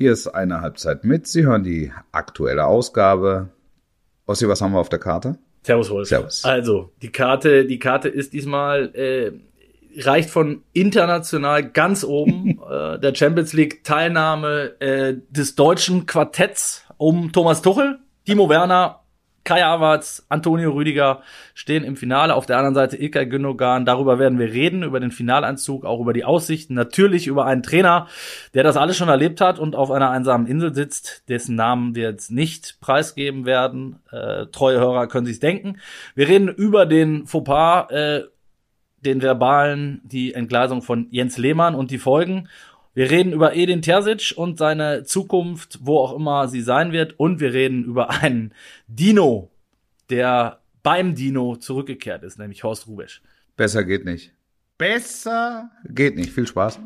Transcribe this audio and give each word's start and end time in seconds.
Hier 0.00 0.12
ist 0.12 0.28
eine 0.28 0.62
Halbzeit 0.62 1.04
mit. 1.04 1.26
Sie 1.26 1.44
hören 1.44 1.62
die 1.62 1.92
aktuelle 2.10 2.64
Ausgabe. 2.64 3.50
Ossi, 4.24 4.48
was 4.48 4.62
haben 4.62 4.72
wir 4.72 4.78
auf 4.78 4.88
der 4.88 4.98
Karte? 4.98 5.36
Servus, 5.62 5.90
Wolf. 5.90 6.08
Servus. 6.08 6.42
Also, 6.42 6.90
die 7.02 7.12
Karte, 7.12 7.66
die 7.66 7.78
Karte 7.78 8.08
ist 8.08 8.32
diesmal, 8.32 8.94
äh, 8.94 9.30
reicht 10.00 10.30
von 10.30 10.62
international 10.72 11.68
ganz 11.68 12.02
oben, 12.02 12.58
äh, 12.70 12.98
der 12.98 13.14
Champions 13.14 13.52
League 13.52 13.84
Teilnahme 13.84 14.80
äh, 14.80 15.16
des 15.28 15.54
deutschen 15.54 16.06
Quartetts 16.06 16.86
um 16.96 17.30
Thomas 17.30 17.60
Tuchel, 17.60 17.98
Timo 18.24 18.48
Werner, 18.48 18.99
Kai 19.50 19.62
Havertz, 19.62 20.24
Antonio 20.28 20.70
Rüdiger 20.70 21.22
stehen 21.54 21.82
im 21.82 21.96
Finale. 21.96 22.36
Auf 22.36 22.46
der 22.46 22.56
anderen 22.56 22.76
Seite 22.76 22.96
Ilkay 22.96 23.26
Gündogan. 23.26 23.84
Darüber 23.84 24.20
werden 24.20 24.38
wir 24.38 24.52
reden, 24.52 24.84
über 24.84 25.00
den 25.00 25.10
Finalanzug, 25.10 25.84
auch 25.84 26.00
über 26.00 26.12
die 26.12 26.24
Aussichten. 26.24 26.74
Natürlich 26.74 27.26
über 27.26 27.46
einen 27.46 27.64
Trainer, 27.64 28.06
der 28.54 28.62
das 28.62 28.76
alles 28.76 28.96
schon 28.96 29.08
erlebt 29.08 29.40
hat 29.40 29.58
und 29.58 29.74
auf 29.74 29.90
einer 29.90 30.10
einsamen 30.10 30.46
Insel 30.46 30.72
sitzt, 30.72 31.28
dessen 31.28 31.56
Namen 31.56 31.96
wir 31.96 32.10
jetzt 32.10 32.30
nicht 32.30 32.78
preisgeben 32.80 33.44
werden. 33.44 33.98
Äh, 34.12 34.46
treue 34.52 34.78
Hörer 34.78 35.08
können 35.08 35.26
sich's 35.26 35.40
denken. 35.40 35.80
Wir 36.14 36.28
reden 36.28 36.46
über 36.46 36.86
den 36.86 37.26
Fauxpas, 37.26 37.90
äh, 37.90 38.22
den 39.00 39.20
verbalen, 39.20 40.00
die 40.04 40.32
Entgleisung 40.32 40.80
von 40.80 41.08
Jens 41.10 41.38
Lehmann 41.38 41.74
und 41.74 41.90
die 41.90 41.98
Folgen. 41.98 42.48
Wir 42.92 43.10
reden 43.10 43.32
über 43.32 43.54
Edin 43.54 43.82
Terzic 43.82 44.34
und 44.36 44.58
seine 44.58 45.04
Zukunft, 45.04 45.78
wo 45.82 45.98
auch 45.98 46.14
immer 46.14 46.48
sie 46.48 46.60
sein 46.60 46.90
wird. 46.92 47.18
Und 47.18 47.38
wir 47.38 47.52
reden 47.52 47.84
über 47.84 48.10
einen 48.10 48.52
Dino, 48.88 49.50
der 50.10 50.60
beim 50.82 51.14
Dino 51.14 51.56
zurückgekehrt 51.56 52.24
ist, 52.24 52.38
nämlich 52.38 52.64
Horst 52.64 52.88
Rubesch. 52.88 53.22
Besser 53.56 53.84
geht 53.84 54.04
nicht. 54.04 54.32
Besser 54.76 55.70
geht 55.88 56.16
nicht. 56.16 56.32
Viel 56.32 56.46
Spaß. 56.46 56.80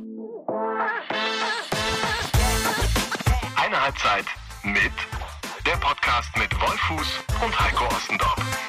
Eine 3.56 3.82
Halbzeit 3.82 4.26
mit 4.64 4.92
der 5.66 5.76
Podcast 5.80 6.36
mit 6.36 6.52
Wolfuß 6.60 7.20
und 7.42 7.60
Heiko 7.60 7.84
Ostendorf. 7.86 8.64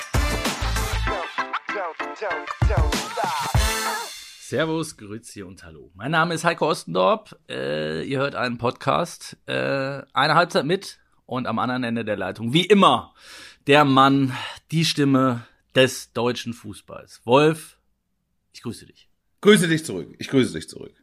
Servus, 4.48 4.96
Grüezi 4.96 5.42
und 5.42 5.64
Hallo. 5.64 5.90
Mein 5.96 6.12
Name 6.12 6.36
ist 6.36 6.44
Heiko 6.44 6.70
Ostendorp. 6.70 7.36
Äh, 7.50 8.04
ihr 8.04 8.20
hört 8.20 8.36
einen 8.36 8.60
Podcast, 8.60 9.38
äh, 9.48 10.04
eine 10.14 10.36
Halbzeit 10.36 10.66
mit 10.66 11.00
und 11.26 11.48
am 11.48 11.58
anderen 11.58 11.84
Ende 11.84 12.06
der 12.06 12.16
Leitung, 12.16 12.54
wie 12.54 12.64
immer, 12.64 13.16
der 13.66 13.86
Mann, 13.86 14.34
die 14.70 14.86
Stimme 14.86 15.48
des 15.74 16.14
deutschen 16.14 16.54
Fußballs. 16.54 17.22
Wolf, 17.26 17.80
ich 18.54 18.62
grüße 18.62 18.86
dich. 18.86 19.10
Grüße 19.42 19.68
dich 19.68 19.84
zurück. 19.84 20.14
Ich 20.20 20.28
grüße 20.28 20.54
dich 20.54 20.70
zurück. 20.70 20.94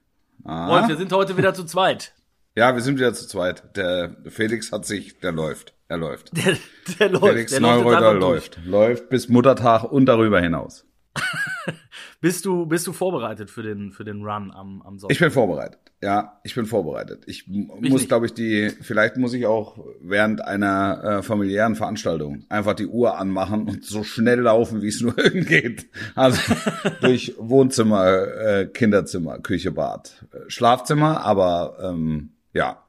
Aha. 0.44 0.68
Wolf, 0.68 0.88
wir 0.88 0.96
sind 0.96 1.12
heute 1.12 1.36
wieder 1.36 1.52
zu 1.52 1.64
zweit. 1.64 2.14
Ja, 2.54 2.72
wir 2.76 2.80
sind 2.80 2.96
wieder 2.96 3.12
zu 3.12 3.26
zweit. 3.26 3.76
Der 3.76 4.18
Felix 4.28 4.70
hat 4.70 4.86
sich, 4.86 5.18
der 5.18 5.32
läuft. 5.32 5.74
Er 5.88 5.96
läuft. 5.96 6.30
Der, 6.36 6.56
der 7.00 7.08
läuft. 7.08 7.26
Felix 7.26 7.50
der 7.50 8.14
läuft. 8.14 8.60
Läuft 8.64 9.08
bis 9.08 9.28
Muttertag 9.28 9.82
und 9.82 10.06
darüber 10.06 10.40
hinaus. 10.40 10.86
bist 12.20 12.44
du 12.44 12.66
bist 12.66 12.86
du 12.86 12.92
vorbereitet 12.92 13.50
für 13.50 13.62
den 13.62 13.92
für 13.92 14.05
den 14.05 14.22
Run 14.22 14.50
am 14.50 14.82
am 14.82 14.98
Sonntag? 14.98 15.14
Ich 15.14 15.20
bin 15.20 15.30
vorbereitet. 15.30 15.78
Ja, 16.02 16.41
ich 16.42 16.56
bin 16.56 16.66
vorbereitet. 16.66 17.22
Ich, 17.27 17.46
ich 17.46 17.91
muss, 17.91 18.08
glaube 18.08 18.27
ich, 18.27 18.34
die 18.34 18.70
vielleicht 18.70 19.16
muss 19.19 19.34
ich 19.34 19.46
auch 19.46 19.78
während 20.00 20.44
einer 20.44 21.04
äh, 21.04 21.22
familiären 21.22 21.77
Veranstaltung 21.77 22.44
einfach 22.48 22.74
die 22.74 22.88
Uhr 22.88 23.19
anmachen 23.19 23.69
und 23.69 23.84
so 23.84 24.02
schnell 24.02 24.41
laufen, 24.41 24.82
wie 24.82 24.88
es 24.88 25.00
nur 25.00 25.16
irgend 25.16 25.46
geht. 25.48 25.86
Also 26.16 26.41
durch 27.02 27.34
Wohnzimmer, 27.38 28.04
äh, 28.06 28.66
Kinderzimmer, 28.66 29.38
Küche, 29.38 29.70
Bad, 29.70 30.26
äh, 30.32 30.50
Schlafzimmer. 30.50 31.24
Aber 31.24 31.78
ähm, 31.80 32.30
ja, 32.52 32.82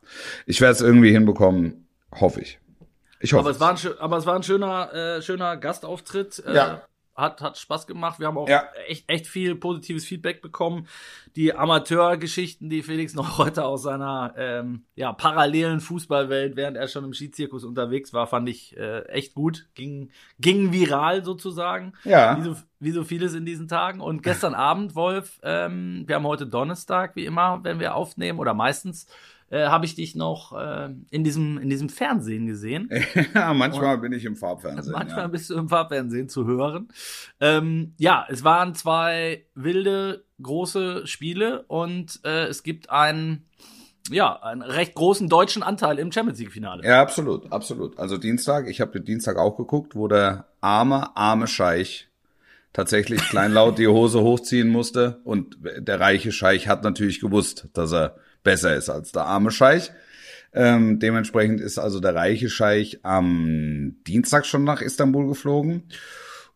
ich 0.48 0.60
werde 0.60 0.74
es 0.74 0.82
irgendwie 0.82 1.12
hinbekommen, 1.12 1.88
hoffe 2.20 2.42
ich. 2.42 2.60
Ich 3.20 3.34
hoffe. 3.34 3.42
Aber 3.42 3.52
es 3.52 3.60
war 3.60 3.70
ein, 3.74 4.00
aber 4.00 4.18
es 4.18 4.26
war 4.26 4.36
ein 4.36 4.44
schöner, 4.44 4.92
äh, 4.92 5.22
schöner 5.22 5.56
Gastauftritt. 5.58 6.44
Äh, 6.48 6.56
ja 6.56 6.82
hat, 7.16 7.42
hat 7.42 7.58
Spaß 7.58 7.88
gemacht. 7.88 8.20
Wir 8.20 8.28
haben 8.28 8.38
auch 8.38 8.50
ja. 8.50 8.64
echt, 8.88 9.10
echt 9.10 9.28
viel 9.28 9.56
positives 9.56 10.06
Feedback 10.06 10.42
bekommen. 10.42 10.88
Die 11.36 11.54
Amateurgeschichten, 11.54 12.70
die 12.70 12.84
Felix 12.84 13.14
noch 13.14 13.38
heute 13.38 13.66
aus 13.66 13.84
seiner 13.84 14.34
ähm, 14.38 14.86
ja, 14.96 15.14
parallelen 15.14 15.80
Fußballwelt, 15.80 16.56
während 16.56 16.78
er 16.78 16.88
schon 16.88 17.04
im 17.04 17.14
Skizirkus 17.14 17.64
unterwegs 17.64 18.14
war, 18.14 18.28
fand 18.28 18.50
ich 18.50 18.76
äh, 18.78 19.02
echt 19.08 19.36
gut. 19.36 19.68
Ging, 19.76 20.12
ging 20.40 20.72
viral 20.72 21.24
sozusagen. 21.24 21.94
Ja. 22.04 22.38
Wie 22.38 22.44
so, 22.44 22.56
wie 22.80 22.92
so 22.92 23.04
vieles 23.04 23.34
in 23.34 23.46
diesen 23.46 23.68
Tagen. 23.68 24.02
Und 24.02 24.24
gestern 24.24 24.54
Abend, 24.56 24.96
Wolf, 24.96 25.40
ähm, 25.44 26.04
wir 26.08 26.16
haben 26.16 26.28
heute 26.28 26.48
Donnerstag, 26.48 27.16
wie 27.16 27.26
immer, 27.26 27.64
wenn 27.64 27.80
wir 27.80 27.96
aufnehmen, 27.96 28.40
oder 28.40 28.54
meistens 28.54 29.08
äh, 29.54 29.68
habe 29.68 29.86
ich 29.86 29.94
dich 29.94 30.16
noch 30.16 30.52
äh, 30.54 30.90
in 31.12 31.24
diesem 31.24 31.60
in 31.60 31.70
diesem 31.70 31.88
Fernsehen 31.88 32.48
gesehen. 32.48 32.90
ja, 33.36 33.54
manchmal 33.54 33.96
Und 33.96 34.02
bin 34.02 34.12
ich 34.12 34.26
im 34.26 34.36
Farbfernsehen. 34.36 34.92
Manchmal 34.92 35.26
ja. 35.26 35.28
bist 35.28 35.52
du 35.52 35.54
im 35.56 35.70
Farbfernsehen 35.70 36.28
zu 36.28 36.48
hören. 36.48 36.88
Ähm, 37.40 37.94
ja, 38.00 38.26
es 38.30 38.44
waren 38.44 38.74
zwei 38.74 39.46
wilde 39.54 40.26
große 40.42 41.06
Spiele 41.06 41.66
und 41.68 42.20
äh, 42.26 42.46
es 42.48 42.64
gibt 42.64 42.90
einen 42.90 43.46
ja, 44.10 44.42
einen 44.42 44.64
recht 44.64 44.96
großen 44.96 45.30
deutschen 45.30 45.62
Anteil 45.62 46.00
im 46.00 46.12
Champions 46.12 46.40
League 46.40 46.52
Finale. 46.52 46.84
Ja, 46.84 47.02
absolut, 47.02 47.52
absolut. 47.52 47.98
Also 48.00 48.18
Dienstag, 48.18 48.68
ich 48.68 48.82
habe 48.82 48.92
den 48.92 49.06
Dienstag 49.06 49.38
auch 49.38 49.56
geguckt, 49.56 49.96
wo 49.96 50.08
der 50.08 50.48
arme 50.62 51.16
arme 51.16 51.46
Scheich 51.48 52.10
tatsächlich 52.74 53.22
kleinlaut 53.22 53.78
die 53.78 53.88
Hose 53.88 54.22
hochziehen 54.22 54.70
musste 54.70 55.22
und 55.24 55.58
der 55.62 56.00
reiche 56.00 56.32
Scheich 56.32 56.68
hat 56.68 56.84
natürlich 56.84 57.22
gewusst, 57.22 57.68
dass 57.74 57.94
er 57.94 58.16
besser 58.44 58.76
ist 58.76 58.90
als 58.90 59.12
der 59.12 59.26
arme 59.26 59.52
Scheich. 59.52 59.92
Ähm, 60.54 61.00
dementsprechend 61.00 61.62
ist 61.62 61.80
also 61.80 62.00
der 62.00 62.14
reiche 62.14 62.50
Scheich 62.50 63.00
am 63.04 63.96
Dienstag 64.06 64.46
schon 64.46 64.64
nach 64.64 64.82
Istanbul 64.82 65.28
geflogen. 65.28 65.84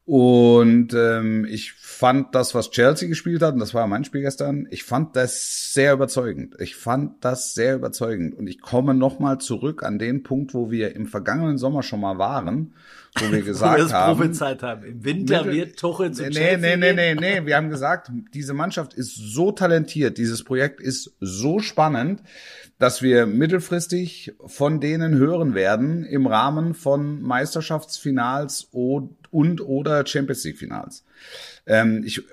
Und 0.07 0.94
ähm, 0.94 1.44
ich 1.44 1.73
fand 1.73 2.34
das, 2.34 2.56
was 2.56 2.72
Chelsea 2.72 3.09
gespielt 3.09 3.41
hat, 3.41 3.56
und 3.56 3.59
das 3.59 3.73
war 3.73 3.88
mein 3.88 4.06
Spiel 4.06 4.22
gestern, 4.22 4.66
ich 4.72 4.85
fand 4.85 5.18
das 5.18 5.73
sehr 5.73 5.91
überzeugend. 5.91 6.56
Ich 6.62 6.78
fand 6.78 7.25
das 7.25 7.53
sehr 7.53 7.75
überzeugend. 7.75 8.34
Und 8.34 8.47
ich 8.47 8.62
komme 8.62 8.94
nochmal 8.94 9.40
zurück 9.40 9.84
an 9.84 10.00
den 10.00 10.23
Punkt, 10.23 10.53
wo 10.53 10.72
wir 10.72 10.95
im 10.95 11.07
vergangenen 11.07 11.57
Sommer 11.57 11.84
schon 11.84 12.00
mal 12.00 12.18
waren, 12.18 12.73
wo 13.19 13.29
wir 13.34 13.41
gesagt 13.44 13.81
wo 13.81 13.85
wir 13.85 13.94
haben. 13.94 14.18
Prophezeit 14.18 14.63
haben. 14.63 14.85
Im 14.85 15.03
Winter 15.03 15.44
Mittel, 15.44 15.53
wird 15.53 15.78
Tuchel 15.78 16.13
zu 16.13 16.24
nee, 16.24 16.29
Chelsea 16.29 16.57
Nee, 16.57 16.78
nee, 16.78 16.94
nee, 16.94 17.13
nee, 17.16 17.39
nee. 17.41 17.45
Wir 17.45 17.57
haben 17.57 17.69
gesagt, 17.69 18.09
diese 18.34 18.53
Mannschaft 18.53 18.94
ist 18.94 19.13
so 19.13 19.51
talentiert, 19.51 20.18
dieses 20.18 20.45
Projekt 20.45 20.79
ist 20.79 21.18
so 21.19 21.59
spannend, 21.59 22.24
dass 22.79 23.01
wir 23.01 23.25
mittelfristig 23.25 24.35
von 24.45 24.79
denen 24.79 25.16
hören 25.16 25.53
werden 25.53 26.06
im 26.06 26.28
Rahmen 26.28 26.75
von 26.75 27.22
Meisterschaftsfinals 27.22 28.69
und 28.72 29.18
oder 29.62 30.06
Champions 30.06 30.44
League 30.44 30.58
Finals. 30.58 31.03
Ähm, 31.66 32.03
ich 32.06 32.24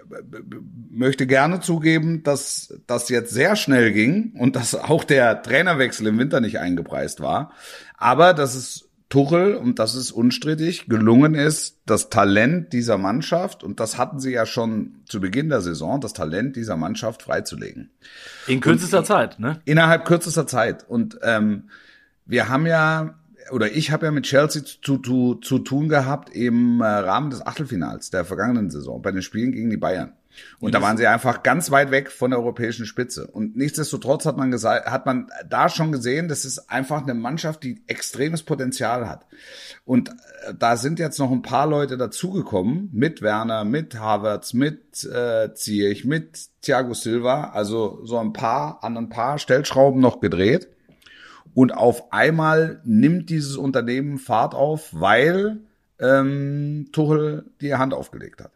möchte 0.90 1.26
gerne 1.26 1.60
zugeben, 1.60 2.22
dass 2.22 2.74
das 2.86 3.08
jetzt 3.08 3.32
sehr 3.32 3.56
schnell 3.56 3.92
ging 3.92 4.32
und 4.38 4.56
dass 4.56 4.74
auch 4.74 5.04
der 5.04 5.42
Trainerwechsel 5.42 6.06
im 6.06 6.18
Winter 6.18 6.40
nicht 6.40 6.58
eingepreist 6.58 7.20
war. 7.20 7.52
Aber 7.96 8.32
dass 8.32 8.54
es 8.54 8.88
Tuchel, 9.08 9.54
und 9.54 9.78
das 9.78 9.94
ist 9.94 10.10
unstrittig, 10.10 10.86
gelungen 10.88 11.34
ist, 11.34 11.80
das 11.86 12.10
Talent 12.10 12.72
dieser 12.72 12.98
Mannschaft, 12.98 13.62
und 13.62 13.78
das 13.78 13.96
hatten 13.96 14.18
sie 14.18 14.32
ja 14.32 14.44
schon 14.44 15.02
zu 15.06 15.20
Beginn 15.20 15.50
der 15.50 15.60
Saison, 15.60 16.00
das 16.00 16.14
Talent 16.14 16.56
dieser 16.56 16.76
Mannschaft 16.76 17.22
freizulegen. 17.22 17.90
In 18.48 18.60
kürzester 18.60 18.98
und, 19.00 19.04
Zeit, 19.04 19.38
ne? 19.38 19.60
Innerhalb 19.66 20.04
kürzester 20.04 20.46
Zeit. 20.46 20.88
Und 20.88 21.18
ähm, 21.22 21.68
wir 22.26 22.48
haben 22.48 22.66
ja 22.66 23.14
oder 23.50 23.70
ich 23.72 23.90
habe 23.90 24.06
ja 24.06 24.12
mit 24.12 24.24
Chelsea 24.24 24.62
zu, 24.64 24.98
zu, 24.98 25.34
zu 25.36 25.58
tun 25.58 25.88
gehabt 25.88 26.34
im 26.34 26.80
äh, 26.80 26.84
Rahmen 26.84 27.30
des 27.30 27.44
Achtelfinals 27.46 28.10
der 28.10 28.24
vergangenen 28.24 28.70
Saison 28.70 29.02
bei 29.02 29.12
den 29.12 29.22
Spielen 29.22 29.52
gegen 29.52 29.70
die 29.70 29.76
Bayern. 29.76 30.12
Und 30.58 30.74
da 30.74 30.82
waren 30.82 30.96
sie 30.96 31.06
einfach 31.06 31.42
ganz 31.42 31.70
weit 31.70 31.90
weg 31.90 32.10
von 32.10 32.30
der 32.30 32.40
europäischen 32.40 32.86
Spitze. 32.86 33.26
Und 33.26 33.56
nichtsdestotrotz 33.56 34.26
hat 34.26 34.36
man 34.36 34.50
gesagt, 34.50 34.90
hat 34.90 35.06
man 35.06 35.28
da 35.48 35.68
schon 35.68 35.92
gesehen, 35.92 36.28
das 36.28 36.44
ist 36.44 36.70
einfach 36.70 37.02
eine 37.02 37.14
Mannschaft, 37.14 37.62
die 37.62 37.82
extremes 37.86 38.42
Potenzial 38.42 39.08
hat. 39.08 39.26
Und 39.84 40.08
äh, 40.08 40.54
da 40.58 40.76
sind 40.76 40.98
jetzt 40.98 41.18
noch 41.18 41.30
ein 41.30 41.42
paar 41.42 41.66
Leute 41.66 41.96
dazugekommen, 41.96 42.88
mit 42.92 43.22
Werner, 43.22 43.64
mit 43.64 43.98
Havertz, 43.98 44.54
mit 44.54 45.04
äh, 45.04 45.52
Ziyech, 45.54 46.04
mit 46.04 46.48
Thiago 46.62 46.94
Silva, 46.94 47.50
also 47.50 48.00
so 48.04 48.18
ein 48.18 48.32
paar, 48.32 48.82
an 48.82 48.96
ein 48.96 49.08
paar 49.08 49.38
Stellschrauben 49.38 50.00
noch 50.00 50.20
gedreht. 50.20 50.68
Und 51.54 51.72
auf 51.72 52.12
einmal 52.12 52.80
nimmt 52.84 53.30
dieses 53.30 53.56
Unternehmen 53.56 54.18
Fahrt 54.18 54.54
auf, 54.54 54.90
weil 54.92 55.60
ähm, 56.00 56.88
Tuchel 56.92 57.46
die 57.60 57.74
Hand 57.74 57.94
aufgelegt 57.94 58.42
hat. 58.42 58.50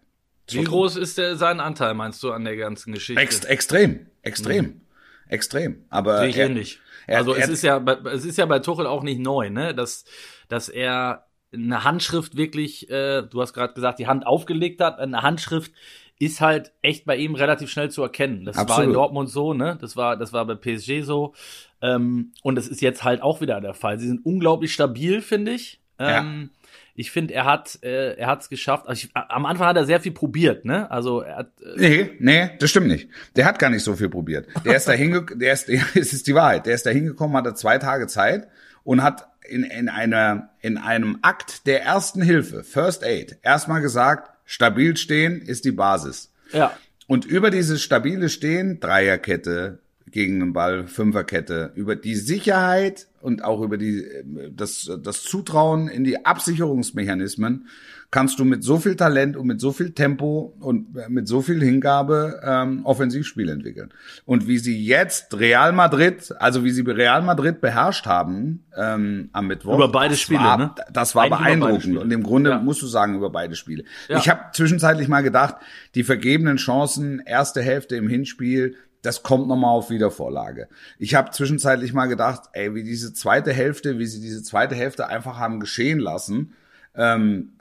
Wie 0.50 0.64
groß 0.64 0.96
ist 0.96 1.18
der, 1.18 1.36
sein 1.36 1.60
Anteil, 1.60 1.94
meinst 1.94 2.22
du, 2.22 2.32
an 2.32 2.44
der 2.44 2.56
ganzen 2.56 2.92
Geschichte? 2.92 3.20
Ex 3.20 3.44
extrem, 3.44 4.06
extrem, 4.22 4.64
mhm. 4.64 4.80
extrem. 5.28 5.84
Aber 5.90 6.20
Sehe 6.20 6.28
ich 6.28 6.38
ähnlich. 6.38 6.80
Also 7.06 7.34
er, 7.34 7.44
es 7.44 7.50
ist 7.50 7.62
ja, 7.62 7.82
es 8.12 8.24
ist 8.24 8.38
ja 8.38 8.46
bei 8.46 8.58
Tuchel 8.58 8.86
auch 8.86 9.02
nicht 9.02 9.20
neu, 9.20 9.50
ne, 9.50 9.74
dass, 9.74 10.04
dass 10.48 10.68
er 10.68 11.26
eine 11.52 11.84
Handschrift 11.84 12.36
wirklich, 12.36 12.90
äh, 12.90 13.22
du 13.22 13.40
hast 13.40 13.52
gerade 13.52 13.72
gesagt, 13.74 13.98
die 13.98 14.06
Hand 14.06 14.26
aufgelegt 14.26 14.80
hat, 14.80 14.98
eine 14.98 15.22
Handschrift 15.22 15.72
ist 16.18 16.40
halt 16.40 16.72
echt 16.82 17.04
bei 17.04 17.16
ihm 17.16 17.34
relativ 17.34 17.70
schnell 17.70 17.90
zu 17.90 18.02
erkennen. 18.02 18.44
Das 18.44 18.56
Absolut. 18.56 18.78
war 18.78 18.84
in 18.84 18.92
Dortmund 18.92 19.30
so, 19.30 19.54
ne? 19.54 19.78
Das 19.80 19.96
war, 19.96 20.16
das 20.16 20.32
war 20.32 20.44
bei 20.46 20.54
PSG 20.54 21.02
so. 21.02 21.34
Ähm, 21.80 22.32
und 22.42 22.56
das 22.56 22.66
ist 22.66 22.80
jetzt 22.80 23.04
halt 23.04 23.22
auch 23.22 23.40
wieder 23.40 23.60
der 23.60 23.74
Fall. 23.74 23.98
Sie 23.98 24.08
sind 24.08 24.24
unglaublich 24.26 24.72
stabil, 24.72 25.20
finde 25.22 25.52
ich. 25.52 25.80
Ähm, 25.98 26.50
Ich 26.94 27.12
finde, 27.12 27.34
er 27.34 27.44
hat, 27.44 27.78
äh, 27.84 28.14
er 28.14 28.26
hat 28.26 28.42
es 28.42 28.48
geschafft. 28.48 28.88
Also 28.88 29.06
ich, 29.06 29.10
am 29.14 29.46
Anfang 29.46 29.68
hat 29.68 29.76
er 29.76 29.84
sehr 29.84 30.00
viel 30.00 30.10
probiert, 30.10 30.64
ne? 30.64 30.90
Also 30.90 31.20
er 31.20 31.36
hat, 31.36 31.52
äh, 31.62 31.78
Nee, 31.78 32.10
nee, 32.18 32.50
das 32.58 32.70
stimmt 32.70 32.88
nicht. 32.88 33.08
Der 33.36 33.44
hat 33.44 33.60
gar 33.60 33.70
nicht 33.70 33.84
so 33.84 33.94
viel 33.94 34.08
probiert. 34.08 34.48
Der 34.64 34.74
ist 34.76 34.88
da 34.88 34.92
hingekommen, 35.04 35.38
der 35.38 35.52
ist, 35.52 35.68
es 35.94 36.12
ist 36.12 36.26
die 36.26 36.34
Wahrheit. 36.34 36.66
Der 36.66 36.74
ist 36.74 36.84
da 36.86 36.90
hingekommen, 36.90 37.36
hatte 37.36 37.54
zwei 37.54 37.78
Tage 37.78 38.08
Zeit 38.08 38.48
und 38.82 39.04
hat 39.04 39.28
in, 39.48 39.62
in 39.62 39.88
einer, 39.88 40.50
in 40.60 40.76
einem 40.76 41.18
Akt 41.22 41.68
der 41.68 41.84
ersten 41.84 42.20
Hilfe, 42.20 42.64
First 42.64 43.04
Aid, 43.04 43.38
erstmal 43.42 43.80
gesagt, 43.80 44.32
stabil 44.48 44.96
stehen 44.96 45.42
ist 45.42 45.66
die 45.66 45.72
Basis. 45.72 46.32
ja, 46.52 46.76
Und 47.06 47.26
über 47.26 47.50
dieses 47.50 47.82
stabile 47.82 48.30
Stehen, 48.30 48.80
Dreierkette 48.80 49.78
gegen 50.10 50.40
den 50.40 50.52
Ball, 50.54 50.86
Fünferkette, 50.86 51.72
über 51.74 51.96
die 51.96 52.14
Sicherheit 52.14 53.08
und 53.20 53.44
auch 53.44 53.60
über 53.60 53.76
die, 53.76 54.02
äh, 54.02 54.24
das, 54.50 54.90
das 55.02 55.22
Zutrauen 55.22 55.88
in 55.88 56.02
die 56.02 56.24
Absicherungsmechanismen 56.24 57.68
kannst 58.10 58.38
du 58.38 58.44
mit 58.44 58.64
so 58.64 58.78
viel 58.78 58.96
Talent 58.96 59.36
und 59.36 59.46
mit 59.46 59.60
so 59.60 59.70
viel 59.70 59.92
Tempo 59.92 60.56
und 60.60 60.94
mit 61.10 61.28
so 61.28 61.42
viel 61.42 61.62
Hingabe 61.62 62.40
ähm, 62.42 62.84
Offensivspiel 62.86 63.50
entwickeln. 63.50 63.92
Und 64.24 64.46
wie 64.46 64.58
sie 64.58 64.82
jetzt 64.82 65.38
Real 65.38 65.72
Madrid, 65.72 66.34
also 66.38 66.64
wie 66.64 66.70
sie 66.70 66.80
Real 66.82 67.20
Madrid 67.20 67.60
beherrscht 67.60 68.06
haben 68.06 68.64
ähm, 68.76 69.28
am 69.32 69.46
Mittwoch. 69.46 69.74
Über 69.74 69.92
beide 69.92 70.12
das 70.14 70.20
Spiele, 70.20 70.40
war, 70.40 70.56
ne? 70.56 70.74
Das 70.90 71.14
war 71.14 71.24
Eigentlich 71.24 71.38
beeindruckend. 71.38 71.98
Und 71.98 72.10
im 72.10 72.22
Grunde 72.22 72.50
Ja. 72.50 72.58
musst 72.58 72.80
du 72.80 72.86
sagen, 72.86 73.14
über 73.14 73.28
beide 73.30 73.56
Spiele. 73.56 73.84
Ja. 74.08 74.16
Ich 74.18 74.28
habe 74.30 74.40
zwischenzeitlich 74.54 75.08
mal 75.08 75.22
gedacht, 75.22 75.56
die 75.94 76.02
vergebenen 76.02 76.56
Chancen, 76.56 77.20
erste 77.20 77.60
Hälfte 77.60 77.96
im 77.96 78.08
Hinspiel, 78.08 78.76
das 79.02 79.22
kommt 79.22 79.48
nochmal 79.48 79.70
auf 79.70 79.90
Wiedervorlage. 79.90 80.68
Ich 80.98 81.14
habe 81.14 81.30
zwischenzeitlich 81.30 81.92
mal 81.92 82.06
gedacht, 82.06 82.44
ey, 82.52 82.74
wie 82.74 82.82
diese 82.84 83.12
zweite 83.12 83.52
Hälfte, 83.52 83.98
wie 83.98 84.06
sie 84.06 84.20
diese 84.20 84.42
zweite 84.42 84.74
Hälfte 84.74 85.06
einfach 85.08 85.36
haben 85.38 85.60
geschehen 85.60 85.98
lassen, 85.98 86.54
ähm, 86.94 87.52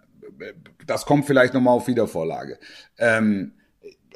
das 0.86 1.06
kommt 1.06 1.26
vielleicht 1.26 1.54
nochmal 1.54 1.74
auf 1.76 1.88
Wiedervorlage. 1.88 2.60
Ähm, 2.98 3.54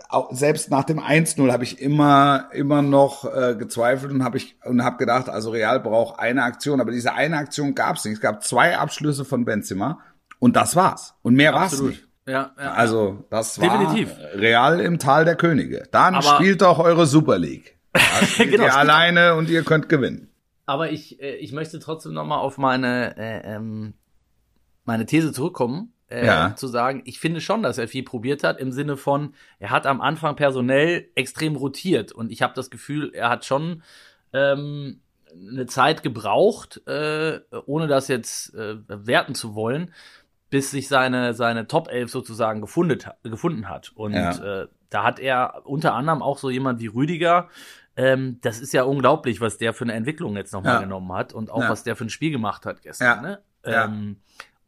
auch 0.09 0.33
selbst 0.33 0.71
nach 0.71 0.83
dem 0.83 0.99
1-0 0.99 1.51
habe 1.51 1.63
ich 1.63 1.79
immer 1.79 2.49
immer 2.53 2.81
noch 2.81 3.25
äh, 3.25 3.55
gezweifelt 3.55 4.11
und 4.11 4.23
habe 4.23 4.37
ich 4.37 4.57
und 4.65 4.83
habe 4.83 4.97
gedacht, 4.97 5.29
also 5.29 5.51
Real 5.51 5.79
braucht 5.79 6.19
eine 6.19 6.43
Aktion, 6.43 6.81
aber 6.81 6.91
diese 6.91 7.13
eine 7.13 7.37
Aktion 7.37 7.75
gab 7.75 7.97
es 7.97 8.05
nicht. 8.05 8.15
Es 8.15 8.21
gab 8.21 8.43
zwei 8.43 8.77
Abschlüsse 8.77 9.25
von 9.25 9.45
Benzema 9.45 9.99
und 10.39 10.55
das 10.55 10.75
war's 10.75 11.13
und 11.21 11.35
mehr 11.35 11.53
war's 11.53 11.73
absolut. 11.73 11.91
nicht. 11.91 12.07
Ja, 12.27 12.51
ja. 12.57 12.71
Also 12.73 13.25
das 13.29 13.59
war 13.59 13.77
Definitiv. 13.79 14.15
Real 14.35 14.79
im 14.79 14.99
Tal 14.99 15.25
der 15.25 15.35
Könige. 15.35 15.83
Dann 15.91 16.15
Aber- 16.15 16.23
spielt 16.23 16.61
doch 16.61 16.79
eure 16.79 17.05
Super 17.05 17.37
League. 17.37 17.77
Genau, 18.37 18.63
ihr 18.63 18.75
alleine 18.75 19.35
und 19.35 19.49
ihr 19.49 19.63
könnt 19.63 19.89
gewinnen. 19.89 20.29
Aber 20.65 20.91
ich, 20.91 21.21
äh, 21.21 21.35
ich 21.35 21.51
möchte 21.51 21.79
trotzdem 21.79 22.13
noch 22.13 22.25
mal 22.25 22.37
auf 22.37 22.57
meine, 22.57 23.17
äh, 23.17 23.55
ähm, 23.55 23.93
meine 24.85 25.05
These 25.05 25.33
zurückkommen. 25.33 25.93
Äh, 26.11 26.25
Ja. 26.25 26.55
Zu 26.55 26.67
sagen, 26.67 27.01
ich 27.05 27.19
finde 27.19 27.41
schon, 27.41 27.63
dass 27.63 27.77
er 27.77 27.87
viel 27.87 28.03
probiert 28.03 28.43
hat, 28.43 28.59
im 28.59 28.71
Sinne 28.71 28.97
von, 28.97 29.33
er 29.59 29.69
hat 29.71 29.85
am 29.87 30.01
Anfang 30.01 30.35
personell 30.35 31.07
extrem 31.15 31.55
rotiert. 31.55 32.11
Und 32.11 32.31
ich 32.31 32.41
habe 32.41 32.53
das 32.53 32.69
Gefühl, 32.69 33.11
er 33.13 33.29
hat 33.29 33.45
schon 33.45 33.81
ähm, 34.33 34.99
eine 35.33 35.65
Zeit 35.65 36.03
gebraucht, 36.03 36.85
äh, 36.87 37.39
ohne 37.65 37.87
das 37.87 38.07
jetzt 38.09 38.53
äh, 38.53 38.75
werten 38.87 39.33
zu 39.35 39.55
wollen, 39.55 39.93
bis 40.49 40.71
sich 40.71 40.89
seine, 40.89 41.33
seine 41.33 41.67
Top 41.67 41.87
11 41.89 42.11
sozusagen 42.11 42.59
gefunden, 42.61 42.99
gefunden 43.23 43.69
hat. 43.69 43.91
Und 43.95 44.13
Ja. 44.13 44.63
äh, 44.63 44.67
da 44.89 45.03
hat 45.03 45.19
er 45.19 45.61
unter 45.65 45.93
anderem 45.93 46.21
auch 46.21 46.37
so 46.37 46.49
jemand 46.49 46.81
wie 46.81 46.87
Rüdiger, 46.87 47.47
ähm, 47.95 48.39
das 48.41 48.59
ist 48.59 48.73
ja 48.73 48.83
unglaublich, 48.83 49.39
was 49.41 49.57
der 49.57 49.73
für 49.73 49.83
eine 49.85 49.93
Entwicklung 49.93 50.35
jetzt 50.35 50.51
nochmal 50.53 50.75
Ja. 50.75 50.79
genommen 50.81 51.11
hat 51.13 51.33
und 51.33 51.49
auch 51.49 51.61
was 51.69 51.83
der 51.83 51.95
für 51.95 52.05
ein 52.05 52.09
Spiel 52.09 52.31
gemacht 52.31 52.65
hat 52.65 52.81
gestern. 52.81 53.21
Ne? 53.21 53.39
Ja. 53.65 53.85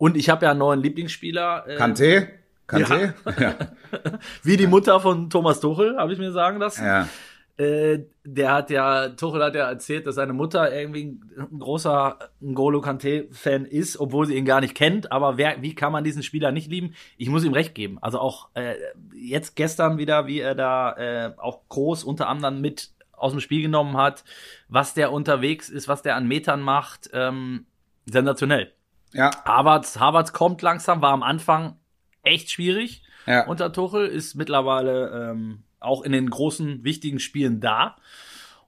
Und 0.03 0.17
ich 0.17 0.29
habe 0.29 0.43
ja 0.43 0.51
einen 0.51 0.59
neuen 0.59 0.81
Lieblingsspieler, 0.81 1.63
äh, 1.65 1.77
Kanté? 1.77 2.27
Kanté? 2.67 3.13
Ja. 3.39 3.55
wie 4.43 4.57
die 4.57 4.67
Mutter 4.67 4.99
von 4.99 5.29
Thomas 5.29 5.61
Tuchel, 5.61 5.95
habe 5.95 6.11
ich 6.11 6.19
mir 6.19 6.33
sagen 6.33 6.59
lassen. 6.59 6.83
ja. 6.83 7.07
Äh, 7.55 7.99
der 8.25 8.51
hat 8.51 8.69
ja, 8.69 9.07
Tuchel 9.09 9.41
hat 9.41 9.55
ja 9.55 9.69
erzählt, 9.69 10.05
dass 10.05 10.15
seine 10.15 10.33
Mutter 10.33 10.73
irgendwie 10.75 11.19
ein 11.37 11.57
großer 11.57 12.19
N'Golo 12.41 12.81
Kanté-Fan 12.83 13.63
ist, 13.63 13.97
obwohl 13.97 14.25
sie 14.25 14.35
ihn 14.35 14.43
gar 14.43 14.59
nicht 14.59 14.75
kennt. 14.75 15.09
Aber 15.09 15.37
wer, 15.37 15.61
wie 15.61 15.73
kann 15.73 15.93
man 15.93 16.03
diesen 16.03 16.21
Spieler 16.21 16.51
nicht 16.51 16.69
lieben? 16.69 16.95
Ich 17.15 17.29
muss 17.29 17.45
ihm 17.45 17.53
recht 17.53 17.73
geben. 17.73 17.97
Also 18.01 18.19
auch 18.19 18.49
äh, 18.55 18.75
jetzt 19.15 19.55
gestern 19.55 19.97
wieder, 19.97 20.27
wie 20.27 20.41
er 20.41 20.53
da 20.53 20.97
äh, 20.97 21.31
auch 21.37 21.61
groß 21.69 22.03
unter 22.03 22.27
anderem 22.27 22.59
mit 22.59 22.89
aus 23.13 23.31
dem 23.31 23.39
Spiel 23.39 23.61
genommen 23.61 23.95
hat, 23.95 24.25
was 24.67 24.95
der 24.95 25.13
unterwegs 25.13 25.69
ist, 25.69 25.87
was 25.87 26.01
der 26.01 26.17
an 26.17 26.27
Metern 26.27 26.59
macht, 26.59 27.09
ähm, 27.13 27.67
sensationell. 28.05 28.73
Ja. 29.13 29.31
Havertz, 29.45 29.99
Havertz 29.99 30.33
kommt 30.33 30.61
langsam, 30.61 31.01
war 31.01 31.11
am 31.11 31.23
Anfang 31.23 31.77
echt 32.23 32.51
schwierig 32.51 33.03
Ja. 33.25 33.45
unter 33.47 33.71
Tuchel, 33.71 34.07
ist 34.07 34.35
mittlerweile 34.35 35.31
ähm, 35.31 35.63
auch 35.79 36.01
in 36.03 36.11
den 36.11 36.29
großen, 36.29 36.83
wichtigen 36.83 37.19
Spielen 37.19 37.59
da. 37.59 37.95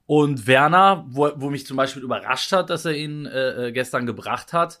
Und 0.06 0.46
Werner, 0.46 1.04
wo, 1.08 1.30
wo 1.36 1.50
mich 1.50 1.66
zum 1.66 1.76
Beispiel 1.76 2.02
überrascht 2.02 2.52
hat, 2.52 2.70
dass 2.70 2.84
er 2.84 2.94
ihn 2.96 3.26
äh, 3.26 3.68
äh, 3.68 3.72
gestern 3.72 4.06
gebracht 4.06 4.52
hat. 4.52 4.80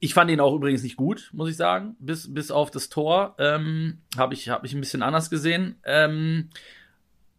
Ich 0.00 0.14
fand 0.14 0.30
ihn 0.30 0.40
auch 0.40 0.54
übrigens 0.54 0.82
nicht 0.84 0.96
gut, 0.96 1.28
muss 1.32 1.50
ich 1.50 1.56
sagen, 1.56 1.96
bis, 1.98 2.32
bis 2.32 2.50
auf 2.50 2.70
das 2.70 2.88
Tor. 2.88 3.34
Ähm, 3.38 3.98
Habe 4.16 4.32
ich, 4.32 4.48
hab 4.48 4.64
ich 4.64 4.72
ein 4.72 4.80
bisschen 4.80 5.02
anders 5.02 5.28
gesehen. 5.28 5.80
Ähm, 5.84 6.48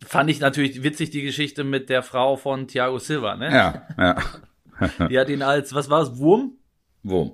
fand 0.05 0.29
ich 0.29 0.39
natürlich 0.39 0.83
witzig 0.83 1.09
die 1.09 1.21
Geschichte 1.23 1.63
mit 1.63 1.89
der 1.89 2.03
Frau 2.03 2.35
von 2.35 2.67
Thiago 2.67 2.99
Silva. 2.99 3.35
Ne? 3.37 3.51
Ja. 3.51 3.87
Ja. 3.97 4.17
Die 5.09 5.17
hat 5.19 5.29
ihn 5.29 5.41
als, 5.41 5.73
was 5.73 5.89
war 5.89 6.01
es, 6.01 6.17
Wurm? 6.19 6.53
Wurm. 7.03 7.31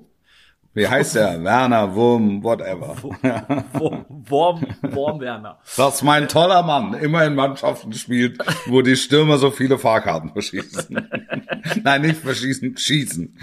Wie 0.76 0.88
heißt 0.88 1.16
der? 1.16 1.42
Werner, 1.44 1.96
Wurm, 1.96 2.44
whatever. 2.44 2.96
Wurm, 3.02 4.06
Wurm, 4.10 4.66
Wurm 4.82 5.20
Werner. 5.22 5.58
Das 5.78 5.96
ist 5.96 6.04
mein 6.04 6.28
toller 6.28 6.64
Mann. 6.64 6.94
Immer 6.96 7.24
in 7.26 7.34
Mannschaften 7.34 7.94
spielt, 7.94 8.40
wo 8.68 8.82
die 8.82 8.98
Stürmer 8.98 9.38
so 9.38 9.52
viele 9.52 9.80
Fahrkarten 9.80 10.32
verschießen. 10.32 11.10
Nein, 11.84 12.02
nicht 12.02 12.18
verschießen, 12.18 12.78
schießen. 12.78 13.38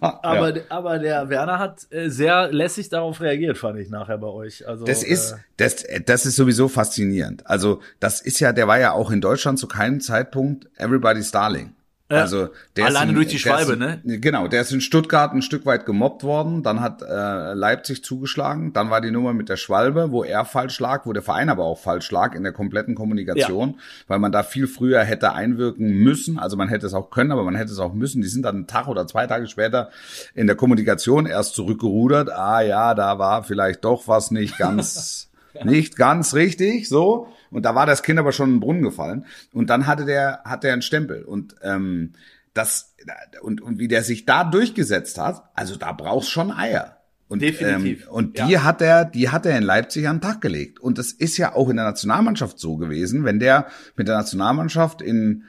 Aber, 0.00 0.56
ja. 0.56 0.62
aber 0.68 0.98
der 0.98 1.28
Werner 1.28 1.58
hat 1.58 1.86
äh, 1.90 2.08
sehr 2.08 2.52
lässig 2.52 2.88
darauf 2.88 3.20
reagiert, 3.20 3.58
fand 3.58 3.78
ich 3.78 3.88
nachher 3.88 4.18
bei 4.18 4.26
euch. 4.26 4.66
Also, 4.66 4.84
Das 4.84 5.02
ist, 5.02 5.32
äh, 5.32 5.36
das, 5.56 5.84
das 6.04 6.26
ist 6.26 6.36
sowieso 6.36 6.68
faszinierend. 6.68 7.46
Also, 7.46 7.80
das 8.00 8.20
ist 8.20 8.40
ja, 8.40 8.52
der 8.52 8.68
war 8.68 8.78
ja 8.78 8.92
auch 8.92 9.10
in 9.10 9.20
Deutschland 9.20 9.58
zu 9.58 9.68
keinem 9.68 10.00
Zeitpunkt 10.00 10.68
Everybody's 10.76 11.30
Darling. 11.30 11.74
Ja. 12.08 12.18
Also, 12.18 12.50
der 12.76 12.86
Alleine 12.86 13.06
ist 13.06 13.08
in, 13.08 13.14
durch 13.16 13.26
die 13.26 13.42
der 13.42 13.58
ist 13.58 13.66
Schwalbe, 13.66 14.00
in, 14.04 14.20
Genau, 14.20 14.46
der 14.46 14.60
ist 14.60 14.70
in 14.70 14.80
Stuttgart 14.80 15.32
ein 15.32 15.42
Stück 15.42 15.66
weit 15.66 15.86
gemobbt 15.86 16.22
worden, 16.22 16.62
dann 16.62 16.80
hat 16.80 17.02
äh, 17.02 17.52
Leipzig 17.54 18.04
zugeschlagen, 18.04 18.72
dann 18.72 18.90
war 18.90 19.00
die 19.00 19.10
Nummer 19.10 19.32
mit 19.32 19.48
der 19.48 19.56
Schwalbe, 19.56 20.12
wo 20.12 20.22
er 20.22 20.44
falsch 20.44 20.78
lag, 20.78 21.04
wo 21.04 21.12
der 21.12 21.22
Verein 21.22 21.48
aber 21.48 21.64
auch 21.64 21.78
falsch 21.78 22.12
lag 22.12 22.36
in 22.36 22.44
der 22.44 22.52
kompletten 22.52 22.94
Kommunikation, 22.94 23.80
weil 24.06 24.20
man 24.20 24.30
da 24.30 24.44
viel 24.44 24.68
früher 24.68 25.02
hätte 25.02 25.32
einwirken 25.32 25.88
müssen, 25.98 26.38
also 26.38 26.56
man 26.56 26.68
hätte 26.68 26.86
es 26.86 26.94
auch 26.94 27.10
können, 27.10 27.32
aber 27.32 27.42
man 27.42 27.56
hätte 27.56 27.72
es 27.72 27.80
auch 27.80 27.92
müssen. 27.92 28.22
Die 28.22 28.28
sind 28.28 28.44
dann 28.44 28.54
einen 28.54 28.66
Tag 28.68 28.86
oder 28.86 29.08
zwei 29.08 29.26
Tage 29.26 29.48
später 29.48 29.90
in 30.34 30.46
der 30.46 30.54
Kommunikation 30.54 31.26
erst 31.26 31.56
zurückgerudert. 31.56 32.30
Ah 32.30 32.60
ja, 32.60 32.94
da 32.94 33.18
war 33.18 33.42
vielleicht 33.42 33.84
doch 33.84 34.06
was 34.06 34.30
nicht 34.30 34.58
ganz 34.58 35.28
nicht 35.64 35.96
ganz 35.96 36.34
richtig, 36.34 36.88
so. 36.88 37.28
Und 37.56 37.62
da 37.62 37.74
war 37.74 37.86
das 37.86 38.02
Kind 38.02 38.18
aber 38.18 38.32
schon 38.32 38.50
in 38.50 38.54
den 38.56 38.60
Brunnen 38.60 38.82
gefallen. 38.82 39.24
Und 39.54 39.70
dann 39.70 39.86
hatte 39.86 40.04
der, 40.04 40.42
hat 40.44 40.62
der 40.62 40.74
einen 40.74 40.82
Stempel. 40.82 41.22
Und 41.24 41.54
ähm, 41.62 42.12
das 42.52 42.94
und, 43.40 43.62
und 43.62 43.78
wie 43.78 43.88
der 43.88 44.02
sich 44.02 44.26
da 44.26 44.44
durchgesetzt 44.44 45.16
hat, 45.18 45.42
also 45.54 45.76
da 45.76 45.92
brauchst 45.92 46.28
schon 46.28 46.52
Eier. 46.52 46.98
Und, 47.28 47.40
Definitiv. 47.40 48.02
Ähm, 48.04 48.12
und 48.12 48.38
die 48.38 48.52
Ja. 48.52 48.64
hat 48.64 48.82
er, 48.82 49.06
die 49.06 49.30
hat 49.30 49.46
er 49.46 49.56
in 49.56 49.64
Leipzig 49.64 50.06
an 50.06 50.16
den 50.16 50.20
Tag 50.22 50.42
gelegt. 50.42 50.80
Und 50.80 50.98
das 50.98 51.12
ist 51.12 51.38
ja 51.38 51.54
auch 51.54 51.70
in 51.70 51.76
der 51.76 51.86
Nationalmannschaft 51.86 52.58
so 52.58 52.76
gewesen, 52.76 53.24
wenn 53.24 53.40
der 53.40 53.68
mit 53.96 54.06
der 54.06 54.18
Nationalmannschaft 54.18 55.00
in 55.00 55.44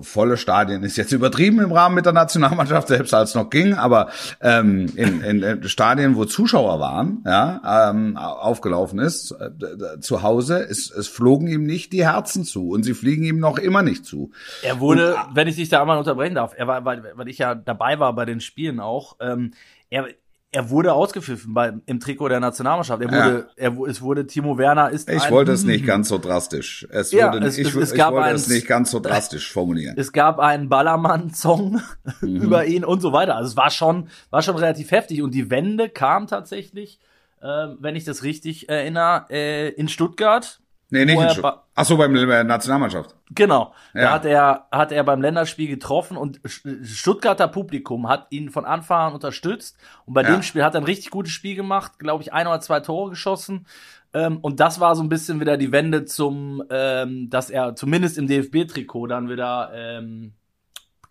volle 0.00 0.36
Stadien 0.36 0.82
ist 0.82 0.96
jetzt 0.96 1.12
übertrieben 1.12 1.60
im 1.60 1.72
Rahmen 1.72 1.94
mit 1.94 2.06
der 2.06 2.12
Nationalmannschaft, 2.12 2.88
selbst 2.88 3.14
als 3.14 3.30
es 3.30 3.34
noch 3.34 3.50
ging, 3.50 3.74
aber 3.74 4.10
ähm, 4.40 4.86
in, 4.96 5.20
in, 5.22 5.42
in 5.42 5.68
Stadien, 5.68 6.16
wo 6.16 6.24
Zuschauer 6.24 6.80
waren, 6.80 7.22
ja, 7.26 7.90
ähm, 7.90 8.16
aufgelaufen 8.16 8.98
ist, 8.98 9.32
äh, 9.32 10.00
zu 10.00 10.22
Hause, 10.22 10.66
es, 10.68 10.90
es 10.90 11.08
flogen 11.08 11.46
ihm 11.46 11.64
nicht 11.64 11.92
die 11.92 12.04
Herzen 12.04 12.44
zu 12.44 12.70
und 12.70 12.82
sie 12.82 12.94
fliegen 12.94 13.24
ihm 13.24 13.38
noch 13.38 13.58
immer 13.58 13.82
nicht 13.82 14.04
zu. 14.04 14.30
er 14.62 14.80
wurde, 14.80 15.16
wenn 15.32 15.48
ich 15.48 15.56
dich 15.56 15.68
da 15.68 15.80
einmal 15.80 15.98
unterbrechen 15.98 16.34
darf, 16.34 16.54
er 16.56 16.66
war, 16.66 16.84
weil, 16.84 17.12
weil 17.14 17.28
ich 17.28 17.38
ja 17.38 17.54
dabei 17.54 17.98
war 17.98 18.14
bei 18.14 18.24
den 18.24 18.40
Spielen 18.40 18.80
auch, 18.80 19.16
ähm, 19.20 19.52
er, 19.90 20.08
er 20.54 20.70
wurde 20.70 20.92
ausgepfiffen 20.92 21.52
bei, 21.52 21.72
im 21.86 22.00
Trikot 22.00 22.28
der 22.28 22.40
Nationalmannschaft. 22.40 23.02
Er 23.02 23.08
wurde, 23.10 23.48
er, 23.56 23.76
wu- 23.76 23.86
es 23.86 24.00
wurde 24.00 24.26
Timo 24.26 24.56
Werner 24.56 24.90
ist 24.90 25.10
Ich 25.10 25.22
ein, 25.24 25.32
wollte 25.32 25.52
es 25.52 25.64
nicht 25.64 25.84
ganz 25.84 26.08
so 26.08 26.18
drastisch. 26.18 26.86
Es 26.90 27.10
Ja, 27.12 27.32
wurde, 27.32 27.46
es- 27.46 27.58
ich, 27.58 27.68
es- 27.68 27.74
es 27.74 27.92
ich 27.92 27.98
gab 27.98 28.12
wollte 28.12 28.28
ein- 28.28 28.34
es 28.36 28.48
nicht 28.48 28.66
ganz 28.66 28.90
so 28.90 29.00
drastisch 29.00 29.52
formulieren. 29.52 29.94
Es 29.98 30.12
gab 30.12 30.38
einen 30.38 30.68
Ballermann-Song 30.68 31.80
Mhm. 32.20 32.36
über 32.42 32.64
ihn 32.66 32.84
und 32.84 33.00
so 33.00 33.12
weiter. 33.12 33.36
Also 33.36 33.48
es 33.50 33.56
war 33.56 33.70
schon, 33.70 34.08
war 34.30 34.42
schon 34.42 34.56
relativ 34.56 34.90
heftig. 34.90 35.22
Und 35.22 35.32
die 35.34 35.50
Wende 35.50 35.88
kam 35.88 36.26
tatsächlich, 36.26 36.98
äh, 37.42 37.46
wenn 37.78 37.96
ich 37.96 38.04
das 38.04 38.22
richtig 38.22 38.68
erinnere, 38.68 39.26
äh, 39.30 39.68
in 39.70 39.88
Stuttgart. 39.88 40.60
Nee, 40.90 41.04
nicht 41.06 41.36
in 41.36 41.42
ba- 41.42 41.64
Ach 41.74 41.84
so, 41.84 41.96
beim 41.96 42.14
der 42.14 42.44
Nationalmannschaft. 42.44 43.16
Genau. 43.34 43.74
Da 43.94 44.00
Ja. 44.00 44.10
hat 44.12 44.24
er, 44.24 44.66
hat 44.70 44.92
er 44.92 45.02
beim 45.02 45.20
Länderspiel 45.22 45.68
getroffen 45.68 46.16
und 46.16 46.40
Stuttgarter 46.84 47.48
Publikum 47.48 48.08
hat 48.08 48.26
ihn 48.30 48.50
von 48.50 48.64
Anfang 48.64 49.08
an 49.08 49.12
unterstützt. 49.14 49.76
Und 50.06 50.14
bei 50.14 50.22
Ja. 50.22 50.30
dem 50.30 50.42
Spiel 50.42 50.62
hat 50.64 50.74
er 50.74 50.80
ein 50.82 50.84
richtig 50.84 51.10
gutes 51.10 51.32
Spiel 51.32 51.56
gemacht, 51.56 51.98
glaube 51.98 52.22
ich, 52.22 52.32
ein 52.32 52.46
oder 52.46 52.60
zwei 52.60 52.80
Tore 52.80 53.10
geschossen. 53.10 53.66
Ähm, 54.12 54.38
und 54.38 54.60
das 54.60 54.78
war 54.78 54.94
so 54.94 55.02
ein 55.02 55.08
bisschen 55.08 55.40
wieder 55.40 55.56
die 55.56 55.72
Wende 55.72 56.04
zum, 56.04 56.62
ähm, 56.70 57.28
dass 57.30 57.50
er 57.50 57.74
zumindest 57.74 58.16
im 58.18 58.28
DFB-Trikot 58.28 59.08
dann 59.08 59.28
wieder 59.28 59.72
ähm, 59.74 60.34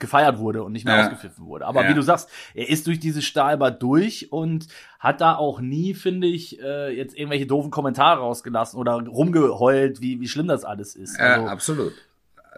gefeiert 0.03 0.37
wurde 0.37 0.63
und 0.63 0.71
nicht 0.73 0.85
mehr 0.85 0.95
Ja. 0.97 1.03
ausgepfiffen 1.05 1.45
wurde. 1.45 1.65
Aber 1.65 1.83
Ja. 1.83 1.89
wie 1.89 1.93
du 1.93 2.01
sagst, 2.01 2.29
er 2.53 2.69
ist 2.69 2.85
durch 2.87 2.99
diese 2.99 3.21
Stahlbad 3.21 3.81
durch 3.81 4.31
und 4.31 4.67
hat 4.99 5.21
da 5.21 5.35
auch 5.35 5.59
nie, 5.61 5.93
finde 5.93 6.27
ich, 6.27 6.61
äh, 6.61 6.95
jetzt 6.95 7.17
irgendwelche 7.17 7.47
doofen 7.47 7.71
Kommentare 7.71 8.19
rausgelassen 8.19 8.77
oder 8.79 8.93
rumgeheult, 9.01 10.01
wie, 10.01 10.19
wie 10.19 10.27
schlimm 10.27 10.47
das 10.47 10.63
alles 10.65 10.95
ist. 10.95 11.17
Ja, 11.17 11.25
Also, 11.35 11.47
absolut. 11.47 11.93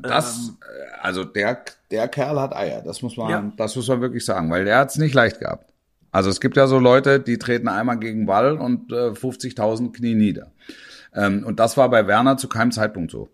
Das, 0.02 0.50
äh, 0.62 1.00
also 1.02 1.24
der, 1.24 1.60
der 1.92 2.08
Kerl 2.10 2.40
hat 2.42 2.54
Eier, 2.56 2.82
das 2.82 3.02
muss 3.02 3.16
man, 3.16 3.30
Ja. 3.30 3.52
das 3.56 3.75
muss 3.75 3.88
man 3.88 4.02
wirklich 4.02 4.25
sagen, 4.25 4.50
weil 4.52 4.66
der 4.66 4.80
hat 4.80 4.90
es 4.90 4.98
nicht 4.98 5.14
leicht 5.14 5.40
gehabt. 5.40 5.72
Also 6.12 6.30
es 6.30 6.40
gibt 6.42 6.58
ja 6.58 6.68
so 6.68 6.80
Leute, 6.80 7.20
die 7.20 7.38
treten 7.38 7.68
einmal 7.68 7.98
gegen 8.00 8.25
Ball 8.25 8.58
und 8.58 8.92
äh, 8.92 9.14
50.000 9.14 9.94
Knie 9.94 10.16
nieder. 10.16 10.48
Ähm, 11.14 11.44
und 11.46 11.60
das 11.60 11.78
war 11.78 11.90
bei 11.90 12.08
Werner 12.08 12.38
zu 12.38 12.48
keinem 12.50 12.72
Zeitpunkt 12.72 13.12
so. 13.12 13.30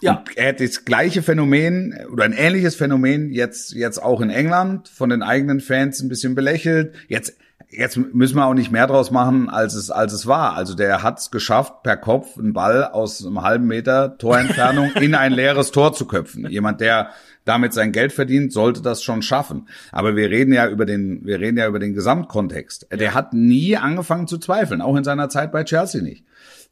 Ja. 0.00 0.18
Und 0.18 0.36
er 0.36 0.50
hat 0.50 0.60
das 0.60 0.84
gleiche 0.84 1.22
Phänomen 1.22 1.94
oder 2.12 2.24
ein 2.24 2.32
ähnliches 2.32 2.74
Phänomen 2.74 3.30
jetzt, 3.30 3.72
jetzt 3.72 4.02
auch 4.02 4.20
in 4.20 4.30
England 4.30 4.88
von 4.88 5.10
den 5.10 5.22
eigenen 5.22 5.60
Fans 5.60 6.00
ein 6.00 6.08
bisschen 6.08 6.34
belächelt. 6.34 6.94
Jetzt, 7.08 7.36
jetzt 7.70 7.96
müssen 7.96 8.36
wir 8.36 8.46
auch 8.46 8.54
nicht 8.54 8.70
mehr 8.70 8.86
draus 8.86 9.10
machen, 9.10 9.48
als 9.48 9.74
es, 9.74 9.90
als 9.90 10.12
es 10.12 10.26
war. 10.26 10.54
Also 10.54 10.74
der 10.74 11.02
hat 11.02 11.18
es 11.18 11.30
geschafft, 11.30 11.82
per 11.82 11.96
Kopf 11.96 12.38
einen 12.38 12.52
Ball 12.52 12.84
aus 12.84 13.24
einem 13.24 13.42
halben 13.42 13.66
Meter 13.66 14.16
Torentfernung 14.18 14.92
in 15.00 15.14
ein 15.14 15.32
leeres 15.32 15.70
Tor 15.70 15.92
zu 15.92 16.06
köpfen. 16.06 16.48
Jemand, 16.48 16.80
der 16.80 17.10
damit 17.44 17.72
sein 17.72 17.92
Geld 17.92 18.12
verdient, 18.12 18.52
sollte 18.52 18.82
das 18.82 19.02
schon 19.02 19.22
schaffen. 19.22 19.68
Aber 19.90 20.16
wir 20.16 20.30
reden 20.30 20.52
ja 20.52 20.68
über 20.68 20.84
den, 20.84 21.24
wir 21.24 21.40
reden 21.40 21.56
ja 21.56 21.66
über 21.66 21.78
den 21.78 21.94
Gesamtkontext. 21.94 22.88
Der 22.92 23.14
hat 23.14 23.32
nie 23.32 23.76
angefangen 23.76 24.26
zu 24.26 24.38
zweifeln, 24.38 24.82
auch 24.82 24.96
in 24.96 25.04
seiner 25.04 25.30
Zeit 25.30 25.50
bei 25.50 25.64
Chelsea 25.64 26.02
nicht. 26.02 26.24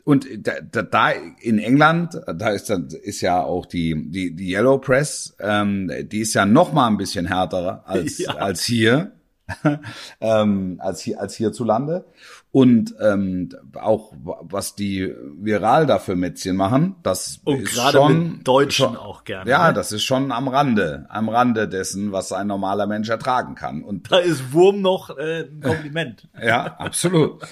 Und 0.06 0.28
da, 0.38 0.52
da, 0.62 0.82
da 0.82 1.10
in 1.40 1.58
England, 1.58 2.20
da 2.32 2.50
ist, 2.50 2.70
dann- 2.70 2.86
ist 3.02 3.20
ja 3.22 3.42
auch 3.42 3.66
die, 3.66 4.08
die, 4.08 4.36
die 4.36 4.52
Yellow 4.54 4.78
Press, 4.78 5.34
ähm, 5.40 5.90
die 6.04 6.20
ist 6.20 6.32
ja 6.34 6.46
noch 6.46 6.72
mal 6.72 6.86
ein 6.86 6.96
bisschen 6.96 7.26
härter 7.26 7.82
als, 7.88 8.18
Ja. 8.26 8.36
als 8.36 8.62
hier, 8.62 9.10
ähm, 10.20 10.76
als 10.78 11.00
hier, 11.00 11.20
als 11.20 11.34
hierzulande. 11.34 12.04
Und 12.52 12.94
ähm, 13.00 13.48
auch 13.74 14.12
was 14.22 14.76
die 14.76 15.12
viral 15.38 15.86
da 15.86 15.98
für 15.98 16.14
Mätzchen 16.14 16.54
machen, 16.54 16.94
das 17.02 17.40
Und 17.44 17.62
ist 17.62 17.74
gerade 17.74 17.98
schon 17.98 18.32
mit 18.34 18.46
Deutschen 18.48 18.86
schon, 18.86 18.96
auch 18.96 19.24
gerne. 19.24 19.50
Ja, 19.50 19.66
ne? 19.68 19.74
das 19.74 19.90
ist 19.90 20.04
schon 20.04 20.30
am 20.30 20.46
Rande, 20.46 21.06
am 21.08 21.28
Rande 21.28 21.68
dessen, 21.68 22.12
was 22.12 22.30
ein 22.32 22.46
normaler 22.46 22.86
Mensch 22.86 23.08
ertragen 23.08 23.56
kann. 23.56 23.82
Und 23.82 24.10
da 24.12 24.18
ist 24.18 24.52
Wurm 24.52 24.80
noch 24.82 25.10
äh, 25.18 25.40
ein 25.50 25.60
Kompliment. 25.60 26.28
ja, 26.40 26.76
absolut. 26.78 27.42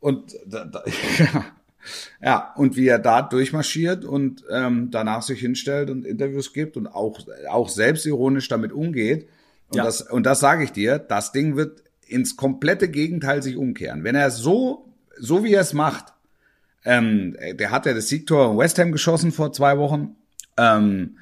Und 0.00 0.34
da, 0.44 0.64
da, 0.64 0.82
ja. 1.18 1.44
Ja, 2.22 2.52
und 2.56 2.76
wie 2.76 2.88
er 2.88 2.98
da 2.98 3.22
durchmarschiert 3.22 4.04
und 4.04 4.44
ähm, 4.50 4.88
danach 4.90 5.22
sich 5.22 5.40
hinstellt 5.40 5.90
und 5.90 6.04
Interviews 6.06 6.52
gibt 6.52 6.76
und 6.76 6.86
auch 6.86 7.20
auch 7.48 7.68
selbstironisch 7.68 8.48
damit 8.48 8.72
umgeht. 8.72 9.28
Und 9.68 9.78
Ja. 9.78 9.84
das 9.84 10.02
und 10.02 10.24
das 10.24 10.40
sage 10.40 10.64
ich 10.64 10.72
dir, 10.72 10.98
das 10.98 11.32
Ding 11.32 11.56
wird 11.56 11.82
ins 12.06 12.36
komplette 12.36 12.88
Gegenteil 12.88 13.42
sich 13.42 13.56
umkehren. 13.56 14.04
Wenn 14.04 14.14
er 14.14 14.30
so 14.30 14.92
so 15.18 15.44
wie 15.44 15.54
er 15.54 15.60
es 15.60 15.72
macht, 15.72 16.12
ähm, 16.84 17.36
der 17.54 17.70
hat 17.70 17.86
ja 17.86 17.94
das 17.94 18.08
Siegtor 18.08 18.52
in 18.52 18.58
West 18.58 18.78
Ham 18.78 18.92
geschossen 18.92 19.32
vor 19.32 19.52
zwei 19.52 19.78
Wochen. 19.78 20.16
Ähm, 20.56 21.16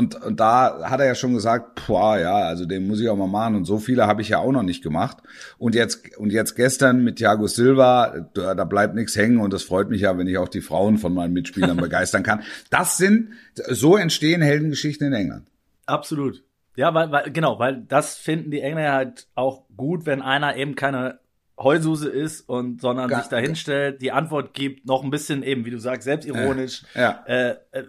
und, 0.00 0.14
und 0.24 0.40
da 0.40 0.88
hat 0.90 0.98
er 1.00 1.06
ja 1.06 1.14
schon 1.14 1.34
gesagt, 1.34 1.82
boah, 1.86 2.18
ja, 2.18 2.34
also 2.34 2.64
den 2.66 2.86
muss 2.88 3.00
ich 3.00 3.08
auch 3.08 3.16
mal 3.16 3.26
machen. 3.28 3.54
Und 3.54 3.64
so 3.66 3.78
viele 3.78 4.06
habe 4.06 4.22
ich 4.22 4.30
ja 4.30 4.38
auch 4.38 4.50
noch 4.52 4.62
nicht 4.62 4.82
gemacht. 4.82 5.18
Und 5.58 5.74
jetzt, 5.74 6.16
und 6.16 6.32
jetzt 6.32 6.54
gestern 6.56 7.04
mit 7.04 7.16
Thiago 7.16 7.46
Silva, 7.46 8.26
da, 8.34 8.54
da 8.54 8.64
bleibt 8.64 8.94
nichts 8.94 9.14
hängen. 9.16 9.38
Und 9.40 9.52
das 9.52 9.62
freut 9.62 9.90
mich 9.90 10.00
ja, 10.00 10.16
wenn 10.18 10.26
ich 10.26 10.38
auch 10.38 10.48
die 10.48 10.62
Frauen 10.62 10.98
von 10.98 11.12
meinen 11.14 11.32
Mitspielern 11.34 11.76
begeistern 11.88 12.22
kann. 12.22 12.42
Das 12.70 12.96
sind, 12.96 13.30
so 13.68 13.96
entstehen 13.96 14.42
Heldengeschichten 14.42 15.06
in 15.06 15.12
England. 15.12 15.46
Absolut. 15.86 16.42
Ja, 16.76 16.94
weil, 16.94 17.10
weil, 17.12 17.30
genau, 17.30 17.58
weil 17.58 17.82
das 17.88 18.16
finden 18.16 18.50
die 18.50 18.60
Engländer 18.62 18.92
halt 18.92 19.26
auch 19.34 19.64
gut, 19.76 20.06
wenn 20.06 20.22
einer 20.22 20.56
eben 20.56 20.74
keine 20.76 21.18
Heulsuse 21.58 22.08
ist 22.08 22.48
und 22.48 22.80
sondern 22.80 23.08
Ga- 23.10 23.18
sich 23.18 23.28
da 23.28 23.36
hinstellt, 23.36 24.00
die 24.00 24.12
Antwort 24.12 24.54
gibt, 24.54 24.86
noch 24.86 25.04
ein 25.04 25.10
bisschen 25.10 25.42
eben, 25.42 25.66
wie 25.66 25.70
du 25.70 25.78
sagst, 25.78 26.04
selbstironisch, 26.04 26.84
Ja. 26.94 27.22
äh, 27.26 27.56
äh, 27.72 27.84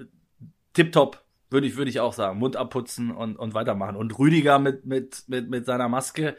tipptopp, 0.73 1.21
würde 1.51 1.67
ich, 1.67 1.75
würde 1.77 1.89
ich 1.89 1.99
auch 1.99 2.13
sagen. 2.13 2.39
Mund 2.39 2.55
abputzen 2.55 3.11
und, 3.11 3.37
und 3.37 3.53
weitermachen. 3.53 3.95
Und 3.95 4.17
Rüdiger 4.17 4.57
mit, 4.59 4.85
mit, 4.85 5.23
mit, 5.27 5.49
mit 5.49 5.65
seiner 5.65 5.89
Maske, 5.89 6.35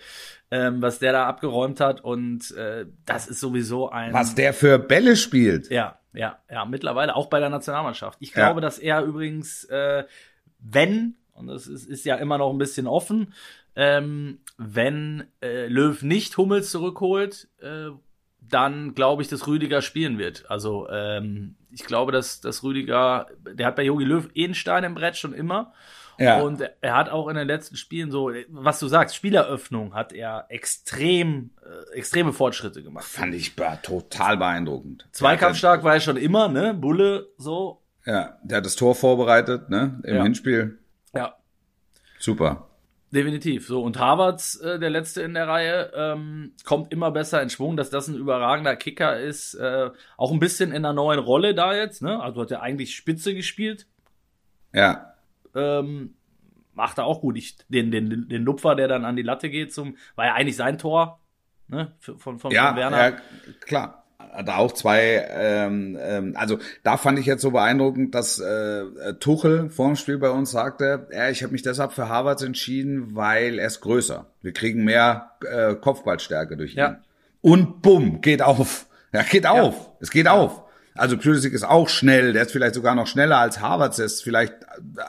ähm, 0.50 0.80
was 0.82 0.98
der 0.98 1.12
da 1.12 1.26
abgeräumt 1.26 1.80
hat. 1.80 2.02
Und 2.02 2.50
äh, 2.52 2.86
das 3.04 3.26
ist 3.28 3.40
sowieso 3.40 3.90
ein. 3.90 4.12
Was 4.12 4.34
der 4.34 4.54
für 4.54 4.78
Bälle 4.78 5.16
spielt. 5.16 5.70
Ja, 5.70 5.98
ja, 6.12 6.38
ja, 6.50 6.64
mittlerweile 6.64 7.14
auch 7.14 7.26
bei 7.26 7.40
der 7.40 7.50
Nationalmannschaft. 7.50 8.18
Ich 8.20 8.30
Ja. 8.34 8.46
glaube, 8.46 8.60
dass 8.60 8.78
er 8.78 9.02
übrigens, 9.02 9.64
äh, 9.64 10.04
wenn, 10.58 11.14
und 11.34 11.46
das 11.46 11.66
ist, 11.66 11.86
ist 11.86 12.04
ja 12.04 12.16
immer 12.16 12.38
noch 12.38 12.50
ein 12.50 12.58
bisschen 12.58 12.86
offen, 12.86 13.32
ähm, 13.74 14.40
wenn 14.58 15.24
äh, 15.42 15.66
Löw 15.68 16.02
nicht 16.02 16.36
Hummels 16.36 16.70
zurückholt, 16.70 17.48
äh, 17.60 17.88
dann 18.54 18.94
glaube 18.94 19.22
ich, 19.22 19.28
dass 19.28 19.46
Rüdiger 19.46 19.82
spielen 19.82 20.18
wird. 20.18 20.44
Also 20.50 20.88
ähm, 20.90 21.56
ich 21.70 21.84
glaube, 21.84 22.12
dass, 22.12 22.40
dass 22.40 22.62
Rüdiger, 22.62 23.26
der 23.44 23.66
hat 23.66 23.76
bei 23.76 23.82
Jogi 23.84 24.04
Löw 24.04 24.28
eh 24.34 24.44
einen 24.44 24.54
Stein 24.54 24.84
im 24.84 24.94
Brett 24.94 25.16
schon 25.16 25.32
immer. 25.32 25.72
Ja. 26.18 26.40
Und 26.42 26.62
er 26.82 26.94
hat 26.96 27.08
auch 27.08 27.28
in 27.28 27.36
den 27.36 27.46
letzten 27.48 27.76
Spielen 27.76 28.10
so, 28.10 28.30
was 28.48 28.78
du 28.78 28.86
sagst, 28.86 29.16
Spieleröffnung 29.16 29.94
hat 29.94 30.12
er 30.12 30.46
extrem, 30.50 31.50
äh, 31.64 31.96
extreme 31.96 32.32
Fortschritte 32.32 32.82
gemacht. 32.82 33.04
Fand 33.04 33.34
ich 33.34 33.54
total 33.82 34.36
beeindruckend. 34.36 35.08
Zweikampfstark 35.12 35.82
war 35.84 35.94
er 35.94 36.00
schon 36.00 36.18
immer, 36.18 36.48
ne? 36.48 36.74
Bulle, 36.74 37.28
so. 37.38 37.82
Ja, 38.04 38.38
der 38.42 38.58
hat 38.58 38.66
das 38.66 38.76
Tor 38.76 38.94
vorbereitet, 38.94 39.70
ne, 39.70 40.00
im 40.04 40.16
Ja. 40.16 40.22
Hinspiel. 40.22 40.78
Ja, 41.14 41.36
Super. 42.18 42.68
Definitiv. 43.12 43.66
So, 43.66 43.82
und 43.82 43.98
Harvards, 43.98 44.56
äh, 44.56 44.78
der 44.78 44.90
letzte 44.90 45.22
in 45.22 45.34
der 45.34 45.46
Reihe, 45.46 45.92
ähm, 45.94 46.52
kommt 46.64 46.92
immer 46.92 47.10
besser 47.10 47.42
in 47.42 47.50
Schwung, 47.50 47.76
dass 47.76 47.90
das 47.90 48.08
ein 48.08 48.16
überragender 48.16 48.74
Kicker 48.76 49.20
ist. 49.20 49.54
Äh, 49.54 49.90
auch 50.16 50.32
ein 50.32 50.40
bisschen 50.40 50.70
in 50.70 50.84
einer 50.84 50.92
neuen 50.92 51.20
Rolle 51.20 51.54
da 51.54 51.74
jetzt, 51.74 52.02
ne? 52.02 52.20
Also 52.20 52.42
hat 52.42 52.50
er 52.50 52.62
eigentlich 52.62 52.94
Spitze 52.96 53.34
gespielt. 53.34 53.86
Ja. 54.72 55.14
Ähm, 55.54 56.14
macht 56.74 56.98
er 56.98 57.04
auch 57.04 57.20
gut. 57.20 57.36
Ich, 57.36 57.56
den, 57.68 57.90
den, 57.90 58.28
den 58.28 58.42
Lupfer, 58.44 58.74
der 58.74 58.88
dann 58.88 59.04
an 59.04 59.16
die 59.16 59.22
Latte 59.22 59.50
geht, 59.50 59.72
zum, 59.72 59.96
war 60.16 60.26
ja 60.26 60.34
eigentlich 60.34 60.56
sein 60.56 60.78
Tor, 60.78 61.20
ne? 61.68 61.92
Von, 62.00 62.18
von, 62.18 62.38
von 62.38 62.50
Ja, 62.50 62.74
Werner. 62.74 63.10
ja, 63.10 63.16
klar. 63.60 64.01
Da 64.44 64.56
auch 64.56 64.72
zwei, 64.72 65.26
ähm, 65.30 65.98
ähm, 66.00 66.34
also 66.36 66.58
da 66.82 66.96
fand 66.96 67.18
ich 67.18 67.26
jetzt 67.26 67.42
so 67.42 67.50
beeindruckend, 67.50 68.14
dass 68.14 68.38
äh, 68.38 69.14
Tuchel 69.20 69.70
vor 69.70 69.88
dem 69.88 69.96
Spiel 69.96 70.18
bei 70.18 70.30
uns 70.30 70.50
sagte, 70.50 71.06
ja, 71.12 71.28
ich 71.28 71.42
habe 71.42 71.52
mich 71.52 71.62
deshalb 71.62 71.92
für 71.92 72.08
Harvards 72.08 72.42
entschieden, 72.42 73.14
weil 73.14 73.58
er 73.58 73.66
ist 73.66 73.80
größer. 73.80 74.26
Wir 74.40 74.52
kriegen 74.52 74.84
mehr 74.84 75.32
äh, 75.44 75.74
Kopfballstärke 75.74 76.56
durch 76.56 76.72
ihn. 76.72 76.78
Ja. 76.78 77.00
Und 77.40 77.82
bumm, 77.82 78.20
geht 78.20 78.42
auf. 78.42 78.86
Ja, 79.12 79.22
geht 79.22 79.46
auf. 79.46 79.90
Es 80.00 80.10
geht 80.10 80.28
auf. 80.28 80.62
Also 80.94 81.16
Pulisic 81.16 81.54
ist 81.54 81.64
auch 81.64 81.88
schnell, 81.88 82.32
der 82.32 82.42
ist 82.42 82.52
vielleicht 82.52 82.74
sogar 82.74 82.94
noch 82.94 83.06
schneller 83.06 83.38
als 83.38 83.60
Harvards, 83.60 83.96
der 83.96 84.06
ist 84.06 84.22
vielleicht 84.22 84.54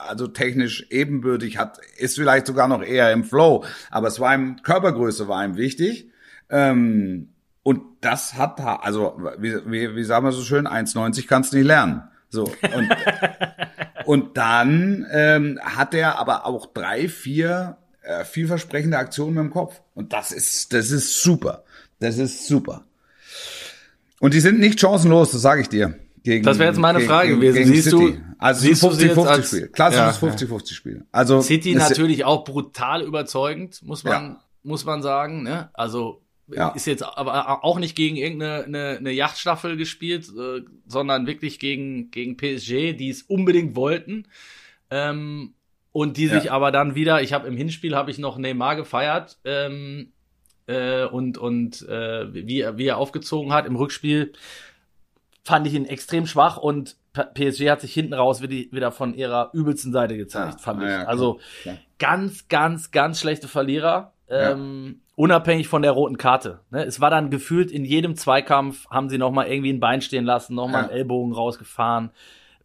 also 0.08 0.26
technisch 0.26 0.86
ebenbürtig, 0.90 1.58
hat 1.58 1.78
ist 1.98 2.16
vielleicht 2.16 2.46
sogar 2.46 2.68
noch 2.68 2.82
eher 2.82 3.12
im 3.12 3.24
Flow, 3.24 3.64
aber 3.90 4.08
es 4.08 4.18
war 4.18 4.34
ihm 4.34 4.62
Körpergröße 4.62 5.28
war 5.28 5.44
ihm 5.44 5.56
wichtig. 5.56 6.10
Ähm, 6.48 7.33
und 7.64 7.82
das 8.00 8.34
hat, 8.34 8.60
also 8.60 9.18
wie, 9.38 9.54
wie, 9.66 9.96
wie 9.96 10.04
sagen 10.04 10.24
wir 10.24 10.30
so 10.32 10.42
schön, 10.42 10.68
1,90 10.68 11.26
kannst 11.26 11.52
du 11.52 11.56
nicht 11.56 11.66
lernen. 11.66 12.02
So 12.28 12.44
und 12.44 12.88
und 14.06 14.36
dann 14.36 15.06
ähm, 15.10 15.58
hat 15.62 15.94
er 15.94 16.18
aber 16.18 16.46
auch 16.46 16.66
drei, 16.66 17.08
vier 17.08 17.76
äh, 18.02 18.24
vielversprechende 18.24 18.98
Aktionen 18.98 19.34
mit 19.34 19.44
dem 19.44 19.50
Kopf. 19.50 19.80
Und 19.94 20.12
das 20.12 20.30
ist, 20.30 20.72
das 20.72 20.90
ist 20.90 21.22
super. 21.22 21.64
Das 22.00 22.18
ist 22.18 22.46
super. 22.46 22.84
Und 24.20 24.34
die 24.34 24.40
sind 24.40 24.58
nicht 24.60 24.78
chancenlos, 24.80 25.32
das 25.32 25.42
sage 25.42 25.62
ich 25.62 25.68
dir. 25.68 25.98
Gegen, 26.22 26.44
Das 26.44 26.58
wäre 26.58 26.70
jetzt 26.70 26.78
meine 26.80 26.98
gegen- 26.98 27.10
Frage 27.10 27.28
gegen- 27.28 27.40
gewesen. 27.40 27.54
gegen 27.56 27.68
Siehst 27.74 27.90
City. 27.90 28.12
du- 28.12 28.34
also 28.38 28.60
siehst 28.60 28.82
du 28.82 28.88
es 28.88 28.96
sie 28.98 29.06
ist 29.06 29.18
ein 29.18 29.24
jetzt 29.24 29.26
50-50 29.26 29.30
als- 29.30 29.48
Spiel. 29.48 29.68
Klassisches 29.68 30.20
Ja, 30.20 30.28
50-50-Spiel. 30.28 31.06
Also 31.12 31.40
City 31.42 31.74
natürlich 31.74 32.24
auch 32.24 32.44
brutal 32.44 33.02
überzeugend, 33.02 33.82
muss 33.84 34.04
man, 34.04 34.12
Ja. 34.12 34.40
muss 34.62 34.84
man 34.86 35.02
sagen. 35.02 35.42
Ne? 35.42 35.68
Also 35.74 36.22
Ja. 36.48 36.68
ist 36.70 36.86
jetzt 36.86 37.02
aber 37.02 37.64
auch 37.64 37.78
nicht 37.78 37.96
gegen 37.96 38.16
irgendeine 38.16 38.64
eine, 38.64 38.98
eine 38.98 39.10
Yachtstaffel 39.12 39.76
gespielt, 39.76 40.28
äh, 40.38 40.62
sondern 40.86 41.26
wirklich 41.26 41.58
gegen, 41.58 42.10
gegen 42.10 42.36
PSG, 42.36 42.92
die 42.94 43.08
es 43.08 43.22
unbedingt 43.22 43.76
wollten. 43.76 44.26
Ähm, 44.90 45.54
und 45.92 46.16
die 46.16 46.26
sich 46.28 46.44
Ja. 46.44 46.52
aber 46.52 46.70
dann 46.72 46.94
wieder, 46.94 47.22
ich 47.22 47.32
habe 47.32 47.46
im 47.48 47.56
Hinspiel 47.56 47.94
habe 47.96 48.10
ich 48.10 48.18
noch 48.18 48.36
Neymar 48.36 48.76
gefeiert 48.76 49.38
ähm, 49.44 50.12
äh, 50.66 51.04
und 51.04 51.38
und 51.38 51.82
äh, 51.88 52.32
wie, 52.34 52.60
er- 52.60 52.76
wie 52.78 52.86
er 52.86 52.98
aufgezogen 52.98 53.52
hat 53.52 53.64
im 53.66 53.76
Rückspiel 53.76 54.32
fand 55.44 55.66
ich 55.66 55.74
ihn 55.74 55.84
extrem 55.84 56.26
schwach 56.26 56.56
und 56.56 56.96
PSG 57.12 57.70
hat 57.70 57.80
sich 57.80 57.92
hinten 57.94 58.14
raus 58.14 58.42
wieder 58.42 58.90
von 58.92 59.14
ihrer 59.14 59.50
übelsten 59.52 59.92
Seite 59.92 60.16
gezeigt, 60.16 60.54
Ja, 60.54 60.58
fand 60.58 60.82
ich. 60.82 60.88
also 60.88 61.38
ganz, 61.98 62.48
ganz, 62.48 62.90
ganz 62.90 63.20
schlechte 63.20 63.46
Verlierer. 63.46 64.14
Ähm, 64.28 65.00
unabhängig 65.16 65.68
von 65.68 65.82
der 65.82 65.92
roten 65.92 66.18
Karte. 66.18 66.60
Ne? 66.70 66.84
Es 66.84 67.00
war 67.00 67.10
dann 67.10 67.30
gefühlt 67.30 67.70
in 67.70 67.84
jedem 67.84 68.16
Zweikampf 68.16 68.86
haben 68.90 69.08
sie 69.08 69.18
noch 69.18 69.30
mal 69.30 69.46
irgendwie 69.46 69.72
ein 69.72 69.80
Bein 69.80 70.00
stehen 70.00 70.24
lassen, 70.24 70.54
noch 70.54 70.66
mal 70.68 70.78
Ja. 70.78 70.88
einen 70.88 70.90
Ellbogen 70.90 71.32
rausgefahren. 71.32 72.10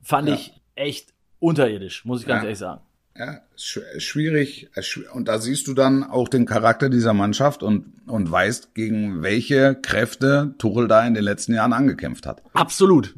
Fand 0.02 0.28
Ja. 0.30 0.36
ich 0.36 0.54
echt 0.76 1.14
unterirdisch, 1.40 2.06
muss 2.06 2.22
ich 2.22 2.28
ganz 2.28 2.40
Ja. 2.40 2.44
ehrlich 2.46 2.58
sagen. 2.60 2.82
Ja, 3.18 3.40
sch- 3.58 4.00
schwierig. 4.00 4.70
schw- 4.78 5.10
Und 5.10 5.28
da 5.28 5.40
siehst 5.40 5.68
du 5.68 5.74
dann 5.74 6.04
auch 6.06 6.30
den 6.30 6.46
Charakter 6.46 6.90
dieser 6.90 7.14
Mannschaft 7.14 7.64
und, 7.64 7.94
und 8.08 8.32
weißt, 8.32 8.74
gegen 8.76 9.22
welche 9.24 9.76
Kräfte 9.76 10.56
Tuchel 10.58 10.88
da 10.88 11.06
in 11.06 11.14
den 11.16 11.24
letzten 11.24 11.54
Jahren 11.54 11.74
angekämpft 11.74 12.26
hat. 12.26 12.42
Absolut. 12.54 13.16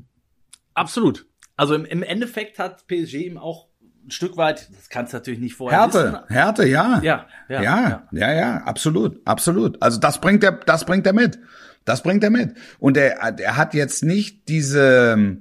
Absolut. 0.74 1.28
Also 1.56 1.76
im, 1.76 1.86
im 1.86 2.02
Endeffekt 2.02 2.58
hat 2.58 2.88
PSG 2.88 3.26
ihm 3.28 3.38
auch 3.38 3.68
ein 4.06 4.12
Stück 4.12 4.38
weit, 4.38 4.70
das 4.76 4.90
kannst 4.90 5.14
du 5.14 5.18
natürlich 5.18 5.40
nicht 5.40 5.56
vorher 5.56 5.80
Härte, 5.80 6.04
wissen. 6.04 6.20
Härte, 6.28 6.68
ja. 6.68 7.00
Ja, 7.02 7.26
ja, 7.50 7.62
ja, 7.62 8.08
ja, 8.12 8.34
ja, 8.34 8.58
absolut, 8.64 9.22
absolut. 9.26 9.82
Also 9.82 10.00
das 10.00 10.22
bringt 10.22 10.44
er, 10.44 10.54
das 10.54 10.86
bringt 10.86 11.06
er 11.08 11.14
mit. 11.14 11.40
Das 11.84 12.04
bringt 12.04 12.24
er 12.24 12.30
mit. 12.30 12.56
Und 12.80 12.96
er, 12.96 13.18
er 13.40 13.58
hat 13.58 13.74
jetzt 13.74 14.04
nicht 14.04 14.48
diese, 14.48 15.38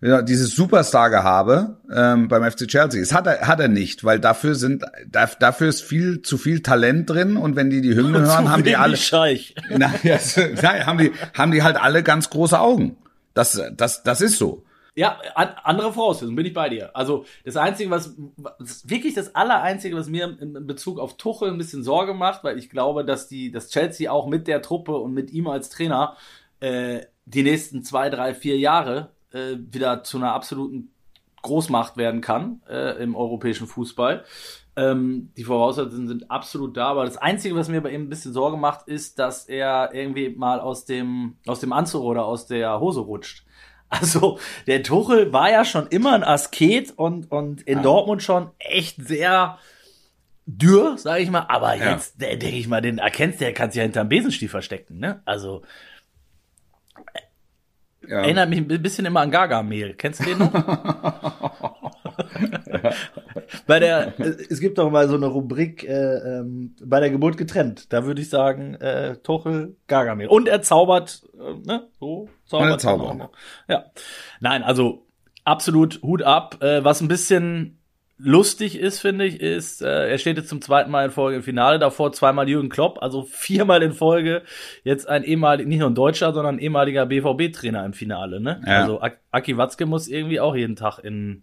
ja, 0.00 0.22
dieses 0.22 0.54
Superstar-Gehabe 0.54 1.76
ähm, 1.92 2.28
beim 2.28 2.50
FC 2.50 2.66
Chelsea. 2.66 3.00
Das 3.00 3.12
hat 3.12 3.26
er, 3.26 3.46
hat 3.46 3.60
er 3.60 3.68
nicht, 3.68 4.02
weil 4.02 4.18
dafür 4.18 4.54
sind, 4.54 4.84
da, 5.06 5.26
dafür 5.38 5.68
ist 5.68 5.82
viel 5.82 6.22
zu 6.22 6.38
viel 6.38 6.62
Talent 6.62 7.10
drin. 7.10 7.36
Und 7.36 7.56
wenn 7.56 7.68
die 7.68 7.82
die 7.82 7.94
Hymne 7.94 8.20
hören, 8.20 8.44
Zu 8.44 8.50
haben 8.50 8.64
die 8.64 8.76
alle, 8.76 8.96
Scheich. 8.96 9.54
na, 9.70 9.92
ja, 10.02 10.18
nein, 10.62 10.86
haben 10.86 10.98
die, 10.98 11.12
haben 11.34 11.52
die 11.52 11.62
halt 11.62 11.76
alle 11.76 12.02
ganz 12.02 12.30
große 12.30 12.58
Augen. 12.58 12.96
Das, 13.34 13.60
das, 13.76 14.02
das 14.02 14.20
ist 14.22 14.38
so. 14.38 14.64
Ja, 14.94 15.18
an, 15.34 15.48
andere 15.62 15.92
Voraussetzungen, 15.92 16.36
bin 16.36 16.44
ich 16.44 16.52
bei 16.52 16.68
dir. 16.68 16.94
Also 16.94 17.24
das 17.44 17.56
Einzige, 17.56 17.90
was, 17.90 18.14
was 18.36 18.88
wirklich 18.88 19.14
das 19.14 19.34
Allereinzige, 19.34 19.96
was 19.96 20.08
mir 20.08 20.36
in 20.38 20.66
Bezug 20.66 20.98
auf 20.98 21.16
Tuchel 21.16 21.50
ein 21.50 21.56
bisschen 21.56 21.82
Sorge 21.82 22.12
macht, 22.12 22.44
weil 22.44 22.58
ich 22.58 22.68
glaube, 22.68 23.04
dass 23.04 23.26
die, 23.26 23.50
dass 23.50 23.70
Chelsea 23.70 24.12
auch 24.12 24.26
mit 24.26 24.46
der 24.46 24.60
Truppe 24.60 24.96
und 24.96 25.14
mit 25.14 25.30
ihm 25.30 25.46
als 25.46 25.70
Trainer 25.70 26.16
äh, 26.60 27.00
die 27.24 27.42
nächsten 27.42 27.82
zwei, 27.82 28.10
drei, 28.10 28.34
vier 28.34 28.58
Jahre 28.58 29.10
äh, 29.32 29.56
wieder 29.70 30.04
zu 30.04 30.18
einer 30.18 30.34
absoluten 30.34 30.92
Großmacht 31.40 31.96
werden 31.96 32.20
kann 32.20 32.60
äh, 32.68 33.02
im 33.02 33.16
europäischen 33.16 33.66
Fußball. 33.66 34.24
Ähm, 34.76 35.32
die 35.36 35.44
Voraussetzungen 35.44 36.06
sind 36.06 36.30
absolut 36.30 36.76
da, 36.76 36.88
aber 36.88 37.04
das 37.04 37.16
Einzige, 37.16 37.56
was 37.56 37.68
mir 37.68 37.80
bei 37.80 37.90
ihm 37.90 38.02
ein 38.02 38.08
bisschen 38.08 38.32
Sorge 38.32 38.56
macht, 38.56 38.88
ist, 38.88 39.18
dass 39.18 39.46
er 39.46 39.94
irgendwie 39.94 40.30
mal 40.30 40.60
aus 40.60 40.84
dem, 40.84 41.36
aus 41.46 41.60
dem 41.60 41.72
Anzug 41.72 42.02
oder 42.04 42.24
aus 42.24 42.46
der 42.46 42.78
Hose 42.78 43.00
rutscht. 43.00 43.44
Also, 43.92 44.38
der 44.66 44.82
Tuchel 44.82 45.32
war 45.32 45.50
ja 45.50 45.64
schon 45.64 45.86
immer 45.88 46.14
ein 46.14 46.24
Asket 46.24 46.92
und, 46.96 47.30
und 47.30 47.62
in 47.62 47.78
Ja. 47.78 47.82
Dortmund 47.82 48.22
schon 48.22 48.50
echt 48.58 49.06
sehr 49.06 49.58
dürr, 50.46 50.96
sag 50.98 51.20
ich 51.20 51.30
mal. 51.30 51.46
Aber 51.48 51.74
Ja. 51.76 51.92
jetzt, 51.92 52.20
der 52.20 52.36
denke 52.36 52.56
ich 52.56 52.68
mal, 52.68 52.80
den 52.80 52.98
erkennst, 52.98 53.40
der 53.40 53.52
kann 53.52 53.70
sich 53.70 53.76
ja 53.78 53.82
hinterm 53.84 54.08
Besenstiel 54.08 54.48
verstecken, 54.48 54.98
ne? 54.98 55.22
Also, 55.24 55.62
Ja. 58.08 58.22
erinnert 58.22 58.48
mich 58.50 58.58
ein 58.58 58.82
bisschen 58.82 59.06
immer 59.06 59.20
an 59.20 59.30
Gargamel. 59.30 59.94
Kennst 59.94 60.20
du 60.20 60.24
den 60.24 60.38
noch? 60.38 60.52
bei 63.66 63.78
der, 63.78 64.12
es 64.50 64.58
gibt 64.60 64.78
doch 64.78 64.90
mal 64.90 65.08
so 65.08 65.14
eine 65.14 65.26
Rubrik, 65.26 65.84
äh, 65.84 66.16
ähm, 66.38 66.74
bei 66.84 66.98
der 67.00 67.10
Geburt 67.10 67.36
getrennt. 67.36 67.92
Da 67.92 68.04
würde 68.04 68.20
ich 68.22 68.28
sagen, 68.28 68.74
äh, 68.74 69.16
Tuchel, 69.18 69.76
Gargamel. 69.86 70.26
Und 70.28 70.48
er 70.48 70.62
zaubert, 70.62 71.22
äh, 71.34 71.54
ne? 71.66 71.88
So, 72.00 72.28
er 72.60 72.90
auch 73.10 73.14
noch. 73.14 73.30
Ja. 73.68 73.84
Nein, 74.40 74.62
also 74.62 75.06
absolut 75.44 76.00
Hut 76.02 76.22
ab. 76.22 76.62
Äh, 76.62 76.84
was 76.84 77.00
ein 77.00 77.08
bisschen 77.08 77.78
lustig 78.18 78.78
ist, 78.78 79.00
finde 79.00 79.24
ich, 79.24 79.40
ist, 79.40 79.82
äh, 79.82 80.10
er 80.10 80.18
steht 80.18 80.36
jetzt 80.36 80.48
zum 80.48 80.62
zweiten 80.62 80.90
Mal 80.92 81.06
in 81.06 81.10
Folge 81.10 81.38
im 81.38 81.42
Finale, 81.42 81.80
davor 81.80 82.12
zweimal 82.12 82.48
Jürgen 82.48 82.68
Klopp, 82.68 83.02
also 83.02 83.22
viermal 83.30 83.82
in 83.82 83.92
Folge 83.92 84.42
jetzt 84.84 85.08
ein 85.08 85.24
ehemaliger, 85.24 85.68
nicht 85.68 85.80
nur 85.80 85.90
ein 85.90 85.94
Deutscher, 85.96 86.32
sondern 86.32 86.56
ein 86.56 86.58
ehemaliger 86.60 87.06
BVB-Trainer 87.06 87.84
im 87.84 87.92
Finale, 87.94 88.40
ne? 88.40 88.62
Ja. 88.66 88.82
Also 88.82 89.00
Ak- 89.00 89.18
Aki 89.32 89.56
Watzke 89.56 89.86
muss 89.86 90.06
irgendwie 90.06 90.38
auch 90.38 90.54
jeden 90.54 90.76
Tag 90.76 90.98
in, 91.00 91.42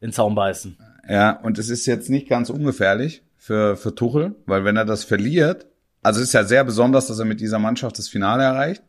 in 0.00 0.10
Zaum 0.12 0.34
beißen. 0.34 0.76
Ja, 1.08 1.38
und 1.40 1.58
es 1.58 1.68
ist 1.70 1.86
jetzt 1.86 2.10
nicht 2.10 2.28
ganz 2.28 2.50
ungefährlich 2.50 3.22
für, 3.38 3.76
für 3.76 3.94
Tuchel, 3.94 4.34
weil 4.46 4.64
wenn 4.64 4.76
er 4.76 4.84
das 4.84 5.04
verliert, 5.04 5.66
also 6.02 6.18
es 6.20 6.28
ist 6.28 6.32
ja 6.32 6.42
sehr 6.44 6.64
besonders, 6.64 7.06
dass 7.06 7.18
er 7.20 7.24
mit 7.24 7.40
dieser 7.40 7.58
Mannschaft 7.60 7.98
das 7.98 8.08
Finale 8.08 8.42
erreicht. 8.42 8.82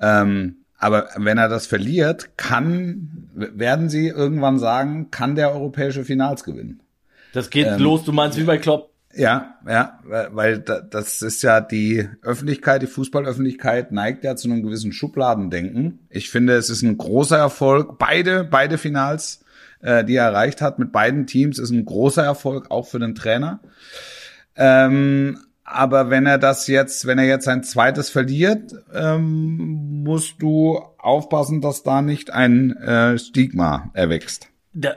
Ähm, 0.00 0.59
aber 0.80 1.08
wenn 1.16 1.38
er 1.38 1.48
das 1.48 1.66
verliert, 1.66 2.36
kann, 2.36 3.28
werden 3.34 3.88
sie 3.88 4.08
irgendwann 4.08 4.58
sagen, 4.58 5.10
kann 5.10 5.36
der 5.36 5.52
europäische 5.52 6.04
Finals 6.04 6.42
gewinnen. 6.42 6.80
Das 7.32 7.50
geht 7.50 7.66
Ähm, 7.66 7.78
los, 7.80 8.04
du 8.04 8.12
meinst 8.12 8.36
wie 8.38 8.44
bei 8.44 8.58
Klopp. 8.58 8.90
Ja, 9.14 9.54
ja, 9.68 9.98
weil 10.32 10.60
da- 10.60 10.80
das 10.80 11.20
ist 11.22 11.42
ja 11.42 11.60
die 11.60 12.08
Öffentlichkeit, 12.22 12.80
die 12.82 12.86
Fußballöffentlichkeit 12.86 13.90
neigt 13.92 14.22
ja 14.24 14.36
zu 14.36 14.48
einem 14.48 14.62
gewissen 14.62 14.92
Schubladendenken. 14.92 15.98
Ich 16.10 16.30
finde, 16.30 16.54
es 16.54 16.70
ist 16.70 16.82
ein 16.82 16.96
großer 16.96 17.36
Erfolg. 17.36 17.98
Beide, 17.98 18.44
beide 18.44 18.78
Finals, 18.78 19.40
äh, 19.80 20.04
die 20.04 20.14
er 20.14 20.26
erreicht 20.26 20.62
hat 20.62 20.78
mit 20.78 20.92
beiden 20.92 21.26
Teams, 21.26 21.58
ist 21.58 21.70
ein 21.70 21.84
großer 21.84 22.22
Erfolg, 22.22 22.70
auch 22.70 22.86
für 22.86 23.00
den 23.00 23.16
Trainer. 23.16 23.58
Ähm, 24.56 25.38
aber 25.72 26.10
wenn 26.10 26.26
er 26.26 26.38
das 26.38 26.66
jetzt, 26.66 27.06
wenn 27.06 27.18
er 27.18 27.26
jetzt 27.26 27.48
ein 27.48 27.62
zweites 27.62 28.10
verliert, 28.10 28.72
ähm, 28.94 30.02
musst 30.04 30.42
du 30.42 30.80
aufpassen, 30.98 31.60
dass 31.60 31.82
da 31.82 32.02
nicht 32.02 32.32
ein 32.32 32.76
äh, 32.76 33.18
Stigma 33.18 33.90
erwächst. 33.94 34.48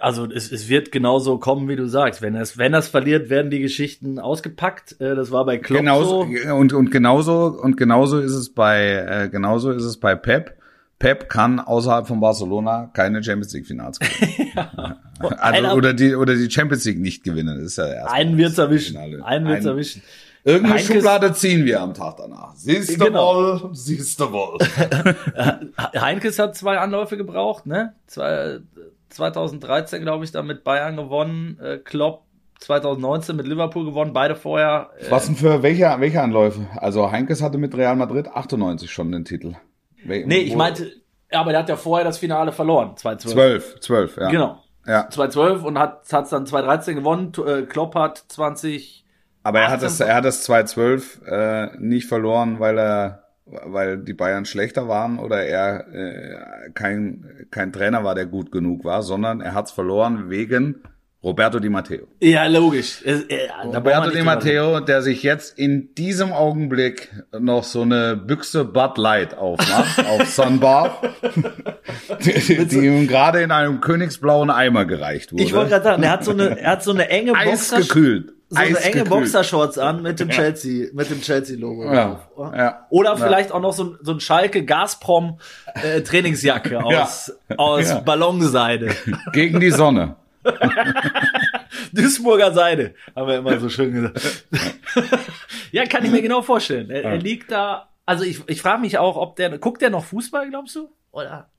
Also 0.01 0.29
es, 0.29 0.51
es 0.51 0.69
wird 0.69 0.91
genauso 0.91 1.39
kommen, 1.39 1.67
wie 1.67 1.75
du 1.75 1.87
sagst. 1.87 2.21
Wenn 2.21 2.35
es 2.35 2.59
wenn 2.59 2.75
es 2.75 2.87
verliert, 2.87 3.29
werden 3.31 3.49
die 3.49 3.59
Geschichten 3.59 4.19
ausgepackt. 4.19 4.99
Äh, 5.01 5.15
Das 5.15 5.31
war 5.31 5.45
bei 5.45 5.57
Klopp 5.57 5.79
genauso 5.79 6.27
so. 6.27 6.53
und 6.55 6.73
und 6.73 6.91
genauso 6.91 7.47
und 7.59 7.75
genauso 7.77 8.19
ist 8.19 8.33
es 8.33 8.53
bei 8.53 8.91
äh, 8.91 9.29
genauso 9.29 9.71
ist 9.71 9.83
es 9.83 9.99
bei 9.99 10.13
Pep. 10.15 10.57
Pep 10.99 11.27
kann 11.27 11.59
außerhalb 11.59 12.07
von 12.07 12.19
Barcelona 12.19 12.91
keine 12.93 13.23
Champions 13.23 13.53
League 13.53 13.65
Finals 13.65 13.99
gewinnen. 13.99 14.51
also, 15.19 15.35
Einer- 15.37 15.75
oder 15.75 15.93
die 15.93 16.13
oder 16.15 16.35
die 16.35 16.49
Champions 16.51 16.85
League 16.85 16.99
nicht 16.99 17.23
gewinnen. 17.23 17.57
Das 17.57 17.65
ist 17.65 17.77
ja 17.77 17.87
erst 17.87 18.13
Einen 18.13 18.37
wird's 18.37 18.57
erwischen. 18.59 18.93
Finale. 18.93 19.25
Einen 19.25 19.47
wird's 19.47 19.65
erwischen. 19.65 20.03
Irgendeine 20.45 20.75
Heinkes- 20.79 20.93
Schublade 20.95 21.33
ziehen 21.33 21.65
wir 21.65 21.81
am 21.81 21.93
Tag 21.93 22.17
danach. 22.17 22.53
Siehst 22.55 22.99
du 22.99 23.05
Genau. 23.05 23.35
wohl, 23.35 23.69
siehst 23.75 24.19
du 24.19 24.31
wohl. 24.31 24.57
Heinkes 26.01 26.39
hat 26.39 26.55
zwei 26.55 26.77
Anläufe 26.79 27.17
gebraucht, 27.17 27.65
ne? 27.65 27.93
Zwei, 28.07 28.59
2013, 29.09 30.01
glaube 30.01 30.25
ich, 30.25 30.31
da 30.31 30.41
mit 30.41 30.63
Bayern 30.63 30.95
gewonnen. 30.97 31.59
Äh, 31.61 31.77
Klopp 31.77 32.23
2019 32.59 33.35
mit 33.35 33.47
Liverpool 33.47 33.85
gewonnen. 33.85 34.13
Beide 34.13 34.35
vorher. 34.35 34.89
Äh, 34.99 35.11
Was 35.11 35.25
denn 35.27 35.35
für 35.35 35.63
welche 35.63 35.93
welche 35.99 36.21
Anläufe? 36.21 36.67
Also 36.77 37.11
Heinkes 37.11 37.41
hatte 37.41 37.57
mit 37.57 37.75
Real 37.75 37.95
Madrid 37.95 38.27
98 38.27 38.91
schon 38.91 39.11
den 39.11 39.25
Titel. 39.25 39.53
Wel- 40.05 40.25
nee, 40.25 40.39
ich 40.39 40.55
meinte, 40.55 40.91
aber 41.31 41.51
der 41.51 41.59
hat 41.61 41.69
ja 41.69 41.75
vorher 41.75 42.05
das 42.05 42.17
Finale 42.17 42.51
verloren. 42.51 42.95
2012. 42.97 43.79
12, 43.79 44.13
12, 44.15 44.17
ja. 44.17 44.29
Genau. 44.29 44.63
Ja. 44.85 45.09
2012 45.09 45.63
und 45.63 45.79
hat 45.79 46.01
es 46.03 46.09
dann 46.29 46.45
2013 46.45 46.95
gewonnen. 46.95 47.31
Äh, 47.45 47.61
Klopp 47.63 47.95
hat 47.95 48.17
20 48.27 49.02
Aber 49.43 49.59
er 49.59 49.67
hat 49.67 49.83
18 49.83 49.87
es, 49.87 49.99
er 49.99 50.15
hat 50.15 50.25
es 50.25 50.43
2012 50.43 51.21
äh, 51.27 51.77
nicht 51.77 52.07
verloren, 52.07 52.59
weil 52.59 52.77
er, 52.79 53.23
weil 53.45 53.97
die 53.97 54.13
Bayern 54.13 54.45
schlechter 54.45 54.87
waren 54.87 55.19
oder 55.19 55.43
er 55.43 55.87
äh, 55.93 56.69
kein 56.73 57.47
kein 57.51 57.73
Trainer 57.73 58.03
war, 58.03 58.15
der 58.15 58.25
gut 58.25 58.51
genug 58.51 58.85
war, 58.85 59.03
sondern 59.03 59.41
er 59.41 59.53
hat 59.53 59.67
es 59.67 59.71
verloren 59.71 60.29
wegen 60.29 60.81
Roberto 61.23 61.59
Di 61.59 61.69
Matteo. 61.69 62.07
Ja, 62.19 62.47
logisch. 62.47 63.01
Äh, 63.05 63.11
äh, 63.11 63.47
braucht 63.47 63.65
man 63.65 63.75
Roberto 63.75 64.09
Di 64.09 64.23
Matteo, 64.23 64.79
der 64.81 65.01
sich 65.01 65.23
jetzt 65.23 65.57
in 65.57 65.95
diesem 65.95 66.33
Augenblick 66.33 67.13
noch 67.37 67.63
so 67.63 67.83
eine 67.83 68.17
Büchse 68.17 68.65
Bud 68.65 68.97
Light 68.97 69.37
aufmacht 69.37 70.05
auf 70.09 70.27
Sunbar, 70.27 71.01
die, 72.25 72.65
die 72.65 72.87
ihm 72.87 73.07
gerade 73.07 73.41
in 73.41 73.51
einem 73.51 73.79
königsblauen 73.79 74.49
Eimer 74.49 74.83
gereicht 74.83 75.31
wurde. 75.31 75.43
Ich 75.43 75.53
wollte 75.53 75.69
gerade 75.69 75.83
sagen, 75.85 76.03
er 76.03 76.11
hat 76.11 76.25
so 76.25 76.31
eine, 76.31 76.59
er 76.59 76.71
hat 76.71 76.83
so 76.83 76.91
eine 76.91 77.07
enge 77.07 77.31
Boxer, 77.31 77.77
Eisgekühlt. 77.77 78.33
So 78.53 78.59
eine 78.59 78.77
enge. 78.79 79.03
Boxershorts 79.05 79.77
an 79.77 80.01
mit 80.01 80.19
dem 80.19 80.29
Chelsea, 80.29 80.87
mit 80.93 81.09
dem 81.09 81.21
Chelsea 81.21 81.57
Logo. 81.57 81.91
Ja, 81.93 82.21
ja. 82.55 82.87
Oder 82.89 83.17
vielleicht 83.17 83.51
auch 83.51 83.61
noch 83.61 83.73
so 83.73 83.83
ein, 83.83 83.97
so 84.01 84.11
ein 84.13 84.19
Schalke 84.19 84.65
Gazprom 84.65 85.39
äh, 85.75 86.01
Trainingsjacke 86.01 86.83
aus 86.83 87.31
aus 87.57 87.89
Ja. 87.89 87.99
Ballonseide, 87.99 88.95
Gegen 89.33 89.59
die 89.59 89.71
Sonne. 89.71 90.15
Duisburger 91.93 92.51
Seide, 92.53 92.95
haben 93.15 93.27
wir 93.27 93.37
immer 93.37 93.59
so 93.59 93.69
schön 93.69 93.93
gesagt. 93.93 94.45
ja, 95.71 95.85
kann 95.85 96.03
ich 96.03 96.11
mir 96.11 96.21
genau 96.21 96.41
vorstellen. 96.41 96.89
Er, 96.89 97.03
er 97.03 97.17
liegt 97.17 97.51
da. 97.51 97.89
Also 98.05 98.25
ich, 98.25 98.41
ich 98.47 98.61
frage 98.61 98.81
mich 98.81 98.97
auch, 98.97 99.15
ob 99.15 99.37
der 99.37 99.57
guckt 99.57 99.81
der 99.81 99.89
noch 99.89 100.03
Fußball, 100.03 100.49
glaubst 100.49 100.75
du? 100.75 100.89
Oder? 101.11 101.49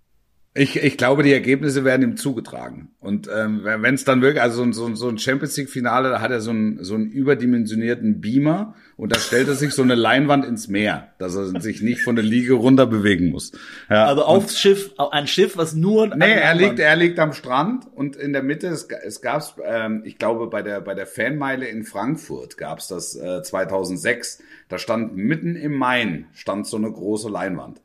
Ich, 0.57 0.77
ich 0.77 0.97
glaube, 0.97 1.25
die 1.25 1.33
Ergebnisse 1.33 1.85
werden 1.85 2.03
ihm 2.03 2.17
zugetragen. 2.17 2.93
Und 3.01 3.29
ähm, 3.29 3.63
wenn 3.65 3.95
es 3.95 4.05
dann 4.05 4.23
wirklich, 4.23 4.41
also 4.41 4.71
so, 4.71 4.95
so, 4.95 5.09
ein 5.09 5.19
Champions 5.19 5.57
League-Finale, 5.57 6.11
da 6.11 6.21
hat 6.21 6.31
er 6.31 6.41
so 6.41 6.51
einen, 6.51 6.85
so 6.85 6.95
einen 6.95 7.11
überdimensionierten 7.11 8.21
Beamer 8.21 8.77
und 8.97 9.15
da 9.15 9.19
stellt 9.19 9.49
er 9.49 9.57
sich 9.57 9.73
so 9.73 9.83
eine 9.83 9.97
Leinwand 9.97 10.45
ins 10.45 10.69
Meer, 10.69 11.09
dass 11.19 11.35
er 11.35 11.61
sich 11.61 11.83
nicht 11.83 12.03
von 12.03 12.15
der 12.15 12.25
Liege 12.25 12.55
runter 12.55 12.87
bewegen 12.87 13.31
muss. 13.31 13.51
Ja, 13.91 14.07
also 14.07 14.25
aufs 14.25 14.57
Schiff, 14.57 14.93
ein 15.11 15.27
Schiff, 15.27 15.57
was 15.57 15.75
nur. 15.75 16.15
Nee, 16.15 16.31
er 16.31 16.55
liegt, 16.55 16.79
er 16.79 16.95
liegt 16.95 17.19
am 17.19 17.33
Strand 17.33 17.89
und 17.93 18.15
in 18.15 18.33
der 18.33 18.45
Mitte, 18.45 18.69
es, 18.69 18.85
es 18.85 19.21
gab's, 19.21 19.57
ähm, 19.65 20.03
ich 20.05 20.19
glaube, 20.19 20.47
bei 20.47 20.63
der, 20.63 20.81
bei 20.81 20.95
der 20.95 21.07
Fanmeile 21.07 21.67
in 21.67 21.83
Frankfurt 21.83 22.57
gab's 22.59 22.87
das 22.87 23.17
äh, 23.17 23.43
2006. 23.43 24.41
Da 24.69 24.79
stand 24.79 25.17
mitten 25.17 25.57
im 25.57 25.77
Main, 25.77 26.27
stand 26.33 26.69
so 26.69 26.77
eine 26.77 26.91
große 26.91 27.29
Leinwand. 27.29 27.81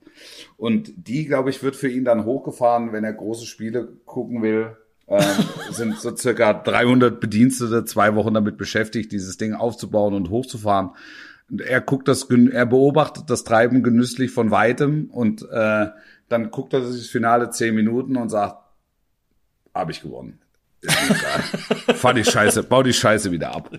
Und 0.58 0.91
die, 0.95 1.25
glaube 1.25 1.49
ich, 1.49 1.63
wird 1.63 1.75
für 1.75 1.89
ihn 1.89 2.05
dann 2.05 2.25
hochgefahren, 2.25 2.91
wenn 2.91 3.03
er 3.03 3.13
große 3.13 3.45
Spiele 3.45 3.88
gucken 4.05 4.41
will. 4.41 4.77
ähm, 5.08 5.21
sind 5.71 5.97
so 5.97 6.15
circa 6.15 6.53
300 6.53 7.19
Bedienstete 7.19 7.86
zwei 7.86 8.15
Wochen 8.15 8.34
damit 8.34 8.58
beschäftigt, 8.58 9.12
dieses 9.12 9.38
Ding 9.38 9.53
aufzubauen 9.53 10.13
und 10.13 10.29
hochzufahren. 10.29 10.91
Und 11.49 11.62
er 11.62 11.82
guckt 11.82 12.08
das, 12.08 12.27
er 12.29 12.65
beobachtet 12.65 13.29
das 13.29 13.43
Treiben 13.43 13.82
genüsslich 13.82 14.32
von 14.32 14.51
weitem 14.51 15.10
und 15.10 15.47
äh, 15.49 15.88
dann 16.27 16.51
guckt 16.51 16.73
er 16.73 16.84
sich 16.84 17.01
das 17.01 17.10
Finale 17.10 17.49
zehn 17.49 17.73
Minuten 17.73 18.17
und 18.17 18.29
sagt, 18.29 18.58
habe 19.73 19.91
ich 19.91 20.01
gewonnen. 20.01 20.39
Fahr 21.96 22.13
die 22.13 22.24
Scheiße, 22.24 22.63
bau 22.63 22.84
die 22.84 22.94
Scheiße 22.94 23.32
wieder 23.32 23.54
ab. 23.54 23.70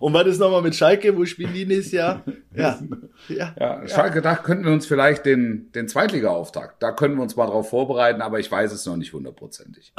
Und 0.00 0.12
was 0.12 0.26
ist 0.26 0.40
nochmal 0.40 0.62
mit 0.62 0.74
Schalke? 0.74 1.16
Wo 1.16 1.24
spielen 1.24 1.54
die 1.54 1.66
nächstes 1.66 1.92
Jahr? 1.92 2.24
Ja. 2.54 2.80
ja. 3.28 3.54
ja 3.58 3.88
Schalke, 3.88 4.22
da 4.22 4.34
könnten 4.34 4.64
wir 4.64 4.72
uns 4.72 4.86
vielleicht 4.86 5.24
den, 5.24 5.70
den 5.72 5.86
Zweitliga-Auftakt, 5.86 6.82
da 6.82 6.90
können 6.92 7.16
wir 7.16 7.22
uns 7.22 7.36
mal 7.36 7.46
drauf 7.46 7.70
vorbereiten, 7.70 8.20
aber 8.20 8.40
ich 8.40 8.50
weiß 8.50 8.72
es 8.72 8.84
noch 8.86 8.96
nicht 8.96 9.12
hundertprozentig. 9.12 9.92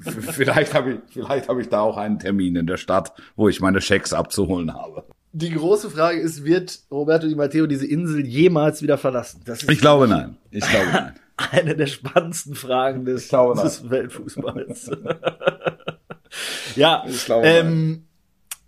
vielleicht 0.00 0.72
habe 0.72 0.92
ich, 0.92 0.98
vielleicht 1.12 1.48
habe 1.48 1.60
ich 1.60 1.68
da 1.68 1.80
auch 1.80 1.98
einen 1.98 2.18
Termin 2.18 2.56
in 2.56 2.66
der 2.66 2.78
Stadt, 2.78 3.12
wo 3.36 3.48
ich 3.48 3.60
meine 3.60 3.82
Schecks 3.82 4.14
abzuholen 4.14 4.72
habe. 4.72 5.04
Die 5.32 5.52
große 5.52 5.90
Frage 5.90 6.18
ist, 6.18 6.44
wird 6.44 6.78
Roberto 6.90 7.28
Di 7.28 7.34
Matteo 7.34 7.66
diese 7.66 7.86
Insel 7.86 8.24
jemals 8.24 8.80
wieder 8.80 8.96
verlassen? 8.96 9.42
ich 9.68 9.80
glaube 9.80 10.08
nein. 10.08 10.38
Ich 10.50 10.66
glaube 10.66 10.90
nein 10.90 11.14
eine 11.52 11.76
der 11.76 11.86
spannendsten 11.86 12.54
Fragen 12.54 13.04
des, 13.04 13.28
des 13.28 13.90
Weltfußballs. 13.90 14.90
ja, 16.76 17.04
ähm, 17.42 18.06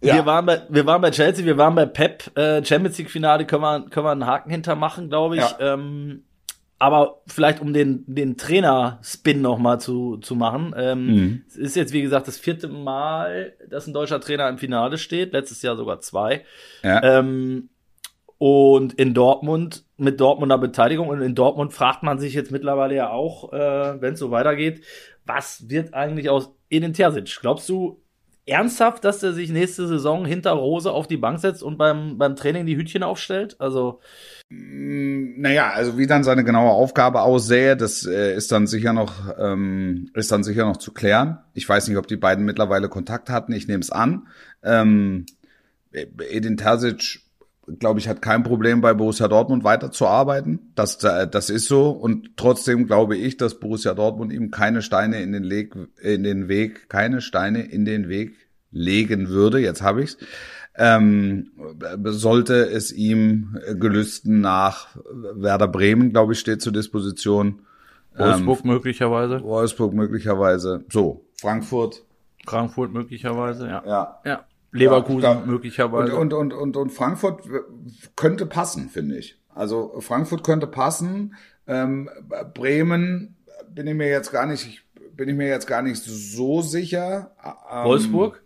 ja. 0.01 0.15
Wir, 0.17 0.27
waren 0.27 0.47
bei, 0.47 0.63
wir 0.69 0.87
waren 0.87 1.01
bei 1.01 1.11
Chelsea, 1.11 1.45
wir 1.45 1.59
waren 1.59 1.75
bei 1.75 1.87
Pep, 1.87 2.37
äh, 2.37 2.65
Champions 2.65 2.99
League 2.99 3.11
Finale, 3.11 3.47
können 3.47 3.63
wir, 3.63 3.87
können 3.89 4.07
wir 4.07 4.13
einen 4.13 4.27
Haken 4.27 4.51
hintermachen, 4.51 5.09
glaube 5.09 5.37
ich. 5.37 5.43
Ja. 5.43 5.75
Ähm, 5.75 6.25
aber 6.79 7.23
vielleicht 7.27 7.61
um 7.61 7.73
den, 7.73 8.05
den 8.07 8.37
Trainer-Spin 8.37 9.41
nochmal 9.41 9.81
zu, 9.81 10.19
zu 10.19 10.37
machen. 10.37 10.73
Ähm, 10.77 11.07
mhm. 11.07 11.45
Es 11.49 11.57
ist 11.57 11.75
jetzt, 11.75 11.93
wie 11.93 12.03
gesagt, 12.03 12.29
das 12.29 12.39
vierte 12.39 12.69
Mal, 12.69 13.55
dass 13.69 13.89
ein 13.89 13.95
deutscher 13.95 14.21
Trainer 14.21 14.49
im 14.49 14.59
Finale 14.59 14.97
steht. 14.97 15.33
Letztes 15.33 15.63
Jahr 15.63 15.77
sogar 15.77 16.01
zwei. 16.01 16.45
Ja. 16.85 17.19
Ähm, 17.19 17.71
und 18.39 18.95
in 18.95 19.15
Dortmund 19.15 19.85
mit 19.97 20.21
Dortmunder 20.21 20.59
Beteiligung 20.59 21.09
und 21.09 21.21
in 21.21 21.35
Dortmund 21.35 21.73
fragt 21.73 22.05
man 22.05 22.19
sich 22.19 22.35
jetzt 22.35 22.53
mittlerweile 22.53 22.95
ja 22.95 23.11
auch, 23.11 23.53
äh, 23.53 24.01
wenn 24.01 24.15
es 24.15 24.21
so 24.21 24.31
weitergeht, 24.31 24.85
was 25.27 25.69
wird 25.69 25.93
eigentlich 25.93 26.31
aus 26.31 26.51
Edin 26.71 26.93
Terzic? 26.93 27.39
Glaubst 27.41 27.69
du 27.69 28.01
ernsthaft, 28.47 29.05
dass 29.05 29.23
er 29.23 29.33
sich 29.33 29.51
nächste 29.51 29.87
Saison 29.87 30.25
hinter 30.25 30.53
Rose 30.53 30.91
auf 30.91 31.07
die 31.07 31.17
Bank 31.17 31.39
setzt 31.39 31.63
und 31.63 31.77
beim, 31.77 32.17
beim 32.17 32.35
Training 32.35 32.65
die 32.65 32.77
Hütchen 32.77 33.03
aufstellt? 33.03 33.57
Also 33.59 34.01
mm, 34.49 35.41
naja, 35.41 35.71
also 35.71 35.99
wie 35.99 36.07
dann 36.07 36.25
seine 36.25 36.45
genaue 36.45 36.71
Aufgabe 36.71 37.23
aussähe, 37.23 37.77
das 37.77 38.07
äh, 38.07 38.35
ist 38.35 38.53
dann 38.53 38.67
sicher 38.67 38.93
noch 38.93 39.15
ähm, 39.39 40.11
ist 40.15 40.33
dann 40.33 40.45
sicher 40.45 40.65
noch 40.65 40.79
zu 40.79 40.93
klären. 40.93 41.39
Ich 41.55 41.69
weiß 41.69 41.89
nicht, 41.89 41.99
ob 41.99 42.07
die 42.07 42.17
beiden 42.17 42.45
mittlerweile 42.45 42.89
Kontakt 42.89 43.31
hatten. 43.31 43.53
Ich 43.53 43.69
nehme 43.69 43.81
es 43.81 43.91
an. 43.91 44.29
Ähm, 44.63 45.27
Edin 45.93 46.57
Terzic 46.57 47.21
glaube 47.79 48.01
ich, 48.01 48.09
hat 48.09 48.23
kein 48.23 48.43
Problem 48.43 48.81
bei 48.81 48.95
Borussia 48.95 49.29
Dortmund 49.29 49.65
weiterzuarbeiten. 49.65 50.73
Das, 50.75 51.03
äh, 51.05 51.29
das 51.29 51.51
ist 51.51 51.67
so. 51.67 51.91
Und 51.91 52.37
trotzdem 52.37 52.87
glaube 52.87 53.17
ich, 53.17 53.37
dass 53.37 53.59
Borussia 53.59 53.95
Dortmund 53.95 54.33
ihm 54.33 54.51
keine 54.51 54.83
Steine 54.83 55.21
in 55.23 55.33
den, 55.33 55.43
Leg, 55.43 55.75
in 56.03 56.23
den 56.23 56.49
Weg, 56.49 56.89
keine 56.89 57.21
Steine 57.21 57.63
in 57.63 57.85
den 57.85 58.09
Weg 58.09 58.37
legen 58.71 59.29
würde. 59.29 59.59
Jetzt 59.59 59.83
habe 59.83 60.03
ich's. 60.03 60.19
Ähm, 60.77 61.51
sollte 62.05 62.55
es 62.55 62.93
ihm 62.93 63.59
gelüsten 63.75 64.41
nach 64.41 64.97
Werder 65.35 65.67
Bremen, 65.67 66.11
glaube 66.11 66.35
ich, 66.35 66.39
steht 66.39 66.63
zur 66.63 66.73
Disposition. 66.73 67.63
Wolfsburg 68.17 68.61
ähm, 68.65 68.71
möglicherweise. 68.71 69.43
Wolfsburg 69.43 69.93
möglicherweise. 69.93 70.85
So, 70.89 71.25
Frankfurt. 71.41 72.05
Frankfurt 72.47 72.93
möglicherweise, 72.93 73.67
ja. 73.67 73.83
Ja. 73.85 74.21
ja. 74.25 74.45
Leverkusen 74.73 75.23
ja, 75.23 75.43
möglicherweise. 75.45 76.17
Und, 76.17 76.33
und, 76.33 76.53
und, 76.53 76.77
und 76.77 76.91
Frankfurt 76.91 77.43
könnte 78.17 78.47
passen, 78.47 78.89
finde 78.91 79.17
ich. 79.17 79.41
Also 79.55 80.01
Frankfurt 80.01 80.45
könnte 80.45 80.67
passen. 80.67 81.35
Ähm, 81.67 82.11
Bremen 82.55 83.37
bin 83.71 83.87
ich 83.87 83.95
mir 83.95 84.09
jetzt 84.09 84.31
gar 84.31 84.47
nicht, 84.47 84.83
bin 85.15 85.29
ich 85.29 85.35
mir 85.35 85.49
jetzt 85.49 85.67
gar 85.67 85.83
nicht 85.83 86.03
so 86.03 86.63
sicher. 86.63 87.33
Ähm, 87.45 87.85
Wolfsburg? 87.85 88.43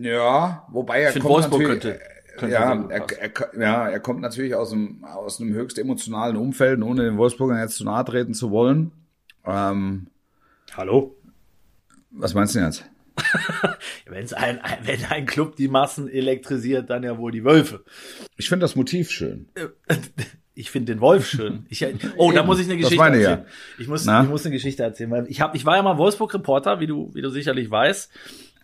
Ja, 0.00 0.66
wobei 0.70 1.02
er 1.02 1.16
ich 1.16 1.22
kommt 1.22 1.34
Wolfsburg 1.34 1.62
natürlich, 1.62 1.82
könnte, 1.82 2.00
könnte 2.36 2.54
ja, 2.54 2.84
er, 2.90 3.06
er, 3.10 3.60
ja, 3.60 3.88
er 3.88 4.00
kommt 4.00 4.20
natürlich 4.20 4.54
aus 4.54 4.72
einem, 4.72 5.04
aus 5.04 5.40
einem 5.40 5.54
höchst 5.54 5.78
emotionalen 5.78 6.36
Umfeld, 6.36 6.82
ohne 6.82 7.04
den 7.04 7.16
Wolfsburgern 7.16 7.58
jetzt 7.58 7.76
zu 7.76 7.84
nahe 7.84 8.04
treten 8.04 8.34
zu 8.34 8.50
wollen. 8.50 8.92
Ähm, 9.46 10.08
Hallo? 10.76 11.16
Was 12.10 12.34
meinst 12.34 12.54
du 12.54 12.58
jetzt? 12.58 12.84
Wenn's 14.06 14.32
ein, 14.32 14.60
ein, 14.60 14.78
wenn 14.84 15.04
ein 15.04 15.26
Club 15.26 15.56
die 15.56 15.68
Massen 15.68 16.08
elektrisiert, 16.08 16.90
dann 16.90 17.02
ja 17.02 17.18
wohl 17.18 17.32
die 17.32 17.44
Wölfe. 17.44 17.84
Ich 18.36 18.48
finde 18.48 18.64
das 18.64 18.76
Motiv 18.76 19.10
schön. 19.10 19.48
Ich 20.54 20.72
finde 20.72 20.92
den 20.92 21.00
Wolf 21.00 21.28
schön. 21.28 21.66
Ich, 21.68 21.86
oh, 22.16 22.32
da 22.32 22.42
muss 22.42 22.58
ich 22.58 22.66
eine 22.66 22.76
Geschichte 22.76 23.00
erzählen. 23.00 23.22
Ja. 23.22 23.44
Ich 23.78 23.86
muss, 23.86 24.04
ich 24.04 24.28
muss 24.28 24.44
eine 24.44 24.52
Geschichte 24.52 24.82
erzählen, 24.82 25.08
weil 25.12 25.26
ich 25.28 25.40
habe, 25.40 25.56
ich 25.56 25.64
war 25.64 25.76
ja 25.76 25.82
mal 25.84 25.98
Wolfsburg-Reporter, 25.98 26.80
wie 26.80 26.88
du, 26.88 27.14
wie 27.14 27.22
du 27.22 27.30
sicherlich 27.30 27.70
weißt, 27.70 28.10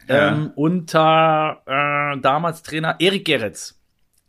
ja. 0.08 0.32
ähm, 0.32 0.50
unter 0.56 1.62
äh, 1.66 2.20
damals 2.20 2.64
Trainer 2.64 2.96
Erik 2.98 3.24
Geretz. 3.24 3.78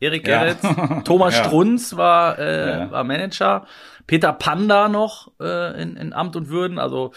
Erik 0.05 0.25
Geretz, 0.25 0.63
ja. 0.63 1.01
Thomas 1.05 1.35
ja. 1.37 1.43
Strunz 1.43 1.97
war, 1.97 2.39
äh, 2.39 2.89
war 2.91 3.03
Manager. 3.03 3.65
Peter 4.07 4.33
Panda 4.33 4.87
noch 4.87 5.31
äh, 5.41 5.81
in, 5.81 5.97
in 5.97 6.13
Amt 6.13 6.35
und 6.35 6.49
Würden, 6.49 6.77
also 6.77 7.11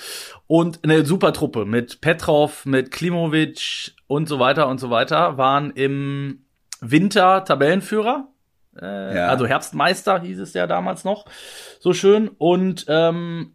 und 0.47 0.81
eine 0.85 1.05
super 1.05 1.33
Truppe 1.33 1.67
mit 1.67 2.01
Petrov, 2.01 2.65
mit 2.65 2.91
Klimovic 2.91 3.93
und 4.07 4.27
so 4.27 4.39
weiter 4.39 4.69
und 4.69 4.81
so 4.81 4.89
weiter 4.91 5.37
waren 5.37 5.71
im 5.73 6.47
Winter 6.81 7.45
Tabellenführer, 7.45 8.29
äh, 8.81 9.17
ja. 9.17 9.27
also 9.27 9.47
Herbstmeister 9.47 10.21
hieß 10.21 10.39
es 10.39 10.55
ja 10.55 10.67
damals 10.67 11.05
noch, 11.05 11.27
so 11.79 11.93
schön 11.93 12.29
und 12.39 12.87
ähm, 12.89 13.55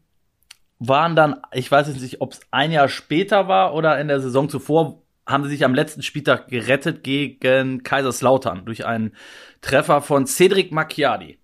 waren 0.80 1.16
dann, 1.16 1.38
ich 1.54 1.72
weiß 1.72 1.88
jetzt 1.88 2.02
nicht, 2.02 2.22
ob 2.22 2.34
es 2.34 2.42
ein 2.52 2.72
Jahr 2.72 2.90
später 2.90 3.48
war 3.48 3.74
oder 3.74 4.00
in 4.00 4.10
der 4.10 4.20
Saison 4.20 4.50
zuvor, 4.50 5.03
haben 5.26 5.44
sie 5.44 5.52
sich 5.52 5.66
am 5.66 5.74
letzten 5.74 6.04
Spieltag 6.04 6.48
gerettet 6.48 7.04
gegen 7.04 7.84
Kaiserslautern 7.84 8.66
durch 8.66 8.86
einen 8.86 9.16
Treffer 9.62 10.02
von 10.02 10.28
Cedric 10.28 10.72
Macchiadi. 10.72 11.40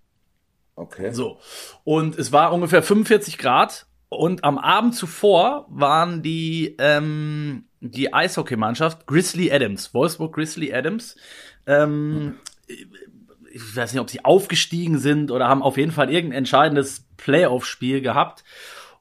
Okay. 0.75 1.11
So. 1.11 1.39
Und 1.83 2.17
es 2.17 2.31
war 2.31 2.53
ungefähr 2.53 2.83
45 2.83 3.37
Grad 3.37 3.85
und 4.09 4.43
am 4.43 4.57
Abend 4.57 4.95
zuvor 4.95 5.65
waren 5.69 6.21
die, 6.21 6.75
ähm, 6.79 7.65
die 7.79 8.13
Eishockeymannschaft 8.13 9.05
Grizzly 9.05 9.51
Adams, 9.51 9.93
Wolfsburg 9.93 10.33
Grizzly 10.33 10.73
Adams, 10.73 11.15
ähm, 11.67 12.37
ich 13.51 13.75
weiß 13.75 13.93
nicht, 13.93 14.01
ob 14.01 14.09
sie 14.09 14.23
aufgestiegen 14.23 14.97
sind 14.97 15.31
oder 15.31 15.47
haben 15.47 15.63
auf 15.63 15.77
jeden 15.77 15.91
Fall 15.91 16.11
irgendein 16.11 16.39
entscheidendes 16.39 17.05
Playoff-Spiel 17.17 18.01
gehabt. 18.01 18.43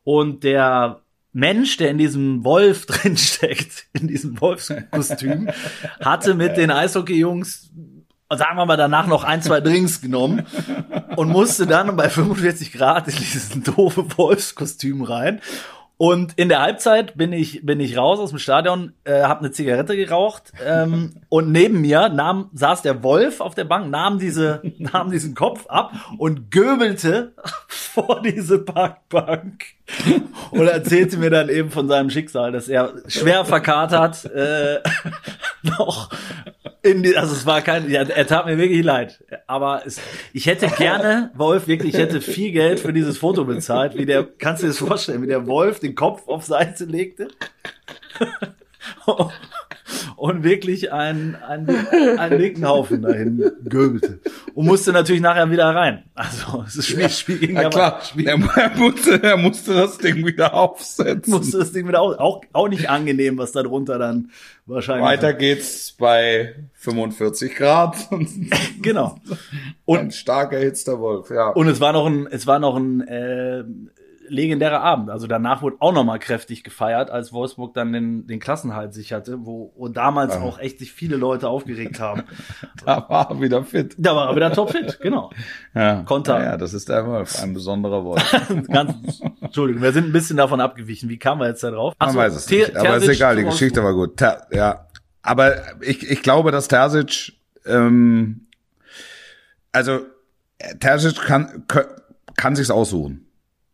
Und 0.05 0.43
der 0.45 1.03
Mensch, 1.33 1.77
der 1.77 1.91
in 1.91 1.99
diesem 1.99 2.45
Wolf 2.45 2.87
drinsteckt, 2.87 3.87
in 3.93 4.09
diesem 4.09 4.41
Wolfskostüm, 4.41 5.51
hatte 6.01 6.35
mit 6.35 6.57
den 6.57 6.71
Eishockey-Jungs 6.71 7.71
sagen 8.31 8.59
wir 8.59 8.67
mal, 8.67 8.77
danach 8.77 9.07
noch 9.07 9.25
ein, 9.25 9.41
zwei 9.41 9.61
Drinks 9.61 10.03
genommen 10.03 10.47
und 11.17 11.29
musste 11.31 11.67
dann 11.67 11.97
bei 11.97 12.11
45 12.11 12.73
Grad 12.73 13.09
in 13.09 13.17
diesen 13.17 13.65
doofe 13.65 14.05
Wolfskostüm 14.19 15.03
rein. 15.03 15.41
Und 16.01 16.35
in 16.37 16.49
der 16.49 16.61
Halbzeit 16.61 17.17
bin 17.17 17.33
ich 17.33 17.67
bin 17.67 17.81
ich 17.81 17.97
raus 17.97 18.21
aus 18.21 18.31
dem 18.31 18.39
Stadion, 18.39 18.93
äh, 19.03 19.23
habe 19.23 19.41
eine 19.41 19.51
Zigarette 19.51 19.97
geraucht 19.97 20.53
ähm, 20.65 21.17
und 21.29 21.51
neben 21.51 21.81
mir 21.81 22.09
nahm 22.09 22.51
saß 22.55 22.83
der 22.83 23.03
Wolf 23.03 23.41
auf 23.41 23.57
der 23.57 23.65
Bank, 23.65 23.91
nahm 23.91 24.21
diese 24.21 24.63
nahm 24.79 25.11
diesen 25.11 25.35
Kopf 25.35 25.67
ab 25.67 25.93
und 26.17 26.53
göbelte 26.53 27.33
vor 27.67 28.23
diese 28.23 28.61
Parkbank 28.61 29.65
und 30.53 30.69
erzählte 30.69 31.17
mir 31.17 31.31
dann 31.31 31.49
eben 31.49 31.71
von 31.71 31.89
seinem 31.89 32.11
Schicksal, 32.11 32.53
dass 32.53 32.69
er 32.69 32.95
schwer 33.09 33.45
verkatert 33.45 34.25
äh, 34.27 34.79
noch 35.65 36.11
die, 36.95 37.17
also 37.17 37.35
es 37.35 37.47
war 37.47 37.63
kein, 37.63 37.91
ja, 37.91 38.03
er 38.03 38.27
tat 38.27 38.47
mir 38.47 38.59
wirklich 38.59 38.85
leid. 38.85 39.23
Aber 39.47 39.83
es, 39.87 40.01
ich 40.33 40.47
hätte 40.47 40.69
gerne, 40.69 41.31
Wolf, 41.35 41.67
wirklich, 41.69 41.95
ich 41.95 42.01
hätte 42.01 42.21
viel 42.21 42.53
Geld 42.53 42.81
für 42.81 42.93
dieses 42.93 43.19
Foto 43.19 43.45
bezahlt, 43.45 43.97
wie 43.97 44.07
der, 44.07 44.25
kannst 44.25 44.63
du 44.63 44.67
dir 44.67 44.73
das 44.73 44.79
vorstellen, 44.79 45.23
wie 45.23 45.27
der 45.27 45.47
Wolf 45.47 45.81
den 45.81 45.95
Kopf 45.95 46.27
auf 46.27 46.45
Seite 46.45 46.85
legte? 46.85 47.29
und 50.17 50.43
wirklich 50.43 50.93
einen, 50.93 51.35
einen, 51.37 51.69
einen 52.19 52.39
linken 52.39 52.67
Haufen 52.67 53.03
dahin 53.03 53.51
göbelte. 53.69 54.21
Und 54.55 54.67
musste 54.67 54.93
natürlich 54.93 55.23
nachher 55.23 55.51
wieder 55.51 55.67
rein. 55.75 56.05
Also 56.15 56.65
es 56.67 56.77
ist 56.77 56.89
Spiel, 56.89 57.09
Spiel 57.09 57.39
gegen 57.39 57.57
Ja 57.57 57.69
klar, 57.69 58.01
Spiel, 58.03 58.27
er, 58.27 58.39
er, 58.57 58.77
musste, 58.77 59.23
er 59.23 59.37
musste 59.37 59.75
das 59.75 59.99
Ding 59.99 60.25
wieder 60.27 60.55
aufsetzen. 60.55 61.33
musste 61.33 61.59
das 61.59 61.73
Ding 61.73 61.87
wieder 61.87 62.01
aus. 62.01 62.19
Auch, 62.19 62.43
auch 62.53 62.69
nicht 62.69 62.89
angenehm, 62.91 63.39
was 63.39 63.53
da 63.53 63.63
drunter 63.63 63.99
dann 63.99 64.31
wahrscheinlich. 64.67 65.05
Weiter 65.05 65.33
geht's 65.33 65.93
bei 65.99 66.55
45 66.75 67.55
Grad. 67.55 67.97
Genau. 68.81 69.19
Und 69.85 69.99
ein 69.99 70.11
stark 70.13 70.53
erhitzter 70.53 71.01
Wolf, 71.01 71.31
ja. 71.31 71.49
Und 71.49 71.69
es 71.69 71.81
war 71.81 71.93
noch 71.93 72.07
ein, 72.07 72.27
es 72.31 72.47
war 72.47 72.59
noch 72.59 72.77
ein 72.77 73.01
äh, 73.07 73.65
legendärer 74.29 74.81
Abend. 74.81 75.11
Also 75.11 75.27
danach 75.27 75.63
wurde 75.63 75.77
auch 75.81 75.93
noch 75.93 76.05
mal 76.05 76.19
kräftig 76.19 76.65
gefeiert, 76.65 77.11
als 77.11 77.33
Wolfsburg 77.33 77.75
dann 77.75 77.93
den, 77.93 78.27
den 78.27 78.41
Klassenhalt 78.41 78.95
sicherte, 78.95 79.39
wo, 79.45 79.73
wo 79.77 79.89
damals 79.89 80.35
Ja. 80.35 80.41
auch 80.41 80.59
echt 80.59 80.79
sich 80.79 80.93
viele 80.93 81.17
Leute 81.17 81.49
aufgeregt 81.49 82.01
haben. 82.01 82.23
da 82.85 83.05
war 83.09 83.31
er 83.31 83.41
wieder 83.41 83.63
fit. 83.65 83.95
Da 83.99 84.15
war 84.15 84.31
er 84.31 84.37
wieder 84.37 84.53
topfit, 84.53 84.99
genau. 85.01 85.31
Ja. 85.75 86.03
Konter. 86.03 86.39
Ja, 86.39 86.45
ja, 86.45 86.57
das 86.57 86.75
ist 86.75 86.89
der 86.89 87.07
Wolf, 87.07 87.43
ein 87.43 87.55
besonderer 87.55 88.05
Wolf. 88.05 88.37
Ganz, 88.69 89.21
Entschuldigung, 89.41 89.83
wir 89.83 89.93
sind 89.93 90.07
ein 90.07 90.13
bisschen 90.13 90.37
davon 90.37 90.61
abgewichen. 90.61 91.09
Wie 91.09 91.19
kamen 91.19 91.41
wir 91.41 91.49
jetzt 91.49 91.63
da 91.63 91.71
drauf? 91.71 91.95
Ach 91.99 92.07
Man 92.07 92.13
so, 92.15 92.19
weiß 92.21 92.35
es 92.35 92.51
nicht. 92.51 92.77
Aber 92.77 92.97
ist 92.97 93.09
egal, 93.09 93.37
die 93.37 93.45
Geschichte 93.45 93.83
war 93.83 93.95
gut. 93.95 94.17
Ter, 94.17 94.47
ja. 94.53 94.87
Aber 95.23 95.57
ich, 95.83 96.09
ich 96.11 96.23
glaube, 96.23 96.51
dass 96.53 96.69
Terzic, 96.69 97.33
ähm, 97.67 98.47
also 99.73 100.01
äh, 100.59 100.77
Terzic 100.79 101.17
kann, 101.21 101.65
kann, 101.69 101.85
kann 102.37 102.57
sich's 102.57 102.71
aussuchen. 102.71 103.28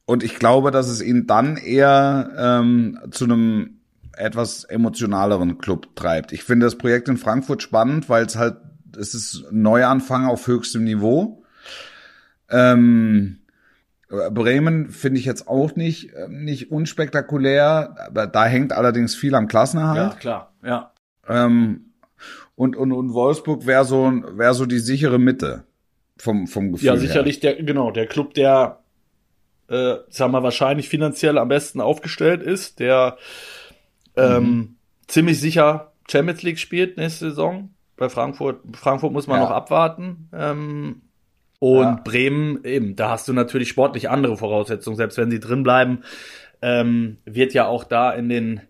Und 0.07 0.23
ich 0.23 0.37
glaube, 0.37 0.71
dass 0.71 0.89
es 0.89 1.01
ihn 1.01 1.27
dann 1.27 1.57
eher 1.57 2.31
ähm, 2.37 2.99
zu 3.11 3.25
einem 3.25 3.81
etwas 4.17 4.65
emotionaleren 4.65 5.59
Club 5.59 5.97
treibt. 5.97 6.33
Ich 6.33 6.45
finde 6.45 6.67
das 6.67 6.77
Projekt 6.77 7.09
in 7.09 7.17
Frankfurt 7.17 7.63
spannend, 7.63 8.09
weil 8.09 8.25
es 8.27 8.37
halt, 8.37 8.57
es 8.99 9.15
ist 9.15 9.45
Neuanfang 9.51 10.27
auf 10.27 10.47
höchstem 10.47 10.85
Niveau. 10.85 11.43
Ähm, 12.51 13.41
Bremen 14.09 14.91
finde 14.91 15.19
ich 15.19 15.27
jetzt 15.27 15.49
auch 15.49 15.75
nicht, 15.75 16.11
nicht 16.29 16.71
unspektakulär, 16.71 17.97
aber 18.07 18.27
da 18.27 18.47
hängt 18.47 18.73
allerdings 18.73 19.15
viel 19.15 19.35
am 19.35 19.49
Klassenerhalt. 19.49 20.13
Ja, 20.13 20.19
klar, 20.19 20.55
ja. 20.63 20.93
Ähm, 21.27 21.93
und, 22.55 22.77
und, 22.77 22.93
und 22.93 23.13
Wolfsburg 23.13 23.67
wäre 23.67 23.85
so, 23.85 24.13
wäre 24.37 24.55
so 24.55 24.67
die 24.67 24.79
sichere 24.79 25.19
Mitte 25.19 25.65
vom, 26.17 26.47
vom 26.47 26.73
Gefühl. 26.73 26.87
Ja, 26.87 26.93
her. 26.93 27.01
sicherlich 27.01 27.41
der, 27.41 27.61
genau, 27.63 27.91
der 27.91 28.07
Club, 28.07 28.35
der, 28.35 28.84
äh, 29.69 29.97
sagen 30.09 30.33
wir, 30.33 30.43
wahrscheinlich 30.43 30.89
finanziell 30.89 31.39
am 31.39 31.49
besten 31.49 31.81
aufgestellt 31.81 32.43
ist, 32.43 32.81
der 32.81 33.17
ähm, 34.17 34.43
Mhm. 34.45 34.77
ziemlich 35.07 35.41
sicher 35.41 35.93
Champions 36.09 36.43
League 36.43 36.59
spielt 36.59 36.97
nächste 36.97 37.31
Saison. 37.31 37.71
Bei 37.97 38.09
Frankfurt, 38.09 38.61
Frankfurt 38.77 39.13
muss 39.13 39.27
man 39.27 39.39
Ja. 39.41 39.45
noch 39.45 39.51
abwarten. 39.51 40.29
Ähm, 40.33 41.03
und 41.61 41.83
Ja. 41.83 42.01
Bremen, 42.05 42.63
eben, 42.65 42.95
da 42.97 43.11
hast 43.11 43.27
du 43.29 43.33
natürlich 43.33 43.69
sportlich 43.69 44.11
andere 44.11 44.37
Voraussetzungen, 44.37 44.97
selbst 44.97 45.17
wenn 45.19 45.31
sie 45.31 45.41
drin 45.41 45.63
bleiben, 45.63 46.03
ähm, 46.63 47.19
wird 47.25 47.55
ja 47.55 47.67
auch 47.67 47.85
da 47.85 48.11
in 48.13 48.29
den, 48.29 48.61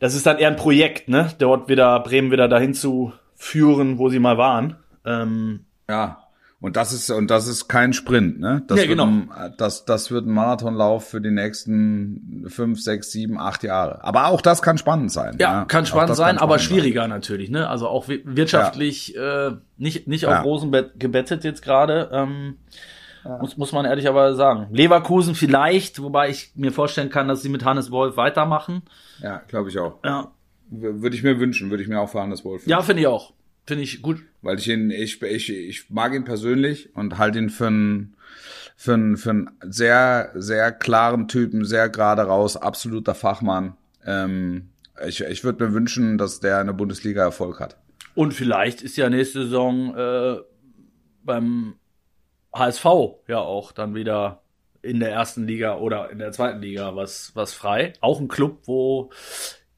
das 0.00 0.14
ist 0.14 0.26
dann 0.26 0.38
eher 0.38 0.48
ein 0.48 0.56
Projekt, 0.56 1.08
ne? 1.08 1.32
Dort 1.38 1.68
wieder 1.68 1.98
Bremen 2.00 2.30
wieder 2.30 2.48
dahin 2.48 2.74
zu 2.74 3.12
führen, 3.34 3.98
wo 3.98 4.08
sie 4.08 4.18
mal 4.18 4.38
waren. 4.38 4.76
Ähm, 5.04 5.66
Ja. 5.88 6.25
Und 6.58 6.76
das 6.76 6.92
ist, 6.94 7.10
und 7.10 7.30
das 7.30 7.48
ist 7.48 7.68
kein 7.68 7.92
Sprint, 7.92 8.40
ne? 8.40 8.62
Das, 8.66 8.78
Ja, 8.78 8.88
wird, 8.88 8.98
genau. 8.98 9.04
ein, 9.04 9.54
das, 9.58 9.84
das 9.84 10.10
wird 10.10 10.26
ein 10.26 10.32
Marathonlauf 10.32 11.06
für 11.06 11.20
die 11.20 11.30
nächsten 11.30 12.44
fünf, 12.48 12.80
sechs, 12.80 13.12
sieben, 13.12 13.38
acht 13.38 13.62
Jahre. 13.62 14.02
Aber 14.02 14.28
auch 14.28 14.40
das 14.40 14.62
kann 14.62 14.78
spannend 14.78 15.12
sein. 15.12 15.36
Ja, 15.38 15.66
kann 15.66 15.84
Auch 15.84 15.88
spannend 15.88 16.16
sein, 16.16 16.36
kann 16.36 16.38
aber 16.42 16.58
spannend 16.58 16.82
schwieriger 16.82 17.08
natürlich, 17.08 17.50
ne? 17.50 17.68
Also 17.68 17.88
auch 17.88 18.08
wi- 18.08 18.22
wirtschaftlich 18.24 19.14
äh, 19.16 19.52
nicht, 19.76 20.08
nicht 20.08 20.22
Ja. 20.22 20.38
auf 20.38 20.44
Rosen 20.46 20.70
bet- 20.70 20.98
gebettet 20.98 21.44
jetzt 21.44 21.62
gerade. 21.62 22.08
Ähm, 22.12 22.56
muss, 23.40 23.56
muss 23.56 23.72
man 23.72 23.84
ehrlicherweise 23.84 24.36
sagen. 24.36 24.68
Leverkusen 24.70 25.34
vielleicht, 25.34 26.00
wobei 26.00 26.30
ich 26.30 26.52
mir 26.54 26.72
vorstellen 26.72 27.10
kann, 27.10 27.28
dass 27.28 27.42
sie 27.42 27.48
mit 27.48 27.64
Hannes 27.64 27.90
Wolf 27.90 28.16
weitermachen. 28.16 28.82
sein. 29.20 29.30
Ja, 29.30 29.42
glaube 29.48 29.68
ich 29.68 29.78
auch. 29.78 29.98
Ja, 30.04 30.30
Würde 30.70 31.14
ich 31.16 31.22
mir 31.22 31.38
wünschen, 31.38 31.68
würde 31.70 31.82
ich 31.82 31.88
mir 31.88 32.00
auch 32.00 32.08
für 32.08 32.20
Hannes 32.22 32.44
Wolf. 32.44 32.66
ja 32.66 32.80
finde 32.82 33.02
ich 33.02 33.08
auch. 33.08 33.32
Finde 33.66 33.82
ich 33.82 34.00
gut. 34.00 34.22
Weil 34.42 34.58
ich 34.58 34.68
ihn, 34.68 34.90
ich, 34.90 35.20
ich, 35.22 35.50
ich 35.50 35.90
mag 35.90 36.14
ihn 36.14 36.24
persönlich 36.24 36.94
und 36.94 37.18
halte 37.18 37.38
ihn 37.38 37.50
für 37.50 37.66
einen, 37.66 38.16
für 38.76 38.94
einen, 38.94 39.16
für 39.16 39.30
einen 39.30 39.50
sehr, 39.62 40.30
sehr 40.34 40.70
klaren 40.70 41.26
Typen, 41.26 41.64
sehr 41.64 41.88
gerade 41.88 42.22
raus, 42.22 42.56
absoluter 42.56 43.14
Fachmann. 43.14 43.76
Ähm, 44.04 44.68
ich 45.06 45.20
ich 45.20 45.44
würde 45.44 45.66
mir 45.66 45.74
wünschen, 45.74 46.16
dass 46.16 46.40
der 46.40 46.60
in 46.60 46.68
der 46.68 46.74
Bundesliga 46.74 47.22
Erfolg 47.22 47.60
hat. 47.60 47.76
Und 48.14 48.32
vielleicht 48.32 48.82
ist 48.82 48.96
ja 48.96 49.10
nächste 49.10 49.42
Saison 49.42 49.94
äh, 49.96 50.36
beim 51.24 51.74
HSV 52.54 52.84
ja 53.28 53.38
auch 53.38 53.72
dann 53.72 53.94
wieder 53.94 54.42
in 54.80 55.00
der 55.00 55.10
ersten 55.10 55.46
Liga 55.46 55.76
oder 55.76 56.10
in 56.10 56.18
der 56.18 56.32
zweiten 56.32 56.60
Liga 56.60 56.94
was, 56.94 57.32
was 57.34 57.52
frei. 57.52 57.92
Auch 58.00 58.20
ein 58.20 58.28
Club, 58.28 58.60
wo, 58.64 59.10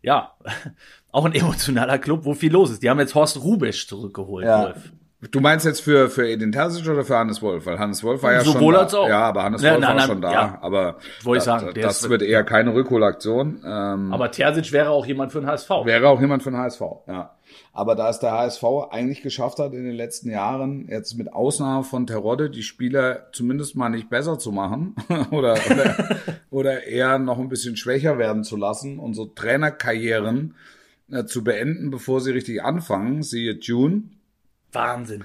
ja, 0.03 0.35
auch 1.13 1.25
ein 1.25 1.35
emotionaler 1.35 1.99
Club, 1.99 2.25
wo 2.25 2.35
viel 2.35 2.53
los 2.53 2.71
ist. 2.71 2.83
Die 2.83 2.91
haben 2.91 3.01
jetzt 3.01 3.15
Horst 3.15 3.43
Rubesch 3.43 3.87
zurückgeholt. 3.87 4.47
Ja. 4.47 4.65
Wolf. 4.65 4.93
Du 5.33 5.41
meinst 5.41 5.67
jetzt 5.67 5.81
für, 5.81 6.09
für 6.11 6.29
Edin 6.31 6.53
Terzic 6.53 6.89
oder 6.89 7.03
für 7.05 7.19
Hannes 7.19 7.43
Wolf? 7.43 7.67
Weil 7.67 7.77
Hannes 7.81 8.05
Wolf 8.05 8.23
war 8.23 8.35
ja 8.35 8.41
Sowohl 8.43 8.75
schon 8.75 8.77
als 8.77 8.93
da. 8.93 8.99
auch. 8.99 9.09
Ja, 9.09 9.21
aber 9.23 9.43
Hannes 9.43 9.63
Ja, 9.63 9.73
Wolf 9.73 9.81
nein, 9.81 9.89
war 9.89 9.95
nein, 9.97 10.07
schon 10.07 10.21
da. 10.21 10.33
ja. 10.33 10.59
Aber 10.61 10.97
Wollte 11.25 11.39
ich 11.39 11.43
sagen, 11.45 11.71
das 11.75 12.03
ist- 12.05 12.09
wird 12.09 12.23
eher 12.23 12.45
keine 12.45 12.73
Rückholaktion. 12.73 13.61
Ähm, 13.67 14.13
Aber 14.13 14.31
Terzic 14.31 14.71
wäre 14.71 14.91
auch 14.91 15.05
jemand 15.07 15.33
für 15.33 15.41
den 15.41 15.49
HSV. 15.49 15.71
Wäre 15.85 16.09
auch 16.09 16.21
jemand 16.21 16.45
von 16.45 16.57
HSV, 16.57 16.81
ja. 17.09 17.35
Aber 17.73 17.97
da 17.97 18.11
es 18.11 18.21
der 18.21 18.31
HSV 18.31 18.63
eigentlich 18.91 19.23
geschafft 19.23 19.59
hat 19.59 19.73
in 19.73 19.85
den 19.85 19.95
letzten 19.97 20.31
Jahren, 20.31 20.87
jetzt 20.89 21.17
mit 21.19 21.33
Ausnahme 21.33 21.83
von 21.83 22.07
Terodde, 22.07 22.49
die 22.49 22.63
Spieler 22.63 23.27
zumindest 23.33 23.75
mal 23.75 23.89
nicht 23.89 24.09
besser 24.11 24.39
zu 24.39 24.53
machen 24.53 24.95
oder, 25.33 25.55
oder, 25.69 25.97
oder 26.51 26.85
eher 26.85 27.19
noch 27.19 27.39
ein 27.41 27.49
bisschen 27.49 27.77
schwächer 27.77 28.19
werden 28.19 28.45
zu 28.45 28.57
lassen 28.57 29.01
und 29.01 29.15
so 29.15 29.25
Trainerkarrieren 29.27 30.55
äh, 31.11 31.25
zu 31.25 31.43
beenden, 31.43 31.91
bevor 31.91 32.21
sie 32.21 32.31
richtig 32.31 32.63
anfangen, 32.63 33.25
siehe 33.25 33.55
June. 33.55 34.03
Wahnsinn. 34.73 35.25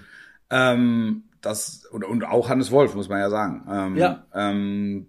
Ähm, 0.50 1.24
das, 1.42 1.86
und, 1.92 2.04
und 2.04 2.24
auch 2.24 2.50
Hannes 2.50 2.72
Wolf, 2.72 2.96
muss 2.96 3.10
man 3.10 3.20
ja 3.20 3.30
sagen. 3.30 3.66
Ähm, 3.70 3.98
Ja. 3.98 4.26
Ähm, 4.34 5.08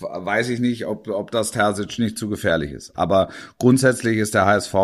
weiß 0.00 0.50
ich 0.50 0.60
nicht, 0.60 0.86
ob, 0.86 1.08
ob 1.08 1.30
das 1.30 1.50
Terzic 1.50 1.98
nicht 1.98 2.18
zu 2.18 2.28
gefährlich 2.28 2.72
ist. 2.72 2.96
Aber 2.96 3.28
grundsätzlich 3.58 4.18
ist 4.18 4.34
der 4.34 4.46
HSV, 4.46 4.74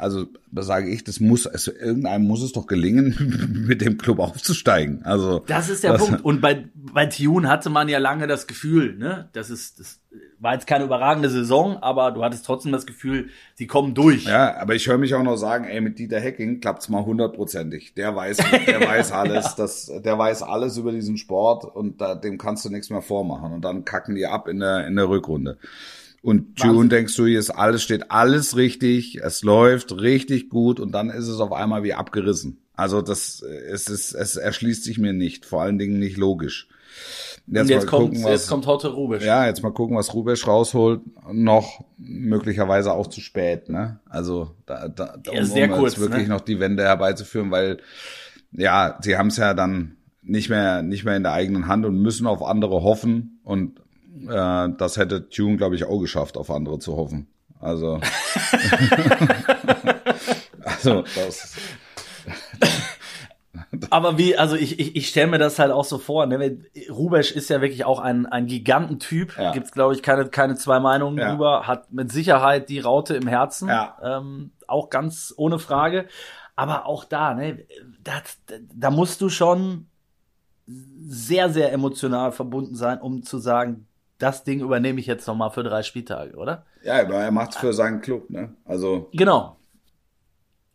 also 0.00 0.26
da 0.50 0.62
sage 0.62 0.88
ich, 0.88 1.04
das 1.04 1.20
muss, 1.20 1.46
also 1.46 1.72
irgendeinem 1.72 2.26
muss 2.26 2.42
es 2.42 2.52
doch 2.52 2.66
gelingen, 2.66 3.64
mit 3.68 3.80
dem 3.80 3.98
Club 3.98 4.18
aufzusteigen. 4.18 5.02
Also 5.04 5.44
Das 5.46 5.68
ist 5.68 5.84
der 5.84 5.92
das, 5.92 6.06
Punkt. 6.06 6.24
Und 6.24 6.40
bei, 6.40 6.64
bei 6.74 7.06
Tune 7.06 7.48
hatte 7.48 7.70
man 7.70 7.88
ja 7.88 7.98
lange 7.98 8.26
das 8.26 8.46
Gefühl, 8.46 8.96
ne, 8.96 9.28
das 9.32 9.50
ist, 9.50 9.78
das 9.78 10.00
war 10.40 10.54
jetzt 10.54 10.66
keine 10.66 10.84
überragende 10.84 11.28
Saison, 11.28 11.76
aber 11.82 12.10
du 12.10 12.24
hattest 12.24 12.46
trotzdem 12.46 12.72
das 12.72 12.86
Gefühl, 12.86 13.28
sie 13.54 13.66
kommen 13.66 13.94
durch. 13.94 14.24
Ja, 14.24 14.56
aber 14.56 14.74
ich 14.74 14.88
höre 14.88 14.98
mich 14.98 15.14
auch 15.14 15.22
noch 15.22 15.36
sagen, 15.36 15.66
ey, 15.66 15.80
mit 15.80 15.98
Dieter 15.98 16.18
Hecking 16.18 16.60
klappt's 16.60 16.88
mal 16.88 17.04
hundertprozentig. 17.04 17.94
Der 17.94 18.16
weiß, 18.16 18.38
der 18.66 18.80
weiß 18.80 19.12
alles, 19.12 19.54
das, 19.54 19.92
der 20.02 20.18
weiß 20.18 20.42
alles 20.42 20.76
über 20.78 20.92
diesen 20.92 21.18
Sport 21.18 21.64
und 21.64 22.00
da, 22.00 22.14
dem 22.14 22.38
kannst 22.38 22.64
du 22.64 22.70
nichts 22.70 22.90
mehr 22.90 23.02
vormachen. 23.02 23.52
Und 23.52 23.64
dann 23.64 23.84
kacken 23.84 24.14
die 24.14 24.26
ab 24.26 24.48
in 24.48 24.60
der, 24.60 24.86
in 24.86 24.96
der 24.96 25.08
Rückrunde. 25.08 25.58
Und 26.22 26.60
June 26.60 26.74
Wahnsinn. 26.74 26.88
denkst 26.90 27.16
du, 27.16 27.26
hier 27.26 27.38
ist 27.38 27.50
alles, 27.50 27.82
steht 27.82 28.10
alles 28.10 28.56
richtig, 28.56 29.16
es 29.22 29.42
läuft 29.42 29.98
richtig 30.00 30.50
gut 30.50 30.78
und 30.78 30.92
dann 30.92 31.08
ist 31.08 31.28
es 31.28 31.40
auf 31.40 31.52
einmal 31.52 31.82
wie 31.82 31.94
abgerissen. 31.94 32.58
Also 32.74 33.00
das, 33.00 33.42
es 33.42 33.88
ist, 33.88 34.12
es 34.14 34.36
erschließt 34.36 34.84
sich 34.84 34.98
mir 34.98 35.12
nicht, 35.12 35.46
vor 35.46 35.62
allen 35.62 35.78
Dingen 35.78 35.98
nicht 35.98 36.16
logisch. 36.18 36.68
Und 37.46 37.68
jetzt, 37.68 37.86
kommt, 37.86 38.16
jetzt 38.16 38.48
kommt 38.48 38.66
Hotte 38.66 38.88
Rubisch. 38.88 39.24
ja, 39.24 39.46
jetzt 39.46 39.62
mal 39.62 39.72
gucken, 39.72 39.96
was 39.96 40.14
Rubesch 40.14 40.46
rausholt. 40.46 41.00
Noch 41.32 41.84
möglicherweise 41.96 42.92
auch 42.92 43.06
zu 43.06 43.20
spät, 43.20 43.68
ne? 43.68 43.98
Also 44.08 44.54
da, 44.66 44.88
da, 44.88 45.16
da 45.16 45.32
Ja, 45.32 45.44
sehr 45.44 45.70
um 45.70 45.78
kurz, 45.78 45.94
jetzt 45.94 46.00
wirklich 46.00 46.28
ne? 46.28 46.34
noch 46.34 46.40
die 46.42 46.60
Wende 46.60 46.82
herbeizuführen, 46.84 47.50
weil 47.50 47.78
ja, 48.52 48.98
sie 49.02 49.16
haben 49.16 49.28
es 49.28 49.36
ja 49.36 49.54
dann 49.54 49.96
nicht 50.22 50.48
mehr 50.48 50.82
nicht 50.82 51.04
mehr 51.04 51.16
in 51.16 51.22
der 51.22 51.32
eigenen 51.32 51.66
Hand 51.66 51.86
und 51.86 52.00
müssen 52.00 52.26
auf 52.26 52.42
andere 52.42 52.82
hoffen 52.82 53.40
und 53.42 53.80
äh, 54.28 54.68
das 54.76 54.96
hätte 54.96 55.28
Tune, 55.28 55.56
glaube 55.56 55.74
ich, 55.76 55.84
auch 55.84 55.98
geschafft, 56.00 56.36
auf 56.36 56.50
andere 56.50 56.78
zu 56.78 56.96
hoffen. 56.96 57.28
Also 57.60 58.00
also 60.64 61.02
das 61.14 61.56
Aber 63.90 64.18
wie, 64.18 64.36
also 64.36 64.56
ich, 64.56 64.78
ich, 64.78 64.96
ich 64.96 65.08
stelle 65.08 65.26
mir 65.30 65.38
das 65.38 65.58
halt 65.58 65.70
auch 65.72 65.84
so 65.84 65.98
vor, 65.98 66.26
ne? 66.26 66.58
Rubesch 66.90 67.32
ist 67.32 67.50
ja 67.50 67.60
wirklich 67.60 67.84
auch 67.84 67.98
ein, 68.00 68.26
ein 68.26 68.46
Gigantentyp, 68.46 69.36
Ja. 69.36 69.52
gibt's 69.52 69.72
glaube 69.72 69.94
ich 69.94 70.02
keine, 70.02 70.28
keine 70.28 70.54
zwei 70.56 70.80
Meinungen 70.80 71.18
Ja. 71.18 71.30
drüber, 71.30 71.66
hat 71.66 71.92
mit 71.92 72.10
Sicherheit 72.12 72.68
die 72.68 72.78
Raute 72.80 73.14
im 73.16 73.26
Herzen, 73.26 73.68
Ja. 73.68 73.96
ähm, 74.02 74.52
auch 74.66 74.88
ganz 74.90 75.34
ohne 75.36 75.58
Frage. 75.58 76.06
aber 76.56 76.84
auch 76.86 77.04
da, 77.04 77.32
ne, 77.34 77.64
da, 78.02 78.22
da 78.74 78.90
musst 78.90 79.20
du 79.22 79.28
schon 79.30 79.86
sehr, 80.66 81.48
sehr 81.50 81.72
emotional 81.72 82.32
verbunden 82.32 82.74
sein, 82.74 83.00
um 83.00 83.22
zu 83.22 83.38
sagen, 83.38 83.86
das 84.20 84.44
Ding 84.44 84.60
übernehme 84.60 85.00
ich 85.00 85.06
jetzt 85.06 85.26
nochmal 85.26 85.50
für 85.50 85.62
drei 85.64 85.82
Spieltage, 85.82 86.36
oder? 86.36 86.64
Ja, 86.84 87.00
aber 87.00 87.14
er 87.16 87.30
macht's 87.32 87.56
für 87.56 87.72
seinen 87.72 88.00
Club, 88.00 88.30
ne? 88.30 88.54
Also. 88.64 89.08
Genau. 89.12 89.56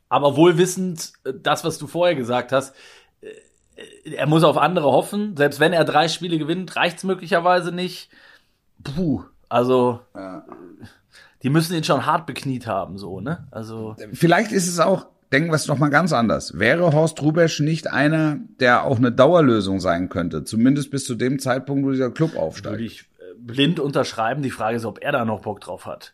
Aber 0.10 0.36
wohl 0.36 0.58
wissend, 0.58 1.14
äh, 1.24 1.34
das, 1.42 1.64
was 1.64 1.78
du 1.78 1.88
vorher 1.88 2.16
gesagt 2.16 2.52
hast, 2.52 2.76
äh, 3.22 4.12
er 4.16 4.28
muss 4.28 4.44
auf 4.44 4.58
andere 4.58 4.92
hoffen. 4.92 5.36
Selbst 5.38 5.60
wenn 5.60 5.74
er 5.74 5.84
drei 5.86 6.08
Spiele 6.08 6.38
gewinnt, 6.38 6.76
reicht's 6.76 7.04
möglicherweise 7.04 7.72
nicht. 7.72 8.10
Puh, 8.84 9.24
also 9.50 10.00
Ja. 10.16 10.46
die 11.44 11.50
müssen 11.50 11.76
ihn 11.76 11.84
schon 11.84 12.06
hart 12.06 12.26
bekniet 12.28 12.68
haben, 12.68 12.98
so, 12.98 13.20
ne? 13.20 13.48
Also 13.52 13.96
Vielleicht 14.14 14.52
ist 14.52 14.68
es 14.68 14.80
auch, 14.80 15.08
denken 15.32 15.50
wir 15.50 15.56
es 15.56 15.68
noch 15.68 15.78
mal 15.80 15.90
ganz 15.90 16.14
anders. 16.14 16.58
Wäre 16.60 16.94
Horst 16.94 17.22
Rubesch 17.22 17.60
nicht 17.60 17.92
einer, 17.92 18.38
der 18.60 18.84
auch 18.86 18.98
eine 18.98 19.12
Dauerlösung 19.12 19.80
sein 19.80 20.10
könnte, 20.10 20.44
zumindest 20.44 20.92
bis 20.92 21.06
zu 21.06 21.16
dem 21.16 21.40
Zeitpunkt, 21.40 21.86
wo 21.86 21.92
dieser 21.92 22.12
Club 22.12 22.32
würde 22.34 22.42
aufsteigt? 22.42 22.82
ich 22.82 23.02
äh, 23.02 23.15
blind 23.46 23.80
unterschreiben. 23.80 24.42
Die 24.44 24.52
Frage 24.52 24.78
ist, 24.78 24.86
ob 24.86 25.00
er 25.02 25.12
da 25.12 25.26
noch 25.26 25.42
Bock 25.42 25.62
drauf 25.62 25.86
hat. 25.86 26.14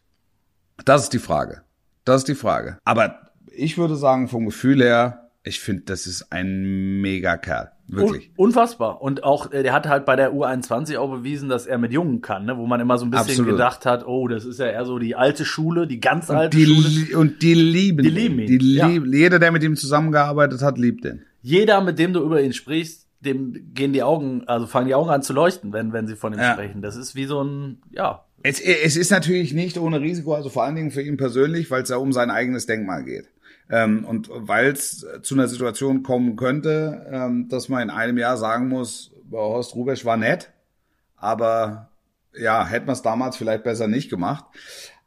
Das 0.86 1.04
ist 1.04 1.14
die 1.14 1.20
Frage. 1.20 1.62
Das 2.06 2.22
ist 2.22 2.28
die 2.28 2.36
Frage. 2.36 2.78
Aber 2.84 3.32
ich 3.52 3.78
würde 3.78 3.96
sagen, 3.96 4.28
vom 4.28 4.46
Gefühl 4.46 4.82
her, 4.82 5.30
ich 5.44 5.60
finde, 5.60 5.84
das 5.84 6.06
ist 6.06 6.32
ein 6.32 7.02
mega 7.02 7.38
Kerl. 7.38 7.72
Wirklich. 7.88 8.32
Un 8.38 8.48
unfassbar. 8.48 9.02
Und 9.02 9.24
auch, 9.24 9.52
äh, 9.52 9.64
der 9.64 9.74
hat 9.74 9.88
halt 9.88 10.06
bei 10.06 10.16
der 10.16 10.34
U21 10.34 10.98
auch 10.98 11.12
bewiesen, 11.12 11.50
dass 11.50 11.66
er 11.66 11.78
mit 11.78 11.92
Jungen 11.92 12.22
kann, 12.22 12.46
ne? 12.46 12.58
wo 12.58 12.66
man 12.66 12.80
immer 12.80 12.98
so 12.98 13.06
ein 13.06 13.12
bisschen 13.12 13.28
Absolut. 13.32 13.52
gedacht 13.52 13.86
hat, 13.86 14.08
oh, 14.08 14.28
das 14.28 14.46
ist 14.46 14.60
ja 14.60 14.68
eher 14.68 14.86
so 14.86 14.98
die 14.98 15.16
alte 15.16 15.44
Schule, 15.44 15.88
die 15.88 16.00
ganz 16.00 16.30
alte 16.30 16.56
Die, 16.56 16.66
Schule. 16.66 17.18
und 17.18 17.42
die 17.42 17.54
lieben 17.54 18.04
Die 18.04 18.10
lieben 18.10 18.40
ihn, 18.40 18.60
Die 18.60 18.76
ja. 18.76 18.88
lieb, 18.88 19.06
Jeder, 19.08 19.40
der 19.40 19.52
mit 19.52 19.64
ihm 19.64 19.76
zusammengearbeitet 19.76 20.62
hat, 20.62 20.78
liebt 20.78 21.04
ihn. 21.06 21.24
Jeder, 21.42 21.82
mit 21.82 22.00
dem 22.00 22.14
du 22.14 22.24
über 22.24 22.42
ihn 22.42 22.54
sprichst, 22.54 23.01
dem 23.22 23.74
gehen 23.74 23.94
die 23.94 24.04
Augen, 24.04 24.44
also 24.48 24.68
fangen 24.68 24.88
die 24.88 24.96
Augen 24.96 25.10
an 25.10 25.22
zu 25.24 25.34
leuchten, 25.34 25.72
wenn, 25.74 25.94
wenn 25.94 26.08
sie 26.08 26.16
von 26.16 26.34
ihm 26.34 26.40
Ja. 26.40 26.54
sprechen. 26.54 26.82
Das 26.82 26.96
ist 26.96 27.16
wie 27.16 27.26
so 27.26 27.42
ein, 27.44 27.82
ja, 27.92 28.26
Es, 28.44 28.60
es 28.60 28.98
ist 28.98 29.12
natürlich 29.12 29.54
nicht 29.54 29.78
ohne 29.78 30.02
Risiko, 30.02 30.34
also 30.34 30.50
vor 30.50 30.64
allen 30.64 30.76
Dingen 30.76 30.92
für 30.92 31.02
ihn 31.04 31.18
persönlich, 31.18 31.70
weil 31.72 31.84
es 31.84 31.90
ja 31.90 31.98
um 31.98 32.12
sein 32.12 32.32
eigenes 32.32 32.66
Denkmal 32.66 33.04
geht. 33.04 33.30
Ähm, 33.70 34.04
und 34.06 34.30
weil 34.34 34.72
es 34.72 35.06
zu 35.22 35.36
einer 35.36 35.48
Situation 35.48 36.04
kommen 36.04 36.36
könnte, 36.36 37.06
ähm, 37.12 37.48
dass 37.48 37.70
man 37.70 37.84
in 37.84 37.90
einem 37.90 38.18
Jahr 38.18 38.38
sagen 38.38 38.68
muss, 38.68 39.12
Horst 39.32 39.76
Rubesch 39.76 40.04
war 40.04 40.18
nett, 40.18 40.52
aber 41.16 41.90
ja, 42.34 42.66
hätte 42.66 42.86
man 42.88 42.94
es 42.94 43.02
damals 43.02 43.38
vielleicht 43.38 43.64
besser 43.64 43.88
nicht 43.88 44.10
gemacht. 44.10 44.46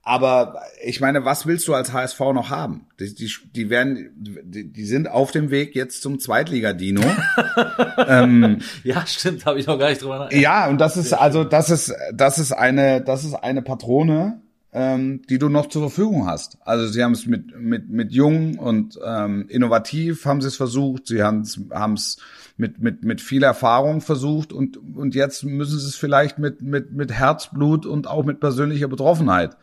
Aber 0.07 0.61
ich 0.85 1.01
meine, 1.01 1.25
was 1.25 1.47
willst 1.47 1.67
du 1.67 1.73
als 1.73 1.95
HSV 1.95 2.21
noch 2.35 2.51
haben? 2.51 2.87
Die, 3.01 3.15
die, 3.15 3.33
die 3.55 3.71
werden, 3.71 4.11
die, 4.15 4.71
die 4.71 4.85
sind 4.85 5.09
auf 5.09 5.31
dem 5.31 5.51
Weg 5.51 5.75
jetzt 5.75 6.03
zum 6.03 6.19
Zweitliga-Dino. 6.19 7.01
ja, 8.85 9.07
stimmt, 9.07 9.47
habe 9.47 9.59
ich 9.59 9.67
noch 9.67 9.79
gar 9.79 9.89
nicht 9.89 10.03
drüber 10.03 10.19
nachgedacht. 10.19 10.43
Ja, 10.43 10.69
und 10.69 10.79
das 10.79 10.99
ist 10.99 11.15
also 11.15 11.43
das 11.43 11.71
ist 11.71 11.95
das 12.13 12.39
ist 12.39 12.53
eine 12.53 13.01
das 13.01 13.25
ist 13.25 13.33
eine 13.33 13.63
Patrone, 13.63 14.43
ähm, 14.75 15.23
die 15.31 15.39
du 15.39 15.49
noch 15.49 15.71
zur 15.71 15.89
Verfügung 15.89 16.27
hast. 16.27 16.59
Also 16.67 16.87
sie 16.87 17.03
haben 17.03 17.13
es 17.13 17.25
mit 17.25 17.59
mit 17.59 17.89
mit 17.89 18.13
jung 18.13 18.59
und 18.59 18.99
ähm, 19.03 19.47
innovativ 19.49 20.27
haben 20.27 20.43
sie 20.43 20.49
es 20.49 20.57
versucht. 20.57 21.07
Sie 21.07 21.23
haben 21.23 21.41
es 21.41 21.59
haben 21.71 21.95
es 21.95 22.19
mit 22.59 22.79
mit 22.79 23.05
mit 23.05 23.23
viel 23.23 23.43
Erfahrung 23.43 24.03
versucht 24.03 24.53
und 24.53 24.77
und 24.77 25.15
jetzt 25.15 25.45
müssen 25.45 25.79
sie 25.79 25.87
es 25.87 25.97
vielleicht 25.97 26.39
mit 26.39 26.61
mit 26.61 26.93
mit 26.93 27.11
Herzblut 27.11 27.87
und 27.87 28.07
auch 28.07 28.27
mit 28.27 28.39
persönlicher 28.39 28.89
Betroffenheit 28.89 29.57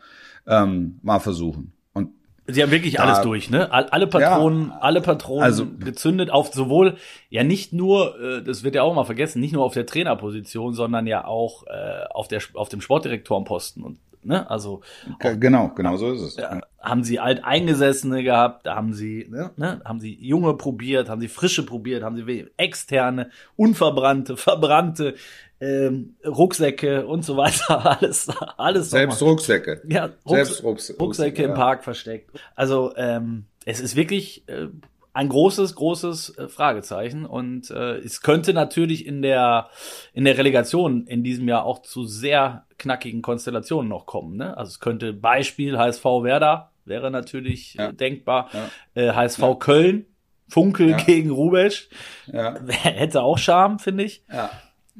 ähm, 0.48 1.00
mal 1.04 1.20
versuchen. 1.20 1.74
Und 1.94 2.10
Sie 2.48 2.62
haben 2.64 2.72
wirklich 2.72 2.96
Da- 2.96 3.04
alles 3.04 3.22
durch, 3.22 3.50
ne? 3.50 3.72
All- 3.72 3.86
Alle 3.90 4.08
Patronen, 4.08 4.72
alle 4.72 5.02
Patronen 5.02 5.44
Also- 5.44 5.66
gezündet 5.80 6.30
auf 6.32 6.54
sowohl 6.54 6.98
ja 7.30 7.44
nicht 7.44 7.72
nur, 7.74 8.20
äh, 8.20 8.44
das 8.44 8.64
wird 8.64 8.76
ja 8.76 8.84
auch 8.84 8.94
mal 8.96 9.04
vergessen, 9.06 9.40
nicht 9.40 9.54
nur 9.54 9.64
auf 9.64 9.74
der 9.74 9.86
Trainerposition, 9.86 10.74
sondern 10.74 11.08
ja 11.08 11.26
auch 11.26 11.64
äh, 11.68 12.04
auf 12.14 12.28
der 12.28 12.42
auf 12.56 12.70
dem 12.70 12.82
Sportdirektorenposten 12.82 13.84
und 13.84 14.00
ne? 14.24 14.50
Also 14.50 14.82
genau 15.20 15.70
genau 15.76 15.98
so 15.98 16.12
ist 16.12 16.22
es. 16.22 16.36
ja, 16.38 16.62
haben 16.80 17.04
sie 17.04 17.20
alteingesessene 17.20 18.24
gehabt, 18.24 18.66
da 18.66 18.76
haben 18.76 18.94
sie, 18.94 19.28
ne, 19.30 19.52
ne, 19.58 19.82
haben 19.86 20.00
sie 20.00 20.16
junge 20.20 20.56
probiert, 20.56 21.10
haben 21.10 21.22
sie 21.22 21.28
frische 21.28 21.66
probiert, 21.66 22.04
haben 22.04 22.16
sie 22.18 22.48
externe, 22.58 23.30
unverbrannte, 23.56 24.36
verbrannte 24.38 25.16
ähm, 25.62 26.16
Rucksäcke 26.26 27.06
und 27.08 27.24
so 27.24 27.38
weiter, 27.38 27.86
alles, 28.02 28.28
alles 28.58 28.90
Selbst. 28.90 29.22
Rucksäcke. 29.22 29.82
ja, 29.88 30.10
Selbst 30.26 30.64
Rucks 30.64 30.90
Rucks 30.90 31.00
Rucksäcke 31.00 31.44
im 31.44 31.50
ja. 31.52 31.56
Park 31.56 31.84
versteckt. 31.84 32.32
Also 32.56 32.94
ähm, 32.98 33.46
es 33.66 33.80
ist 33.80 33.96
wirklich 33.96 34.48
äh, 34.50 34.68
ein 35.14 35.30
großes, 35.30 35.76
großes 35.76 36.38
äh, 36.38 36.48
Fragezeichen 36.48 37.26
und 37.26 37.70
äh, 37.70 37.98
es 37.98 38.22
könnte 38.22 38.54
natürlich 38.54 39.06
in 39.06 39.22
der 39.22 39.70
in 40.14 40.26
der 40.26 40.38
Relegation 40.38 41.06
in 41.06 41.24
diesem 41.24 41.48
Jahr 41.48 41.66
auch 41.66 41.82
zu 41.84 42.06
sehr 42.06 42.66
knackigen 42.80 43.22
Konstellationen 43.22 43.90
noch 43.90 44.06
kommen. 44.06 44.38
Ne? 44.38 44.58
Also 44.58 44.70
es 44.70 44.80
könnte 44.80 45.14
Beispiel 45.14 45.78
HSV 45.78 46.04
Werder 46.04 46.72
wäre 46.86 47.12
natürlich 47.12 47.76
Ja. 47.76 47.90
äh, 47.90 47.94
denkbar. 47.94 48.50
Ja. 48.96 49.10
Äh, 49.10 49.12
HSV 49.14 49.60
Köln, 49.60 50.06
Funkel 50.48 50.90
Ja. 50.92 50.98
gegen 50.98 51.30
Rubesch, 51.30 51.90
Ja, 52.26 52.56
hätte 52.68 53.22
auch 53.22 53.38
Charme, 53.38 53.78
finde 53.80 54.06
ich. 54.06 54.24
ja, 54.32 54.50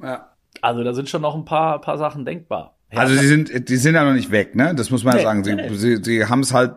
ja. 0.02 0.28
Also 0.62 0.84
da 0.84 0.94
sind 0.94 1.10
schon 1.10 1.22
noch 1.22 1.36
ein 1.36 1.46
paar, 1.46 1.80
paar 1.82 1.98
Sachen 1.98 2.26
denkbar. 2.26 2.78
Also 2.94 3.16
die 3.16 3.26
sind, 3.26 3.70
die 3.70 3.78
sind 3.78 3.96
ja 3.96 4.04
noch 4.04 4.14
nicht 4.14 4.32
weg, 4.32 4.54
ne? 4.54 4.76
Das 4.76 4.90
muss 4.90 5.06
man 5.06 5.14
Nee, 5.16 5.22
ja 5.22 5.28
sagen. 5.30 5.44
Sie, 5.46 5.56
nee, 5.56 5.70
nee. 5.70 5.76
sie, 5.76 6.04
sie 6.04 6.26
haben 6.26 6.42
es 6.42 6.54
halt 6.54 6.74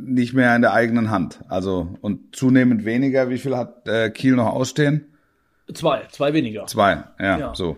nicht 0.00 0.32
mehr 0.32 0.56
in 0.56 0.62
der 0.62 0.72
eigenen 0.72 1.10
Hand. 1.10 1.40
Also 1.48 1.94
und 2.00 2.34
zunehmend 2.34 2.86
weniger. 2.86 3.28
Wie 3.28 3.36
viel 3.36 3.54
hat 3.54 3.86
äh, 3.86 4.08
Kiel 4.08 4.34
noch 4.34 4.46
ausstehen? 4.46 5.12
zwei, 5.74 6.04
zwei 6.10 6.32
weniger. 6.32 6.64
Zwei. 6.66 7.04
Ja, 7.20 7.38
Ja. 7.38 7.54
so. 7.54 7.76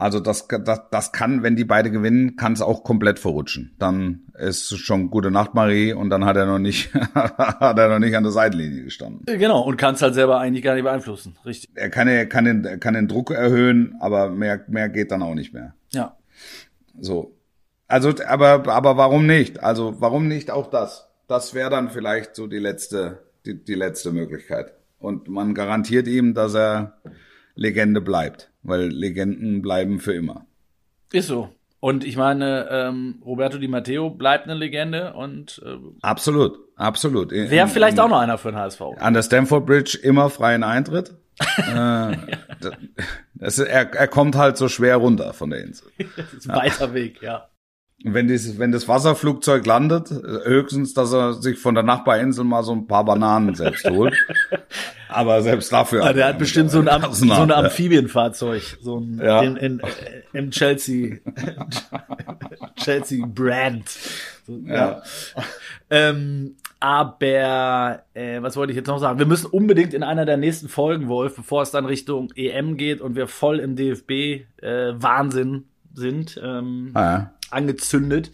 Also 0.00 0.18
das, 0.18 0.48
das, 0.48 0.80
das 0.90 1.12
kann, 1.12 1.42
wenn 1.42 1.56
die 1.56 1.66
beide 1.66 1.90
gewinnen, 1.90 2.36
kann 2.36 2.54
es 2.54 2.62
auch 2.62 2.84
komplett 2.84 3.18
verrutschen. 3.18 3.76
Dann 3.78 4.22
ist 4.32 4.78
schon 4.78 5.10
gute 5.10 5.30
Nacht, 5.30 5.52
Marie, 5.52 5.92
und 5.92 6.08
dann 6.08 6.24
hat 6.24 6.38
er 6.38 6.46
noch 6.46 6.58
nicht, 6.58 6.94
hat 7.14 7.78
er 7.78 7.90
noch 7.90 7.98
nicht 7.98 8.16
an 8.16 8.22
der 8.22 8.32
Seitenlinie 8.32 8.84
gestanden. 8.84 9.26
Genau, 9.26 9.60
und 9.60 9.76
kannst 9.76 10.00
halt 10.00 10.14
selber 10.14 10.40
eigentlich 10.40 10.64
gar 10.64 10.72
nicht 10.72 10.84
beeinflussen. 10.84 11.36
Richtig. 11.44 11.68
Er 11.74 11.90
kann, 11.90 12.08
er 12.08 12.24
kann 12.24 12.46
den, 12.46 12.64
er 12.64 12.78
kann 12.78 12.94
den 12.94 13.08
Druck 13.08 13.30
erhöhen, 13.30 13.94
aber 14.00 14.30
mehr, 14.30 14.64
mehr 14.68 14.88
geht 14.88 15.10
dann 15.10 15.22
auch 15.22 15.34
nicht 15.34 15.52
mehr. 15.52 15.74
Ja. 15.92 16.16
So. 16.98 17.36
Also, 17.86 18.14
aber, 18.26 18.66
aber 18.68 18.96
warum 18.96 19.26
nicht? 19.26 19.62
Also, 19.62 20.00
warum 20.00 20.28
nicht 20.28 20.50
auch 20.50 20.70
das? 20.70 21.10
Das 21.28 21.52
wäre 21.52 21.68
dann 21.68 21.90
vielleicht 21.90 22.36
so 22.36 22.46
die 22.46 22.58
letzte, 22.58 23.18
die, 23.44 23.62
die 23.62 23.74
letzte 23.74 24.12
Möglichkeit. 24.12 24.72
Und 24.98 25.28
man 25.28 25.52
garantiert 25.52 26.08
ihm, 26.08 26.32
dass 26.32 26.54
er 26.54 26.94
Legende 27.54 28.00
bleibt. 28.00 28.49
Weil 28.62 28.88
Legenden 28.88 29.62
bleiben 29.62 30.00
für 30.00 30.12
immer. 30.12 30.46
Ist 31.12 31.28
so. 31.28 31.50
Und 31.80 32.04
ich 32.04 32.16
meine, 32.16 32.68
ähm, 32.70 33.22
Roberto 33.24 33.56
Di 33.56 33.66
Matteo 33.66 34.10
bleibt 34.10 34.44
eine 34.44 34.54
Legende 34.54 35.14
und 35.14 35.62
äh, 35.64 35.78
Absolut, 36.02 36.58
absolut. 36.76 37.32
wäre 37.32 37.68
vielleicht 37.68 37.98
auch 37.98 38.08
noch 38.08 38.20
einer 38.20 38.36
für 38.36 38.52
den 38.52 38.58
HSV. 38.58 38.82
An 38.98 39.14
der 39.14 39.22
Stamford 39.22 39.64
Bridge 39.64 39.98
immer 40.02 40.28
freien 40.28 40.62
Eintritt. 40.62 41.14
äh, 41.56 42.16
das, 43.34 43.58
er, 43.58 43.94
er 43.94 44.08
kommt 44.08 44.36
halt 44.36 44.58
so 44.58 44.68
schwer 44.68 44.96
runter 44.96 45.32
von 45.32 45.48
der 45.48 45.64
Insel. 45.64 45.90
Das 46.16 46.34
ist 46.34 46.50
ein 46.50 46.56
weiter 46.56 46.92
Weg, 46.92 47.22
ja. 47.22 47.48
Wenn, 48.02 48.28
dieses, 48.28 48.58
wenn 48.58 48.72
das 48.72 48.88
Wasserflugzeug 48.88 49.66
landet, 49.66 50.10
höchstens, 50.10 50.94
dass 50.94 51.12
er 51.12 51.34
sich 51.34 51.58
von 51.58 51.74
der 51.74 51.84
Nachbarinsel 51.84 52.44
mal 52.44 52.62
so 52.62 52.72
ein 52.72 52.86
paar 52.86 53.04
Bananen 53.04 53.54
selbst 53.54 53.88
holt. 53.90 54.14
Aber 55.08 55.42
selbst 55.42 55.70
dafür. 55.72 56.04
Ah, 56.04 56.12
der 56.12 56.28
hat 56.28 56.38
bestimmt 56.38 56.70
so 56.70 56.78
ein, 56.78 56.88
Am 56.88 57.12
so 57.12 57.24
ein 57.24 57.48
ja. 57.48 57.56
Amphibienfahrzeug, 57.56 58.78
so 58.80 59.00
ein 59.00 59.20
Ja. 59.22 59.42
in, 59.42 59.56
in, 59.56 59.82
im 60.32 60.50
Chelsea 60.50 61.16
Chelsea 62.76 63.26
Brand. 63.26 63.88
So, 64.46 64.58
ja. 64.66 65.02
Ähm, 65.90 66.54
aber 66.78 68.02
äh, 68.14 68.40
was 68.40 68.56
wollte 68.56 68.70
ich 68.72 68.76
jetzt 68.76 68.86
noch 68.86 68.98
sagen? 68.98 69.18
Wir 69.18 69.26
müssen 69.26 69.46
unbedingt 69.46 69.92
in 69.92 70.02
einer 70.02 70.24
der 70.24 70.36
nächsten 70.38 70.68
Folgen, 70.68 71.08
Wolf, 71.08 71.36
bevor 71.36 71.62
es 71.62 71.70
dann 71.70 71.84
Richtung 71.84 72.32
EM 72.36 72.76
geht 72.78 73.00
und 73.02 73.16
wir 73.16 73.26
voll 73.26 73.58
im 73.58 73.76
DFB 73.76 74.10
äh, 74.62 74.92
Wahnsinn 74.94 75.64
sind, 75.92 76.40
ähm, 76.42 76.92
Ja. 76.94 77.32
Angezündet. 77.52 78.30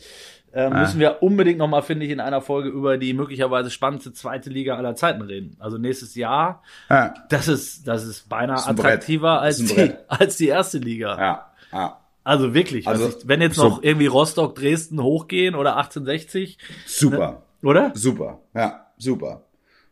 Ähm, 0.53 0.73
Müssen 0.73 1.01
wir 1.01 1.23
unbedingt 1.23 1.59
nochmal, 1.59 1.83
finde 1.83 2.07
ich, 2.07 2.13
in 2.13 2.19
einer 2.21 2.41
Folge 2.41 2.71
über 2.71 2.97
die 2.97 3.13
möglicherweise 3.13 3.71
spannendste 3.71 4.15
zweite 4.15 4.49
Liga 4.49 4.77
aller 4.77 4.95
Zeiten 4.95 5.21
reden. 5.21 5.57
Also 5.59 5.77
nächstes 5.77 6.15
Jahr 6.15 6.63
Ja. 6.89 7.13
das 7.29 7.47
ist, 7.49 7.87
das 7.87 8.07
ist 8.07 8.29
beinahe 8.31 8.57
ist 8.57 8.67
attraktiver 8.67 9.41
als 9.43 9.59
die, 9.59 9.93
als 10.09 10.37
die 10.39 10.49
erste 10.49 10.79
Liga. 10.79 11.19
Ja. 11.21 11.53
Ja. 11.73 12.01
Also 12.25 12.55
wirklich. 12.55 12.89
Also, 12.89 13.05
Also, 13.05 13.19
ich, 13.19 13.29
wenn 13.29 13.43
jetzt 13.43 13.57
so- 13.57 13.69
noch 13.69 13.83
irgendwie 13.83 14.07
Rostock, 14.07 14.55
Dresden 14.55 15.03
hochgehen 15.03 15.55
oder 15.55 15.77
1860, 15.77 16.57
Super. 16.87 17.43
oder? 17.63 17.93
Super. 17.95 18.41
Ja, 18.55 18.87
super. 18.97 19.43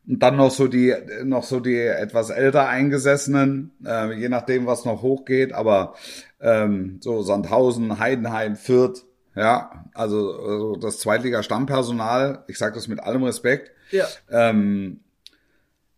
Und 0.07 0.23
dann 0.23 0.37
noch 0.37 0.51
so 0.51 0.67
die, 0.67 0.95
noch 1.25 1.43
so 1.45 1.61
die 1.61 1.79
etwas 1.79 2.31
älter 2.31 2.69
eingesessenen, 2.69 3.71
äh, 3.87 4.13
je 4.19 4.29
nachdem, 4.29 4.67
was 4.67 4.85
noch 4.85 5.03
hochgeht, 5.03 5.53
aber 5.53 5.95
ähm, 6.41 6.99
so 7.01 7.23
Sandhausen, 7.23 7.99
Heidenheim, 7.99 8.57
Fürth, 8.57 9.05
ja, 9.35 9.85
also, 9.95 10.39
also 10.41 10.77
das 10.77 10.99
Zweitliga-Stammpersonal, 11.01 12.45
ich 12.49 12.59
sage 12.59 12.75
das 12.75 12.89
mit 12.89 13.01
allem 13.01 13.25
Respekt, 13.25 13.71
Ja. 13.91 14.07
ähm, 14.31 15.01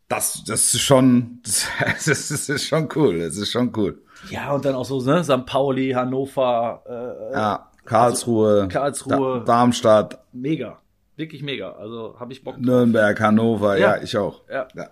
das, 0.08 0.44
das 0.46 0.72
ist 0.74 0.80
schon, 0.82 1.40
das, 1.44 1.66
das 2.06 2.30
ist 2.48 2.66
schon 2.68 2.88
cool. 2.94 3.18
Das 3.20 3.36
ist 3.36 3.50
schon 3.50 3.72
cool. 3.76 4.02
Ja, 4.30 4.52
und 4.52 4.64
dann 4.64 4.74
auch 4.74 4.84
so, 4.84 5.00
ne, 5.02 5.22
St. 5.24 5.44
Pauli, 5.46 5.90
Hannover, 5.92 6.82
äh, 6.88 7.34
Ja, 7.34 7.70
Karlsruhe, 7.84 8.62
Also 8.62 8.68
Karlsruhe. 8.68 9.38
Da 9.40 9.44
Darmstadt, 9.44 10.24
mega. 10.32 10.78
Wirklich 11.16 11.42
mega. 11.42 11.72
Also 11.72 12.16
habe 12.20 12.32
ich 12.32 12.44
Bock 12.44 12.54
drauf. 12.56 12.64
Nürnberg, 12.64 13.18
Hannover, 13.20 13.76
ja, 13.78 13.96
Ja. 13.96 14.02
ich 14.02 14.16
auch. 14.16 14.42
Ja. 14.50 14.68
ja. 14.74 14.88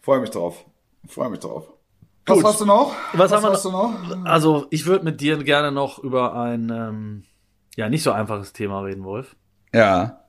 Freue 0.00 0.20
mich 0.20 0.30
drauf. 0.30 0.64
Freue 1.08 1.30
mich 1.30 1.40
drauf. 1.40 1.68
Was 2.26 2.36
Gut. 2.36 2.44
hast 2.46 2.60
du 2.60 2.64
noch? 2.64 2.92
Was 3.14 3.32
haben 3.32 3.42
wir 3.42 3.50
hast 3.50 3.64
du 3.64 3.70
noch? 3.70 3.94
Also, 4.24 4.66
ich 4.70 4.86
würde 4.86 5.04
mit 5.04 5.20
dir 5.20 5.36
gerne 5.42 5.72
noch 5.72 5.98
über 5.98 6.34
ein, 6.34 6.70
ähm, 6.70 7.24
ja, 7.76 7.88
nicht 7.88 8.02
so 8.02 8.12
einfaches 8.12 8.52
Thema 8.52 8.80
reden, 8.80 9.04
Wolf. 9.04 9.36
Ja. 9.74 10.24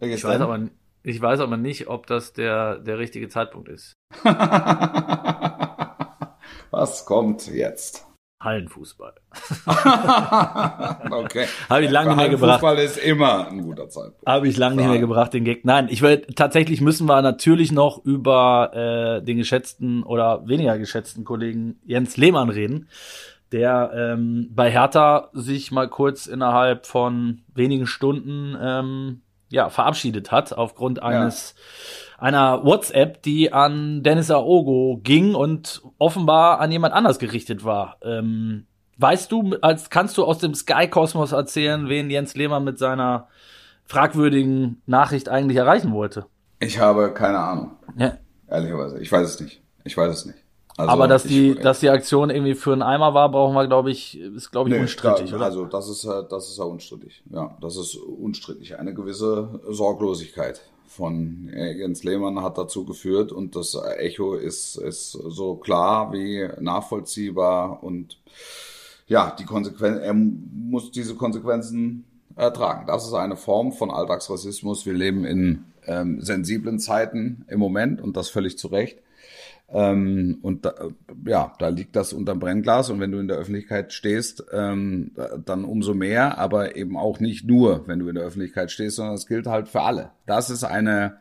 Ich 0.00 0.24
weiß 0.24 0.40
aber, 0.40 0.68
ich 1.02 1.20
weiß 1.20 1.40
aber 1.40 1.56
nicht, 1.56 1.88
ob 1.88 2.06
das 2.06 2.32
der, 2.32 2.78
der 2.78 2.98
richtige 2.98 3.28
Zeitpunkt 3.28 3.68
ist. 3.68 3.94
Was 6.70 7.04
kommt 7.06 7.48
jetzt? 7.48 8.06
Hallenfußball. 8.42 9.14
Okay. 11.10 11.46
Habe 11.68 11.84
ich 11.84 11.90
lange 11.90 12.10
nicht 12.10 12.16
mehr 12.18 12.28
gebracht. 12.28 12.60
Fußball 12.60 12.78
ist 12.78 12.98
immer 12.98 13.48
ein 13.48 13.62
guter 13.62 13.88
Zeitpunkt. 13.88 14.26
Habe 14.26 14.46
ich 14.48 14.56
lange 14.56 14.76
nicht 14.76 14.88
mehr 14.88 14.98
gebracht, 14.98 15.34
den 15.34 15.44
Gag. 15.44 15.64
Nein, 15.64 15.88
ich 15.90 16.02
will, 16.02 16.24
tatsächlich 16.36 16.80
müssen 16.80 17.06
wir 17.06 17.20
natürlich 17.22 17.72
noch 17.72 18.04
über 18.04 19.18
äh, 19.18 19.24
den 19.24 19.38
geschätzten 19.38 20.02
oder 20.02 20.46
weniger 20.46 20.78
geschätzten 20.78 21.24
Kollegen 21.24 21.80
Jens 21.84 22.16
Lehmann 22.16 22.50
reden, 22.50 22.88
der 23.52 23.90
ähm, 23.94 24.50
bei 24.50 24.70
Hertha 24.70 25.30
sich 25.32 25.70
mal 25.70 25.88
kurz 25.88 26.26
innerhalb 26.26 26.86
von 26.86 27.42
wenigen 27.54 27.86
Stunden 27.86 28.56
ähm, 28.60 29.22
ja, 29.50 29.70
verabschiedet 29.70 30.30
hat 30.30 30.52
aufgrund 30.52 31.02
eines 31.02 31.54
einer 32.18 32.64
WhatsApp, 32.64 33.22
die 33.22 33.52
an 33.52 34.02
Dennis 34.02 34.30
Aogo 34.30 35.00
ging 35.02 35.34
und 35.34 35.82
offenbar 35.98 36.60
an 36.60 36.72
jemand 36.72 36.92
anders 36.92 37.18
gerichtet 37.18 37.64
war. 37.64 37.96
Ähm, 38.02 38.66
weißt 38.98 39.30
du, 39.30 39.56
als 39.62 39.88
kannst 39.88 40.18
du 40.18 40.24
aus 40.24 40.38
dem 40.38 40.54
Sky-Kosmos 40.54 41.32
erzählen, 41.32 41.88
wen 41.88 42.10
Jens 42.10 42.34
Lehmann 42.34 42.64
mit 42.64 42.78
seiner 42.78 43.28
fragwürdigen 43.84 44.82
Nachricht 44.86 45.28
eigentlich 45.28 45.56
erreichen 45.56 45.92
wollte? 45.92 46.26
Ich 46.58 46.78
habe 46.80 47.14
keine 47.14 47.38
Ahnung. 47.38 47.70
Ja. 47.96 48.18
Ehrlicherweise. 48.50 48.98
Ich 49.00 49.10
weiß 49.10 49.26
es 49.28 49.40
nicht. 49.40 49.62
Ich 49.84 49.96
weiß 49.96 50.12
es 50.12 50.26
nicht. 50.26 50.38
Also, 50.78 50.90
Aber 50.92 51.08
dass 51.08 51.24
ich- 51.24 51.30
die, 51.30 51.54
dass 51.56 51.80
die 51.80 51.90
Aktion 51.90 52.30
irgendwie 52.30 52.54
für 52.54 52.72
einen 52.72 52.82
Eimer 52.82 53.12
war, 53.12 53.30
brauchen 53.30 53.54
wir, 53.54 53.66
glaube 53.66 53.90
ich, 53.90 54.18
ist, 54.18 54.50
glaube 54.52 54.70
ich, 54.70 54.74
Nee, 54.76 54.80
unstrittig, 54.82 55.28
da, 55.30 55.36
oder? 55.36 55.44
Also 55.46 55.64
das 55.66 55.88
ist 55.88 56.04
ja, 56.04 56.22
das 56.22 56.48
ist 56.48 56.56
ja 56.58 56.64
unstrittig. 56.64 57.22
Ja, 57.30 57.56
das 57.60 57.76
ist 57.76 57.96
unstrittig. 57.96 58.78
Eine 58.78 58.94
gewisse 58.94 59.60
Sorglosigkeit 59.68 60.60
von 60.86 61.48
äh, 61.52 61.72
Jens 61.76 62.04
Lehmann 62.04 62.40
hat 62.42 62.56
dazu 62.58 62.84
geführt 62.84 63.32
und 63.32 63.54
das 63.56 63.76
Echo 63.98 64.34
ist, 64.34 64.76
ist 64.76 65.12
so 65.12 65.56
klar 65.56 66.12
wie 66.12 66.48
nachvollziehbar 66.60 67.82
und 67.82 68.16
ja, 69.08 69.34
die 69.38 69.44
Konsequenzen, 69.44 70.00
er 70.02 70.14
muss 70.14 70.90
diese 70.90 71.14
Konsequenzen 71.14 72.04
ertragen. 72.36 72.86
Das 72.86 73.06
ist 73.06 73.14
eine 73.14 73.36
Form 73.36 73.72
von 73.72 73.90
Alltagsrassismus. 73.90 74.86
Wir 74.86 74.92
leben 74.94 75.24
in 75.24 75.64
ähm, 75.88 76.20
sensiblen 76.20 76.78
Zeiten 76.78 77.44
im 77.48 77.58
Moment 77.58 78.00
und 78.00 78.16
das 78.16 78.28
völlig 78.28 78.56
zu 78.58 78.68
Recht. 78.68 78.98
Ähm, 79.70 80.38
und 80.40 80.64
da, 80.64 80.70
äh, 80.70 81.28
ja, 81.30 81.52
da 81.58 81.68
liegt 81.68 81.94
das 81.94 82.12
unterm 82.14 82.38
Brennglas 82.38 82.88
und 82.88 83.00
wenn 83.00 83.12
du 83.12 83.18
in 83.18 83.28
der 83.28 83.36
Öffentlichkeit 83.36 83.92
stehst, 83.92 84.44
ähm, 84.52 85.10
da- 85.14 85.36
dann 85.36 85.64
umso 85.64 85.92
mehr, 85.92 86.38
aber 86.38 86.76
eben 86.76 86.96
auch 86.96 87.20
nicht 87.20 87.44
nur, 87.46 87.86
wenn 87.86 87.98
du 87.98 88.08
in 88.08 88.14
der 88.14 88.24
Öffentlichkeit 88.24 88.70
stehst, 88.70 88.96
sondern 88.96 89.14
es 89.14 89.26
gilt 89.26 89.46
halt 89.46 89.68
für 89.68 89.82
alle. 89.82 90.10
Das 90.26 90.48
ist 90.48 90.64
eine 90.64 91.18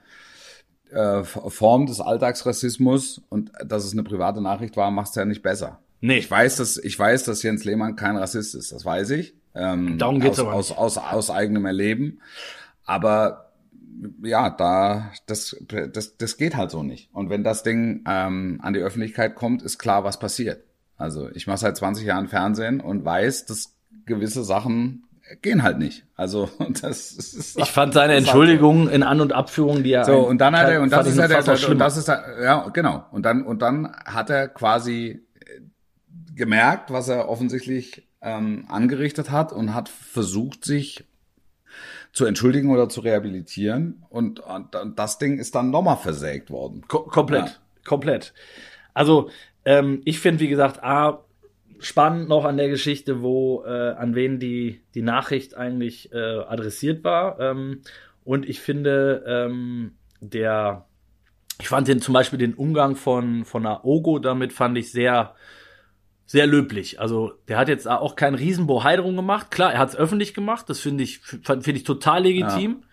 äh, 0.92 1.24
Form 1.26 1.88
des 1.88 2.00
Alltagsrassismus 2.00 3.22
und 3.28 3.52
dass 3.66 3.84
es 3.84 3.92
eine 3.92 4.04
private 4.04 4.40
Nachricht 4.42 4.78
war, 4.78 4.92
macht 4.92 5.10
es 5.10 5.16
ja 5.16 5.26
nicht 5.26 5.42
besser. 5.44 5.80
Nee. 6.00 6.20
Ich 6.20 6.32
weiß, 6.32 6.56
dass 6.56 6.78
ich 6.78 6.98
weiß, 6.98 7.26
dass 7.26 7.44
Jens 7.44 7.66
Lehmann 7.66 7.98
kein 7.98 8.16
Rassist 8.16 8.56
ist, 8.56 8.72
das 8.72 8.86
weiß 8.86 9.10
ich. 9.10 9.34
Ähm, 9.56 9.98
Darum 9.98 10.22
geht's 10.22 10.40
aus, 10.40 10.46
aber 10.46 10.54
aus, 10.54 10.72
aus, 10.72 10.98
aus 10.98 11.30
eigenem 11.32 11.66
Erleben. 11.66 12.22
Aber 12.86 13.47
ja, 14.24 14.50
da 14.50 15.12
das, 15.26 15.56
das, 15.68 16.18
das 16.18 16.38
geht 16.38 16.56
halt 16.56 16.72
so 16.72 16.84
nicht. 16.84 17.10
Und 17.14 17.30
wenn 17.30 17.44
das 17.44 17.64
Ding 17.64 18.04
ähm, 18.08 18.60
an 18.62 18.74
die 18.74 18.80
Öffentlichkeit 18.80 19.36
kommt, 19.36 19.62
ist 19.62 19.78
klar, 19.78 20.04
was 20.04 20.20
passiert. 20.20 20.64
Also 20.98 21.30
ich 21.32 21.48
mache 21.48 21.58
seit 21.60 21.78
20 21.78 22.06
Jahren 22.06 22.28
Fernsehen 22.28 22.80
und 22.80 23.06
weiß, 23.06 23.46
dass 23.46 23.74
gewisse 24.06 24.44
Sachen 24.44 25.04
gehen 25.42 25.62
halt 25.64 25.78
nicht. 25.78 26.06
Also 26.16 26.50
das 26.82 27.12
ist 27.12 27.58
Ich 27.60 27.72
fand 27.72 27.94
seine 27.94 28.14
halt- 28.14 28.24
Entschuldigung 28.24 28.90
in 28.90 29.04
An- 29.04 29.22
und 29.22 29.34
Abführung, 29.34 29.84
die 29.84 29.92
er 29.92 30.06
so, 30.06 30.20
und 30.20 30.40
dann 30.40 30.56
hat 30.56 30.70
er, 30.70 30.82
und 30.82 30.92
das 30.92 31.08
ist 31.08 31.18
ja 31.18 31.28
noch 31.28 31.44
der, 31.44 31.70
und 31.70 31.80
das 31.80 31.98
ist 31.98 32.08
der, 32.08 32.38
ja, 32.44 32.70
genau. 32.70 33.06
Und 33.12 33.24
dann, 33.26 33.44
und 33.44 33.62
dann 33.62 33.94
hat 34.06 34.30
er 34.30 34.48
quasi 34.48 35.22
äh, 35.40 35.62
gemerkt, 36.36 36.92
was 36.92 37.10
er 37.10 37.30
offensichtlich 37.30 38.08
ähm, 38.22 38.66
angerichtet 38.70 39.30
hat 39.32 39.52
und 39.54 39.74
hat 39.74 39.90
versucht, 39.90 40.66
sich 40.66 41.06
zu 42.14 42.26
entschuldigen 42.26 42.72
oder 42.72 42.90
zu 42.90 43.02
rehabilitieren. 43.02 44.04
Und, 44.10 44.40
und, 44.40 44.76
und 44.76 44.98
das 45.00 45.18
Ding 45.18 45.38
ist 45.40 45.56
dann 45.56 45.70
nochmal 45.72 45.98
versägt 45.98 46.50
worden. 46.50 46.82
Ko 46.88 47.00
komplett, 47.04 47.46
Ja. 47.48 47.56
komplett. 47.86 48.34
Also 48.94 49.30
ähm, 49.66 50.02
ich 50.06 50.20
finde, 50.20 50.40
wie 50.40 50.48
gesagt, 50.48 50.84
A, 50.84 51.24
spannend 51.80 52.28
noch 52.30 52.46
an 52.46 52.58
der 52.58 52.70
Geschichte, 52.70 53.22
wo 53.22 53.64
äh, 53.66 53.92
an 53.92 54.16
wen 54.16 54.40
die 54.40 54.82
die 54.96 55.04
Nachricht 55.04 55.56
eigentlich 55.56 56.12
äh, 56.12 56.18
adressiert 56.18 57.04
war. 57.04 57.40
Ähm, 57.40 57.82
und 58.24 58.50
ich 58.50 58.60
finde, 58.60 59.24
ähm, 59.28 59.92
der, 60.20 60.86
ich 61.62 61.68
fand 61.70 61.88
den 61.88 62.02
zum 62.02 62.14
Beispiel 62.14 62.40
den 62.40 62.56
Umgang 62.56 62.96
von 62.96 63.46
von 63.46 63.66
Aogo 63.68 64.18
damit 64.20 64.54
fand 64.54 64.78
ich 64.78 64.92
sehr 64.92 65.36
sehr 66.28 66.46
löblich. 66.46 67.00
Also 67.00 67.32
der 67.48 67.58
hat 67.58 67.70
jetzt 67.70 67.88
auch 67.88 68.16
keinen 68.16 68.36
Riesenbohai 68.36 68.98
drum 68.98 69.16
gemacht. 69.16 69.50
Klar, 69.50 69.74
er 69.74 69.80
hat 69.80 69.90
es 69.90 69.96
öffentlich 69.96 70.34
gemacht. 70.34 70.70
Das 70.70 70.80
finde 70.80 71.04
ich 71.04 71.20
finde 71.20 71.72
ich 71.72 71.84
total 71.84 72.24
legitim. 72.24 72.84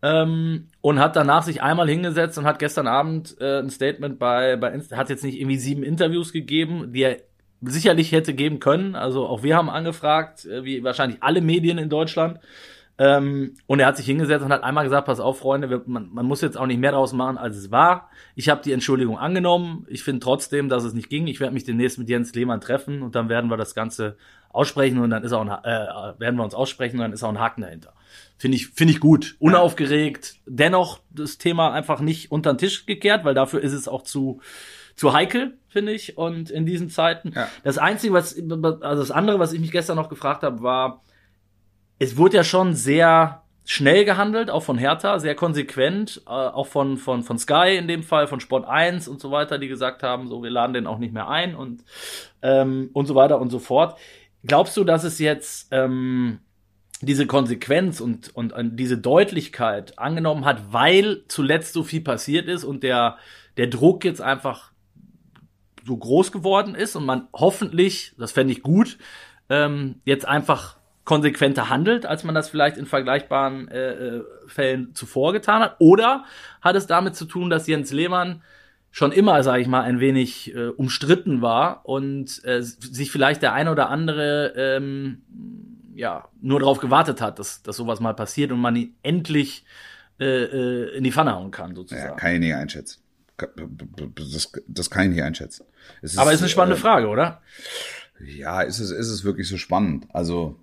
Ähm, 0.00 0.68
und 0.80 1.00
hat 1.00 1.16
danach 1.16 1.42
sich 1.42 1.60
einmal 1.60 1.88
hingesetzt 1.88 2.38
und 2.38 2.44
hat 2.44 2.60
gestern 2.60 2.86
Abend 2.86 3.36
äh, 3.40 3.58
ein 3.58 3.68
Statement 3.68 4.20
bei, 4.20 4.54
bei 4.54 4.70
Insta, 4.70 4.96
hat 4.96 5.10
jetzt 5.10 5.24
nicht 5.24 5.40
irgendwie 5.40 5.56
sieben 5.56 5.82
Interviews 5.82 6.32
gegeben, 6.32 6.92
die 6.92 7.02
er 7.02 7.16
sicherlich 7.62 8.12
hätte 8.12 8.32
geben 8.32 8.60
können. 8.60 8.94
Also 8.94 9.26
auch 9.26 9.42
wir 9.42 9.56
haben 9.56 9.68
angefragt, 9.68 10.44
äh, 10.44 10.64
wie 10.64 10.84
wahrscheinlich 10.84 11.20
alle 11.20 11.40
Medien 11.40 11.78
in 11.78 11.88
Deutschland. 11.88 12.38
Ähm, 13.00 13.54
und 13.66 13.78
er 13.78 13.86
hat 13.86 13.96
sich 13.96 14.06
hingesetzt 14.06 14.44
und 14.44 14.52
hat 14.52 14.64
einmal 14.64 14.82
gesagt, 14.82 15.06
pass 15.06 15.20
auf, 15.20 15.38
Freunde, 15.38 15.70
wir, 15.70 15.82
man, 15.86 16.12
man 16.12 16.26
muss 16.26 16.40
jetzt 16.40 16.58
auch 16.58 16.66
nicht 16.66 16.80
mehr 16.80 16.90
draus 16.90 17.12
machen, 17.12 17.38
als 17.38 17.56
es 17.56 17.70
war. 17.70 18.10
Ich 18.34 18.48
habe 18.48 18.60
die 18.62 18.72
Entschuldigung 18.72 19.18
angenommen. 19.18 19.86
Ich 19.88 20.02
finde 20.02 20.20
trotzdem, 20.20 20.68
dass 20.68 20.82
es 20.82 20.94
nicht 20.94 21.08
ging. 21.08 21.28
Ich 21.28 21.38
werde 21.38 21.54
mich 21.54 21.62
demnächst 21.62 21.98
mit 21.98 22.08
Jens 22.08 22.34
Lehmann 22.34 22.60
treffen 22.60 23.02
und 23.02 23.14
dann 23.14 23.28
werden 23.28 23.50
wir 23.50 23.56
das 23.56 23.76
Ganze 23.76 24.16
aussprechen 24.50 24.98
und 24.98 25.10
dann 25.10 25.22
ist 25.22 25.32
auch 25.32 25.42
ein, 25.42 25.48
äh, 25.48 26.20
werden 26.20 26.36
wir 26.36 26.42
uns 26.42 26.54
aussprechen 26.54 26.96
und 26.96 27.02
dann 27.02 27.12
ist 27.12 27.22
auch 27.22 27.28
ein 27.28 27.38
Haken 27.38 27.62
dahinter. 27.62 27.92
Finde 28.36 28.56
ich, 28.56 28.68
finde 28.68 28.92
ich 28.92 29.00
gut. 29.00 29.36
Unaufgeregt. 29.38 30.36
Dennoch 30.46 31.00
das 31.10 31.38
Thema 31.38 31.72
einfach 31.72 32.00
nicht 32.00 32.32
unter 32.32 32.52
den 32.52 32.58
Tisch 32.58 32.84
gekehrt, 32.84 33.24
weil 33.24 33.34
dafür 33.34 33.60
ist 33.60 33.72
es 33.72 33.86
auch 33.86 34.02
zu, 34.02 34.40
zu 34.96 35.12
heikel, 35.12 35.58
finde 35.68 35.92
ich. 35.92 36.16
Und 36.16 36.50
in 36.50 36.66
diesen 36.66 36.88
Zeiten. 36.88 37.32
Ja. 37.34 37.48
Das 37.62 37.78
Einzige, 37.78 38.12
was, 38.12 38.34
also 38.36 39.02
das 39.02 39.10
andere, 39.12 39.38
was 39.38 39.52
ich 39.52 39.60
mich 39.60 39.70
gestern 39.70 39.96
noch 39.96 40.08
gefragt 40.08 40.42
habe, 40.42 40.62
war, 40.62 41.02
es 41.98 42.16
wurde 42.16 42.36
ja 42.36 42.44
schon 42.44 42.74
sehr 42.74 43.42
schnell 43.64 44.06
gehandelt, 44.06 44.48
auch 44.50 44.62
von 44.62 44.78
Hertha, 44.78 45.18
sehr 45.18 45.34
konsequent, 45.34 46.22
äh, 46.26 46.30
auch 46.30 46.66
von, 46.66 46.96
von, 46.96 47.22
von 47.22 47.38
Sky 47.38 47.76
in 47.76 47.86
dem 47.86 48.02
Fall, 48.02 48.26
von 48.26 48.40
Sport 48.40 48.66
1 48.66 49.08
und 49.08 49.20
so 49.20 49.30
weiter, 49.30 49.58
die 49.58 49.68
gesagt 49.68 50.02
haben, 50.02 50.26
so, 50.28 50.42
wir 50.42 50.48
laden 50.48 50.72
den 50.72 50.86
auch 50.86 50.98
nicht 50.98 51.12
mehr 51.12 51.28
ein 51.28 51.54
und, 51.54 51.84
ähm, 52.40 52.88
und 52.94 53.06
so 53.06 53.14
weiter 53.14 53.38
und 53.38 53.50
so 53.50 53.58
fort. 53.58 53.98
Glaubst 54.42 54.74
du, 54.78 54.84
dass 54.84 55.04
es 55.04 55.18
jetzt 55.18 55.68
ähm, 55.70 56.38
diese 57.02 57.26
Konsequenz 57.26 58.00
und, 58.00 58.34
und, 58.34 58.54
und 58.54 58.76
diese 58.76 58.96
Deutlichkeit 58.96 59.98
angenommen 59.98 60.46
hat, 60.46 60.72
weil 60.72 61.24
zuletzt 61.28 61.74
so 61.74 61.82
viel 61.82 62.00
passiert 62.00 62.48
ist 62.48 62.64
und 62.64 62.82
der, 62.82 63.18
der 63.58 63.66
Druck 63.66 64.02
jetzt 64.04 64.22
einfach 64.22 64.72
so 65.86 65.94
groß 65.94 66.32
geworden 66.32 66.74
ist 66.74 66.96
und 66.96 67.04
man 67.04 67.28
hoffentlich, 67.34 68.14
das 68.16 68.32
fände 68.32 68.52
ich 68.52 68.62
gut, 68.62 68.96
ähm, 69.50 70.00
jetzt 70.06 70.26
einfach 70.26 70.77
konsequenter 71.08 71.70
handelt, 71.70 72.04
als 72.04 72.22
man 72.22 72.34
das 72.34 72.50
vielleicht 72.50 72.76
in 72.76 72.84
vergleichbaren 72.84 73.66
äh, 73.68 73.92
äh, 74.18 74.24
Fällen 74.46 74.94
zuvor 74.94 75.32
getan 75.32 75.62
hat? 75.62 75.76
Oder 75.78 76.24
hat 76.60 76.76
es 76.76 76.86
damit 76.86 77.16
zu 77.16 77.24
tun, 77.24 77.48
dass 77.48 77.66
Jens 77.66 77.90
Lehmann 77.92 78.42
schon 78.90 79.10
immer, 79.12 79.42
sage 79.42 79.62
ich 79.62 79.68
mal, 79.68 79.80
ein 79.84 80.00
wenig 80.00 80.54
äh, 80.54 80.66
umstritten 80.68 81.40
war 81.40 81.86
und 81.86 82.44
äh, 82.44 82.60
sich 82.60 83.10
vielleicht 83.10 83.40
der 83.40 83.54
eine 83.54 83.72
oder 83.72 83.88
andere 83.88 84.52
ähm, 84.54 85.22
ja 85.94 86.28
nur 86.42 86.60
darauf 86.60 86.78
gewartet 86.78 87.22
hat, 87.22 87.38
dass, 87.38 87.62
dass 87.62 87.76
sowas 87.76 88.00
mal 88.00 88.12
passiert 88.14 88.52
und 88.52 88.60
man 88.60 88.76
ihn 88.76 88.94
endlich 89.02 89.64
äh, 90.20 90.26
äh, 90.26 90.94
in 90.94 91.04
die 91.04 91.12
Pfanne 91.12 91.34
hauen 91.34 91.50
kann, 91.50 91.70
Ja, 91.70 91.76
sozusagen. 91.76 92.16
kann 92.18 92.34
ich 92.34 92.40
nicht 92.40 92.54
einschätzen. 92.54 93.00
Das, 94.14 94.52
das 94.66 94.90
kann 94.90 95.04
ich 95.04 95.10
nicht 95.16 95.22
einschätzen. 95.22 95.64
Es 96.02 96.18
Aber 96.18 96.34
ist 96.34 96.40
eine 96.40 96.50
spannende 96.50 96.76
äh, 96.76 96.80
Frage, 96.80 97.08
oder? 97.08 97.40
Ja, 98.22 98.60
ist 98.60 98.78
es, 98.78 98.90
ist 98.90 99.08
es 99.08 99.24
wirklich 99.24 99.48
so 99.48 99.56
spannend? 99.56 100.06
Also. 100.12 100.58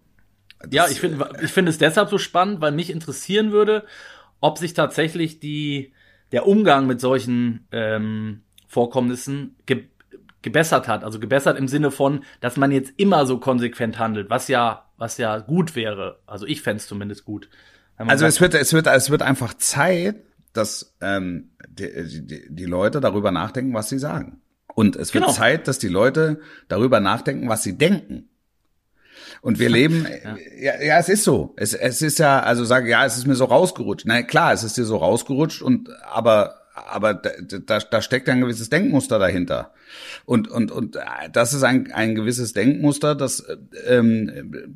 Ja, 0.72 0.88
ich 0.90 1.00
finde 1.00 1.30
ich 1.42 1.52
finde 1.52 1.70
es 1.72 1.78
deshalb 1.78 2.10
so 2.10 2.18
spannend, 2.18 2.62
weil 2.62 2.72
mich 2.72 2.90
interessieren 2.90 3.52
würde, 3.52 3.86
ob 4.40 4.58
sich 4.58 4.74
tatsächlich 4.74 5.40
die 5.40 5.94
der 6.32 6.48
Umgang 6.48 6.88
mit 6.88 7.00
solchen 7.00 7.68
ähm, 7.72 8.42
Vorkommnissen 8.68 9.56
ge 9.66 9.86
gebessert 10.42 10.88
hat. 10.88 11.04
Also 11.04 11.20
gebessert 11.20 11.58
im 11.58 11.68
Sinne 11.68 11.90
von, 11.90 12.24
dass 12.40 12.56
man 12.56 12.72
jetzt 12.72 12.94
immer 12.98 13.26
so 13.26 13.40
konsequent 13.40 13.98
handelt, 13.98 14.30
was 14.30 14.48
ja, 14.48 14.86
was 14.96 15.18
ja 15.18 15.40
gut 15.40 15.76
wäre. 15.76 16.20
Also 16.28 16.46
ich 16.46 16.62
fände 16.62 16.84
zumindest 16.84 17.26
gut. 17.26 17.50
Also 17.98 18.28
es 18.28 18.40
wird, 18.40 18.54
es 18.54 18.72
wird, 18.72 18.86
es 18.86 19.10
wird 19.10 19.24
einfach 19.24 19.56
Zeit, 19.56 20.18
dass 20.54 20.96
ähm, 21.02 21.50
die, 21.68 22.22
die, 22.28 22.46
die 22.48 22.66
Leute 22.66 23.02
darüber 23.02 23.32
nachdenken, 23.32 23.74
was 23.74 23.90
sie 23.90 23.98
sagen. 23.98 24.40
Und 24.76 24.96
es 24.96 25.16
wird 25.16 25.24
genau. 25.24 25.36
Zeit, 25.36 25.68
dass 25.68 25.80
die 25.80 25.88
Leute 25.88 26.40
darüber 26.68 27.00
nachdenken, 27.00 27.50
was 27.50 27.64
sie 27.64 27.78
denken. 27.78 28.30
Und 29.46 29.60
wir 29.60 29.70
leben, 29.70 30.08
ja. 30.24 30.74
ja, 30.74 30.84
ja, 30.84 30.98
es 30.98 31.08
ist 31.08 31.24
so. 31.24 31.54
Es, 31.56 31.76
es 31.76 32.02
ist 32.02 32.18
ja, 32.18 32.40
also 32.40 32.66
sage, 32.66 32.90
ja, 32.90 33.06
es 33.06 33.16
ist 33.16 33.28
mir 33.28 33.36
so 33.36 33.46
rausgerutscht. 33.46 34.08
Na 34.08 34.24
klar, 34.24 34.54
es 34.54 34.64
ist 34.64 34.76
dir 34.76 34.86
so 34.86 34.98
rausgerutscht 34.98 35.62
und 35.62 35.90
aber 36.04 36.62
aber 36.74 37.14
da, 37.14 37.30
da, 37.40 37.80
da 37.80 38.02
steckt 38.02 38.28
ein 38.28 38.42
gewisses 38.42 38.70
Denkmuster 38.70 39.20
dahinter. 39.20 39.72
Und, 40.26 40.50
und, 40.50 40.72
und 40.72 40.98
das 41.32 41.54
ist 41.54 41.64
ein, 41.64 41.92
ein 41.94 42.16
gewisses 42.16 42.54
Denkmuster, 42.54 43.14
das 43.14 43.46
ähm, 43.88 44.76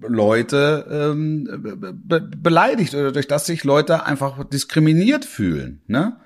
Leute 0.00 0.86
ähm, 0.90 1.94
be 2.04 2.20
beleidigt 2.20 2.94
oder 2.94 3.10
durch 3.10 3.26
das 3.26 3.44
sich 3.44 3.64
Leute 3.64 4.06
einfach 4.06 4.44
diskriminiert 4.44 5.24
fühlen. 5.24 5.82
Ne? 5.88 6.16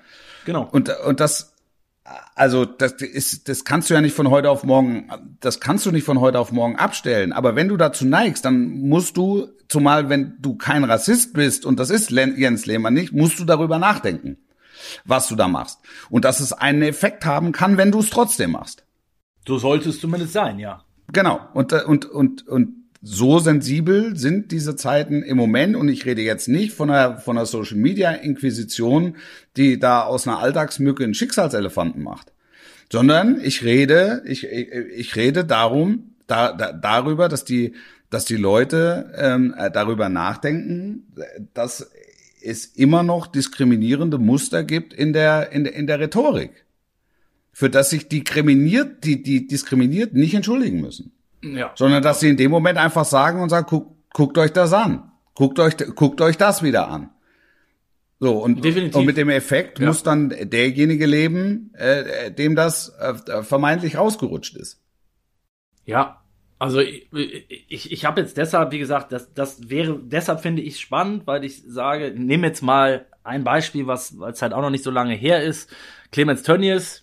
Genau. 0.45 0.69
Und, 0.71 0.95
und 1.05 1.19
das 1.19 1.52
also 2.35 2.65
das 2.65 2.93
ist, 2.93 3.47
das 3.47 3.63
kannst 3.63 3.89
du 3.89 3.93
ja 3.93 4.01
nicht 4.01 4.15
von 4.15 4.29
heute 4.29 4.49
auf 4.49 4.63
morgen, 4.63 5.09
das 5.39 5.59
kannst 5.59 5.85
du 5.85 5.91
nicht 5.91 6.03
von 6.03 6.19
heute 6.19 6.39
auf 6.39 6.51
morgen 6.51 6.75
abstellen. 6.75 7.31
Aber 7.31 7.55
wenn 7.55 7.69
du 7.69 7.77
dazu 7.77 8.05
neigst, 8.05 8.43
dann 8.43 8.67
musst 8.81 9.15
du, 9.15 9.47
zumal 9.69 10.09
wenn 10.09 10.35
du 10.39 10.55
kein 10.55 10.83
Rassist 10.83 11.33
bist 11.33 11.65
und 11.65 11.79
das 11.79 11.89
ist 11.89 12.11
Jens 12.11 12.65
Lehmann 12.65 12.93
nicht, 12.93 13.13
musst 13.13 13.39
du 13.39 13.45
darüber 13.45 13.79
nachdenken, 13.79 14.37
was 15.05 15.27
du 15.27 15.35
da 15.35 15.47
machst 15.47 15.79
und 16.09 16.25
dass 16.25 16.39
es 16.39 16.51
einen 16.51 16.81
Effekt 16.81 17.25
haben 17.25 17.53
kann, 17.53 17.77
wenn 17.77 17.91
du 17.91 17.99
es 17.99 18.09
trotzdem 18.09 18.51
machst. 18.51 18.83
So 19.47 19.57
sollte 19.57 19.89
es 19.89 19.99
zumindest 19.99 20.33
sein, 20.33 20.59
ja. 20.59 20.83
Genau 21.11 21.39
und 21.53 21.73
und 21.73 22.05
und 22.05 22.47
und 22.47 22.82
so 23.05 23.37
sensibel 23.39 24.15
sind 24.15 24.53
diese 24.53 24.77
Zeiten 24.77 25.23
im 25.23 25.35
Moment 25.35 25.75
und 25.75 25.89
ich 25.89 26.05
rede 26.05 26.21
jetzt 26.21 26.47
nicht 26.47 26.71
von 26.73 26.89
einer, 26.89 27.17
von 27.17 27.37
einer 27.37 27.45
Social 27.45 27.75
Media 27.75 28.11
Inquisition, 28.11 29.17
die 29.57 29.77
da 29.77 30.03
aus 30.03 30.25
einer 30.25 30.39
Alltagsmücke 30.39 31.03
einen 31.03 31.13
Schicksalselefanten 31.13 32.01
macht, 32.01 32.31
sondern 32.89 33.41
ich 33.43 33.65
rede, 33.65 34.23
ich, 34.25 34.45
ich, 34.45 34.71
ich 34.71 35.15
rede 35.17 35.43
darum, 35.43 36.15
da, 36.27 36.53
da, 36.53 36.71
darüber, 36.71 37.27
dass 37.27 37.43
die, 37.43 37.73
dass 38.09 38.23
die 38.23 38.37
Leute 38.37 39.11
ähm, 39.17 39.53
darüber 39.73 40.07
nachdenken, 40.07 41.05
dass 41.53 41.91
es 42.41 42.65
immer 42.67 43.03
noch 43.03 43.27
diskriminierende 43.27 44.17
Muster 44.17 44.63
gibt 44.63 44.93
in 44.93 45.11
der, 45.11 45.51
in 45.51 45.65
der, 45.65 45.73
in 45.75 45.87
der 45.87 45.99
Rhetorik, 45.99 46.65
für 47.51 47.69
das 47.69 47.89
sich 47.89 48.07
die 48.07 48.23
kriminiert, 48.23 49.03
die, 49.03 49.21
die 49.21 49.45
diskriminiert 49.45 50.13
nicht 50.13 50.35
entschuldigen 50.35 50.79
müssen. 50.79 51.11
Ja. 51.43 51.71
Sondern 51.75 52.01
dass 52.01 52.19
sie 52.19 52.29
in 52.29 52.37
dem 52.37 52.51
Moment 52.51 52.77
einfach 52.77 53.05
sagen 53.05 53.41
und 53.41 53.49
sagen, 53.49 53.67
guck, 53.69 53.95
guckt 54.13 54.37
euch 54.37 54.53
das 54.53 54.73
an. 54.73 55.11
Guckt 55.35 55.59
euch, 55.59 55.75
guckt 55.95 56.21
euch 56.21 56.37
das 56.37 56.63
wieder 56.63 56.87
an. 56.87 57.09
So, 58.19 58.37
und, 58.37 58.63
Definitiv. 58.63 58.95
und 58.95 59.05
mit 59.05 59.17
dem 59.17 59.29
Effekt 59.29 59.79
ja. 59.79 59.87
muss 59.87 60.03
dann 60.03 60.29
derjenige 60.29 61.05
leben, 61.05 61.73
äh, 61.75 62.31
dem 62.31 62.55
das 62.55 62.93
äh, 62.97 63.43
vermeintlich 63.43 63.97
rausgerutscht 63.97 64.55
ist. 64.55 64.81
Ja, 65.85 66.21
also 66.57 66.79
ich, 66.79 67.09
ich, 67.67 67.91
ich 67.91 68.05
habe 68.05 68.21
jetzt 68.21 68.37
deshalb, 68.37 68.71
wie 68.71 68.79
gesagt, 68.79 69.11
das, 69.11 69.33
das 69.33 69.69
wäre, 69.69 69.99
deshalb 70.01 70.39
finde 70.39 70.61
ich 70.61 70.79
spannend, 70.79 71.27
weil 71.27 71.43
ich 71.43 71.63
sage, 71.67 72.13
nehme 72.15 72.47
jetzt 72.47 72.61
mal 72.61 73.07
ein 73.23 73.43
Beispiel, 73.43 73.87
was, 73.87 74.17
was 74.17 74.41
halt 74.41 74.53
auch 74.53 74.61
noch 74.61 74.69
nicht 74.69 74.85
so 74.85 74.91
lange 74.91 75.13
her 75.13 75.43
ist. 75.43 75.69
Clemens 76.11 76.43
Tönnies, 76.43 77.02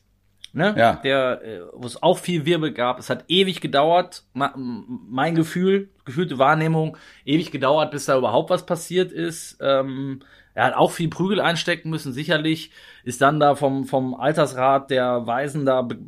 ne? 0.52 0.74
Ja. 0.76 1.00
Der, 1.04 1.42
äh, 1.42 1.60
wo 1.72 1.86
es 1.86 2.02
auch 2.02 2.18
viel 2.18 2.46
Wirbel 2.46 2.72
gab. 2.72 2.98
Es 2.98 3.10
hat 3.10 3.24
ewig 3.28 3.60
gedauert, 3.60 4.24
mein 4.32 5.34
Gefühl, 5.34 5.90
gefühlte 6.04 6.38
Wahrnehmung, 6.38 6.96
ewig 7.24 7.50
gedauert, 7.50 7.90
bis 7.90 8.06
da 8.06 8.16
überhaupt 8.16 8.50
was 8.50 8.66
passiert 8.66 9.12
ist. 9.12 9.58
Ähm, 9.60 10.20
er 10.54 10.66
hat 10.66 10.74
auch 10.74 10.90
viel 10.90 11.08
Prügel 11.08 11.40
einstecken 11.40 11.90
müssen, 11.90 12.12
sicherlich. 12.12 12.70
Ist 13.04 13.20
dann 13.20 13.40
da 13.40 13.54
vom, 13.54 13.86
vom 13.86 14.14
Altersrat 14.14 14.90
der 14.90 15.26
Weisen 15.26 15.64
da 15.64 15.82
be 15.82 15.98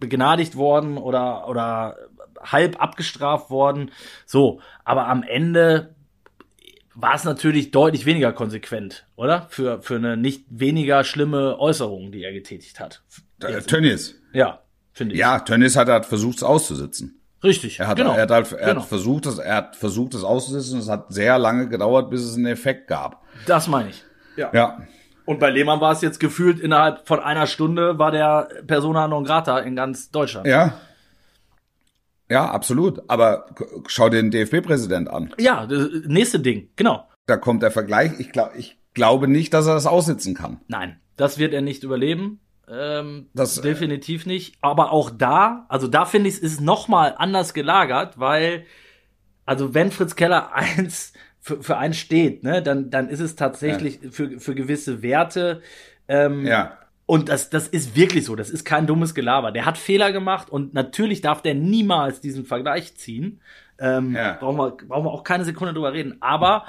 begnadigt 0.00 0.56
worden 0.56 0.96
oder, 0.96 1.46
oder 1.46 1.96
halb 2.42 2.80
abgestraft 2.82 3.50
worden. 3.50 3.90
So, 4.24 4.62
aber 4.82 5.08
am 5.08 5.22
Ende 5.22 5.94
war 6.94 7.14
es 7.14 7.24
natürlich 7.24 7.70
deutlich 7.70 8.06
weniger 8.06 8.32
konsequent, 8.32 9.06
oder? 9.16 9.46
Für, 9.50 9.82
für 9.82 9.96
eine 9.96 10.16
nicht 10.16 10.44
weniger 10.48 11.04
schlimme 11.04 11.58
Äußerung, 11.58 12.12
die 12.12 12.24
er 12.24 12.32
getätigt 12.32 12.80
hat. 12.80 13.02
Äh, 13.42 13.62
Tönnies. 13.62 14.16
Ja, 14.32 14.60
finde 14.92 15.14
ich. 15.14 15.20
Ja, 15.20 15.38
Tönnies 15.40 15.76
hat 15.76 15.88
halt 15.88 16.06
versucht, 16.06 16.38
es 16.38 16.42
auszusitzen. 16.42 17.20
Richtig. 17.42 17.80
Er 17.80 17.88
hat, 17.88 17.96
genau. 17.96 18.12
er 18.12 18.22
hat, 18.22 18.30
halt, 18.30 18.52
er 18.52 18.68
genau. 18.68 18.82
hat 18.82 18.88
versucht, 18.88 19.26
es, 19.26 19.38
er 19.38 19.56
hat 19.56 19.76
versucht, 19.76 20.14
es 20.14 20.24
auszusitzen. 20.24 20.78
Es 20.78 20.88
hat 20.88 21.06
sehr 21.12 21.38
lange 21.38 21.68
gedauert, 21.68 22.10
bis 22.10 22.22
es 22.22 22.36
einen 22.36 22.46
Effekt 22.46 22.86
gab. 22.88 23.22
Das 23.46 23.66
meine 23.66 23.90
ich. 23.90 24.04
Ja. 24.36 24.50
ja. 24.52 24.78
Und 25.24 25.38
bei 25.38 25.50
Lehmann 25.50 25.80
war 25.80 25.92
es 25.92 26.00
jetzt 26.00 26.20
gefühlt 26.20 26.60
innerhalb 26.60 27.06
von 27.06 27.20
einer 27.20 27.46
Stunde 27.46 27.98
war 27.98 28.10
der 28.10 28.48
Persona 28.66 29.06
non 29.08 29.24
grata 29.24 29.60
in 29.60 29.76
ganz 29.76 30.10
Deutschland. 30.10 30.46
Ja. 30.46 30.74
Ja, 32.28 32.50
absolut. 32.50 33.02
Aber 33.08 33.46
schau 33.86 34.08
dir 34.08 34.22
den 34.22 34.30
DFB-Präsident 34.30 35.08
an. 35.08 35.34
Ja, 35.38 35.66
nächste 36.06 36.40
Ding, 36.40 36.70
genau. 36.76 37.08
Da 37.26 37.36
kommt 37.36 37.62
der 37.62 37.70
Vergleich. 37.70 38.12
Ich, 38.18 38.32
glaub, 38.32 38.54
ich 38.56 38.78
glaube 38.94 39.28
nicht, 39.28 39.52
dass 39.52 39.66
er 39.66 39.74
das 39.74 39.86
aussitzen 39.86 40.34
kann. 40.34 40.60
Nein, 40.68 41.00
das 41.16 41.38
wird 41.38 41.54
er 41.54 41.62
nicht 41.62 41.82
überleben. 41.82 42.40
Ähm, 42.70 43.28
das 43.34 43.58
äh, 43.58 43.62
definitiv 43.62 44.26
nicht. 44.26 44.56
Aber 44.60 44.92
auch 44.92 45.10
da, 45.10 45.66
also 45.68 45.88
da 45.88 46.04
finde 46.04 46.28
ich, 46.28 46.36
ist 46.36 46.52
es 46.52 46.60
noch 46.60 46.88
mal 46.88 47.14
anders 47.18 47.52
gelagert, 47.52 48.18
weil, 48.18 48.64
also 49.44 49.74
wenn 49.74 49.90
Fritz 49.90 50.14
Keller 50.16 50.52
eins 50.54 51.12
für, 51.40 51.62
für 51.62 51.78
einen 51.78 51.94
steht, 51.94 52.44
ne, 52.44 52.62
dann, 52.62 52.90
dann 52.90 53.08
ist 53.08 53.20
es 53.20 53.34
tatsächlich 53.34 54.00
ja. 54.02 54.10
für, 54.10 54.38
für 54.38 54.54
gewisse 54.54 55.02
Werte. 55.02 55.62
Ähm, 56.06 56.46
ja. 56.46 56.76
Und 57.06 57.28
das, 57.28 57.50
das 57.50 57.66
ist 57.66 57.96
wirklich 57.96 58.24
so. 58.24 58.36
Das 58.36 58.50
ist 58.50 58.64
kein 58.64 58.86
dummes 58.86 59.14
Gelaber. 59.14 59.50
Der 59.50 59.66
hat 59.66 59.76
Fehler 59.76 60.12
gemacht 60.12 60.48
und 60.48 60.74
natürlich 60.74 61.20
darf 61.20 61.42
der 61.42 61.54
niemals 61.54 62.20
diesen 62.20 62.44
Vergleich 62.44 62.96
ziehen. 62.96 63.40
Ähm, 63.80 64.14
ja. 64.14 64.34
brauchen, 64.34 64.58
wir, 64.58 64.76
brauchen 64.86 65.06
wir 65.06 65.10
auch 65.10 65.24
keine 65.24 65.44
Sekunde 65.44 65.74
drüber 65.74 65.92
reden. 65.92 66.18
Aber 66.20 66.66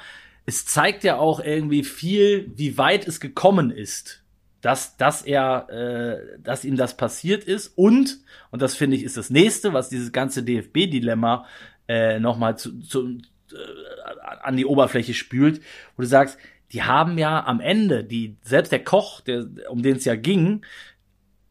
es 0.48 0.66
zeigt 0.66 1.04
ja 1.04 1.18
auch 1.18 1.42
irgendwie 1.42 1.84
viel, 1.84 2.52
wie 2.56 2.80
weit 2.80 3.08
es 3.08 3.20
gekommen 3.20 3.70
ist 3.70 4.22
dass, 4.62 4.98
dass 4.98 5.24
er, 5.24 5.70
äh, 5.70 6.40
dass 6.40 6.64
ihm 6.66 6.76
das 6.76 6.96
passiert 6.96 7.44
ist 7.44 7.74
und, 7.76 8.20
und 8.52 8.62
das 8.62 8.76
finde 8.76 8.96
ich 8.96 9.04
ist 9.04 9.18
das 9.18 9.30
nächste, 9.30 9.74
was 9.74 9.90
dieses 9.90 10.12
ganze 10.12 10.44
DFB-Dilemma 10.44 11.46
äh, 11.88 12.20
nochmal 12.20 12.58
zu, 12.58 12.80
zu, 12.80 13.08
äh, 13.08 13.20
an 14.42 14.56
die 14.56 14.66
Oberfläche 14.66 15.14
spült, 15.14 15.62
wo 15.96 16.02
du 16.02 16.08
sagst, 16.08 16.38
die 16.72 16.84
haben 16.84 17.18
ja 17.18 17.46
am 17.46 17.60
Ende, 17.60 18.04
die, 18.04 18.38
selbst 18.42 18.72
der 18.72 18.84
Koch, 18.84 19.22
der, 19.22 19.46
um 19.70 19.82
den 19.82 19.98
es 19.98 20.06
ja 20.06 20.16
ging, 20.16 20.64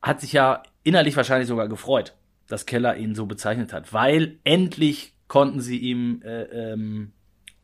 hat 0.00 0.20
sich 0.20 0.32
ja 0.32 0.62
innerlich 0.82 1.16
wahrscheinlich 1.16 1.48
sogar 1.48 1.68
gefreut, 1.68 2.14
dass 2.46 2.64
Keller 2.64 2.96
ihn 2.96 3.14
so 3.14 3.26
bezeichnet 3.26 3.72
hat, 3.72 3.92
weil 3.92 4.38
endlich 4.44 5.14
konnten 5.28 5.60
sie 5.60 5.78
ihm 5.78 6.22
äh, 6.24 6.42
ähm, 6.44 7.12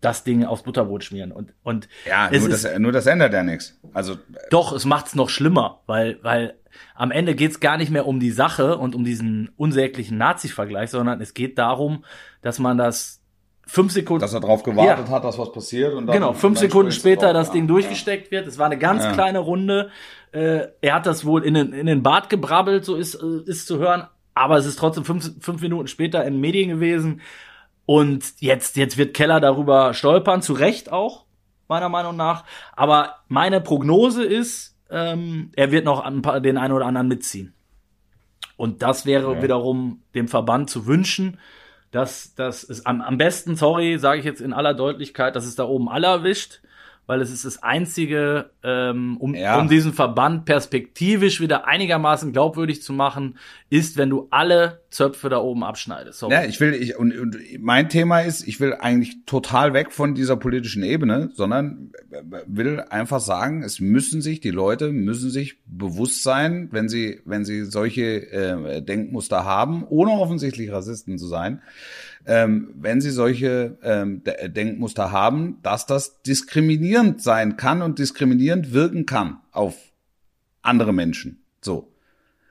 das 0.07 0.23
Ding 0.23 0.45
aufs 0.45 0.63
Butterbrot 0.63 1.03
schmieren. 1.03 1.33
Und, 1.33 1.53
und 1.65 1.89
ja, 2.09 2.31
nur, 2.31 2.49
ist, 2.49 2.65
das, 2.65 2.79
nur 2.79 2.93
das 2.93 3.07
ändert 3.07 3.33
ja 3.33 3.43
nichts. 3.43 3.77
Also 3.93 4.17
doch, 4.51 4.73
es 4.73 4.85
macht's 4.85 5.17
noch 5.17 5.29
schlimmer, 5.29 5.81
weil, 5.87 6.19
weil 6.23 6.55
am 6.95 7.11
Ende 7.11 7.35
geht's 7.35 7.59
gar 7.59 7.77
nicht 7.77 7.91
mehr 7.91 8.07
um 8.07 8.21
die 8.21 8.31
Sache 8.31 8.79
und 8.79 8.95
um 8.95 9.03
diesen 9.03 9.51
unsäglichen 9.57 10.17
Nazi-Vergleich, 10.17 10.91
sondern 10.91 11.21
es 11.21 11.35
geht 11.35 11.59
darum, 11.59 12.05
dass 12.41 12.61
man 12.61 12.79
das 12.79 13.21
fünf 13.67 13.91
Sekunden. 13.91 14.21
Dass 14.21 14.33
er 14.33 14.41
drauf 14.41 14.63
gewartet 14.63 15.09
ja. 15.09 15.15
hat, 15.15 15.25
dass 15.25 15.39
was 15.39 15.51
passiert. 15.51 15.93
Und 15.93 16.07
dann, 16.07 16.15
genau, 16.15 16.33
fünf 16.35 16.61
Sekunden 16.61 16.93
später 16.93 17.33
das 17.33 17.51
Ding 17.51 17.67
durchgesteckt 17.67 18.31
wird. 18.31 18.47
Es 18.47 18.59
war 18.59 18.67
eine 18.67 18.79
ganz 18.79 19.03
ja. 19.03 19.13
kleine 19.13 19.41
Runde. 19.41 19.91
Äh, 20.31 20.69
er 20.81 20.95
hat 20.95 21.07
das 21.07 21.25
wohl 21.25 21.43
in 21.45 21.55
den, 21.55 21.73
in 21.73 21.87
den 21.87 22.05
Bart 22.05 22.31
gebrabbelt, 22.31 22.85
so 22.85 22.95
ist, 22.95 23.17
äh, 23.17 23.43
ist 23.47 23.67
zu 23.67 23.79
hören. 23.79 24.07
Aber 24.35 24.57
es 24.57 24.67
ist 24.67 24.79
trotzdem 24.79 25.05
fünf, 25.05 25.33
fünf 25.41 25.61
Minuten 25.63 25.89
später 25.89 26.25
in 26.25 26.35
den 26.35 26.41
Medien 26.41 26.69
gewesen. 26.69 27.23
Und 27.87 28.41
jetzt, 28.41 28.77
jetzt 28.77 28.99
wird 28.99 29.15
Keller 29.15 29.41
darüber 29.41 29.95
stolpern, 29.95 30.43
zu 30.43 30.53
Recht 30.53 30.93
auch, 30.93 31.25
meiner 31.69 31.89
Meinung 31.89 32.17
nach. 32.17 32.45
Aber 32.75 33.17
meine 33.29 33.61
Prognose 33.61 34.25
ist, 34.25 34.77
ähm, 34.91 35.51
er 35.55 35.71
wird 35.71 35.85
noch 35.85 36.01
ein 36.01 36.23
paar, 36.23 36.41
den 36.41 36.59
einen 36.59 36.75
oder 36.75 36.87
anderen 36.87 37.09
mitziehen. 37.09 37.55
Und 38.57 38.83
das 38.83 39.07
wäre 39.07 39.29
okay. 39.29 39.43
wiederum 39.43 40.03
dem 40.15 40.29
Verband 40.29 40.69
zu 40.69 40.87
wünschen, 40.87 41.39
dass 41.91 42.35
das 42.35 42.65
ist 42.65 42.87
am, 42.87 43.01
am 43.01 43.19
besten, 43.19 43.57
sorry, 43.57 43.99
sage 43.99 44.19
ich 44.19 44.25
jetzt 44.25 44.41
in 44.41 44.53
aller 44.53 44.75
Deutlichkeit, 44.75 45.37
dass 45.37 45.47
es 45.47 45.55
da 45.55 45.65
oben 45.65 45.89
alle 45.89 46.09
erwischt, 46.09 46.61
weil 47.07 47.21
es 47.21 47.31
ist 47.31 47.45
das 47.45 47.63
einzige, 47.63 48.51
ähm, 48.65 49.17
um, 49.19 49.35
ja. 49.35 49.59
um 49.61 49.69
diesen 49.69 49.93
Verband 49.93 50.45
perspektivisch 50.45 51.41
wieder 51.41 51.67
einigermaßen 51.67 52.33
glaubwürdig 52.33 52.83
zu 52.83 52.93
machen, 52.93 53.39
ist, 53.71 53.97
wenn 53.97 54.11
du 54.11 54.27
alle 54.31 54.81
Zöpfe 54.91 55.29
da 55.29 55.39
oben 55.39 55.63
abschneide. 55.63 56.13
Sorry. 56.13 56.33
Ja, 56.35 56.45
ich 56.45 56.59
will, 56.61 56.75
ich, 56.75 56.97
und, 56.97 57.17
und 57.17 57.37
mein 57.61 57.89
Thema 57.89 58.21
ist, 58.21 58.47
ich 58.47 58.61
will 58.61 58.75
eigentlich 58.75 59.25
total 59.27 59.73
weg 59.73 59.93
von 59.93 60.15
dieser 60.15 60.37
politischen 60.37 60.83
Ebene, 60.83 61.31
sondern 61.35 61.93
will 62.47 62.81
einfach 62.81 63.21
sagen, 63.21 63.63
es 63.63 63.79
müssen 63.79 64.21
sich, 64.21 64.41
die 64.41 64.51
Leute 64.51 64.93
müssen 64.93 65.31
sich 65.31 65.59
bewusst 65.67 66.23
sein, 66.23 66.69
wenn 66.73 66.89
sie, 66.89 67.21
wenn 67.25 67.45
sie 67.45 67.65
solche 67.65 68.31
äh, 68.33 68.83
Denkmuster 68.83 69.45
haben, 69.45 69.85
ohne 69.89 70.13
offensichtlich 70.13 70.73
Rassisten 70.73 71.19
zu 71.19 71.27
sein, 71.27 71.61
ähm, 72.27 72.75
wenn 72.77 73.01
sie 73.01 73.11
solche 73.11 73.79
ähm, 73.83 74.23
Denkmuster 74.25 75.13
haben, 75.13 75.59
dass 75.63 75.87
das 75.87 76.23
diskriminierend 76.23 77.23
sein 77.23 77.57
kann 77.57 77.83
und 77.83 77.99
diskriminierend 77.99 78.73
wirken 78.73 79.07
kann 79.07 79.39
auf 79.53 79.77
andere 80.63 80.93
Menschen. 80.93 81.43
So. 81.61 81.93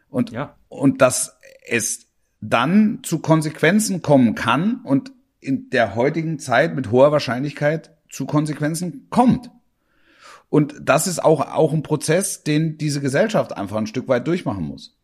Und, 0.09 0.32
ja. 0.32 0.55
und 0.69 1.01
dass 1.01 1.38
es 1.67 2.07
dann 2.39 2.99
zu 3.03 3.19
Konsequenzen 3.19 4.01
kommen 4.01 4.36
kann 4.36 4.82
und 4.84 5.11
in 5.39 5.69
der 5.69 5.95
heutigen 5.95 6.39
Zeit 6.39 6.76
mit 6.76 6.91
hoher 6.91 7.11
Wahrscheinlichkeit 7.11 7.91
zu 8.09 8.26
Konsequenzen 8.26 9.07
kommt. 9.09 9.51
Und 10.49 10.76
das 10.82 11.07
ist 11.07 11.23
auch, 11.23 11.41
auch 11.41 11.73
ein 11.73 11.84
Prozess, 11.84 12.43
den 12.43 12.78
diese 12.78 13.01
Gesellschaft 13.01 13.57
einfach 13.57 13.78
ein 13.78 13.88
Stück 13.88 14.07
weit 14.07 14.26
durchmachen 14.28 14.63
muss. 14.63 14.97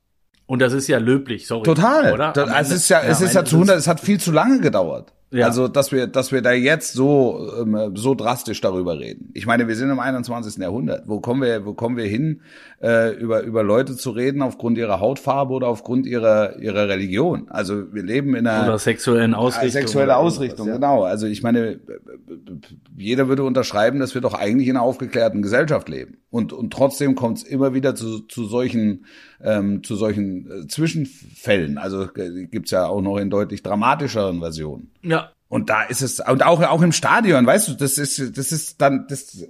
Und 0.51 0.61
das 0.61 0.73
ist 0.73 0.89
ja 0.89 0.97
löblich, 0.97 1.47
sorry. 1.47 1.63
Total. 1.63 2.11
Oder? 2.11 2.33
Das, 2.33 2.71
es 2.71 2.79
ist 2.79 2.89
ja, 2.89 3.01
ja 3.01 3.07
es 3.07 3.21
ist 3.21 3.35
ja 3.35 3.45
zu 3.45 3.55
100, 3.55 3.77
es 3.77 3.87
hat 3.87 4.01
viel 4.01 4.19
zu 4.19 4.33
lange 4.33 4.59
gedauert. 4.59 5.13
Ja. 5.29 5.45
Also, 5.45 5.69
dass 5.69 5.93
wir, 5.93 6.07
dass 6.07 6.33
wir 6.33 6.41
da 6.41 6.51
jetzt 6.51 6.91
so, 6.91 7.53
ähm, 7.61 7.93
so 7.95 8.15
drastisch 8.15 8.59
darüber 8.59 8.99
reden. 8.99 9.29
Ich 9.33 9.45
meine, 9.45 9.69
wir 9.69 9.77
sind 9.77 9.89
im 9.89 9.99
21. 9.99 10.57
Jahrhundert. 10.61 11.07
Wo 11.07 11.21
kommen 11.21 11.41
wir, 11.41 11.65
wo 11.65 11.73
kommen 11.73 11.95
wir 11.95 12.03
hin, 12.03 12.41
äh, 12.83 13.15
über, 13.15 13.43
über 13.43 13.63
Leute 13.63 13.95
zu 13.95 14.11
reden 14.11 14.41
aufgrund 14.41 14.77
ihrer 14.77 14.99
Hautfarbe 14.99 15.53
oder 15.53 15.69
aufgrund 15.69 16.05
ihrer, 16.05 16.59
ihrer 16.59 16.89
Religion? 16.89 17.47
Also, 17.47 17.93
wir 17.93 18.03
leben 18.03 18.35
in 18.35 18.45
einer. 18.45 18.67
Oder 18.67 18.77
sexuellen 18.77 19.33
Ausrichtung. 19.33 19.71
Sexuelle 19.71 20.17
Ausrichtung, 20.17 20.67
ja. 20.67 20.73
genau. 20.73 21.03
Also, 21.03 21.27
ich 21.27 21.43
meine, 21.43 21.79
jeder 22.97 23.29
würde 23.29 23.43
unterschreiben, 23.43 23.99
dass 23.99 24.13
wir 24.13 24.19
doch 24.19 24.33
eigentlich 24.33 24.67
in 24.67 24.75
einer 24.75 24.85
aufgeklärten 24.85 25.41
Gesellschaft 25.41 25.87
leben. 25.87 26.17
Und, 26.29 26.51
und 26.51 26.73
trotzdem 26.73 27.15
kommt 27.15 27.37
es 27.37 27.43
immer 27.43 27.73
wieder 27.73 27.95
zu, 27.95 28.19
zu 28.19 28.43
solchen, 28.43 29.05
ähm, 29.43 29.83
zu 29.83 29.95
solchen 29.95 30.63
äh, 30.63 30.67
Zwischenfällen. 30.67 31.77
Also, 31.77 32.03
äh, 32.15 32.45
gibt's 32.45 32.71
ja 32.71 32.85
auch 32.85 33.01
noch 33.01 33.17
in 33.17 33.29
deutlich 33.29 33.63
dramatischeren 33.63 34.39
Versionen. 34.39 34.91
Ja, 35.01 35.31
und 35.51 35.69
da 35.69 35.81
ist 35.83 36.01
es, 36.01 36.21
und 36.21 36.45
auch, 36.45 36.63
auch 36.63 36.81
im 36.81 36.93
Stadion, 36.93 37.45
weißt 37.45 37.67
du, 37.67 37.73
das 37.73 37.97
ist, 37.97 38.37
das 38.37 38.53
ist 38.53 38.79
dann, 38.79 39.05
das, 39.09 39.45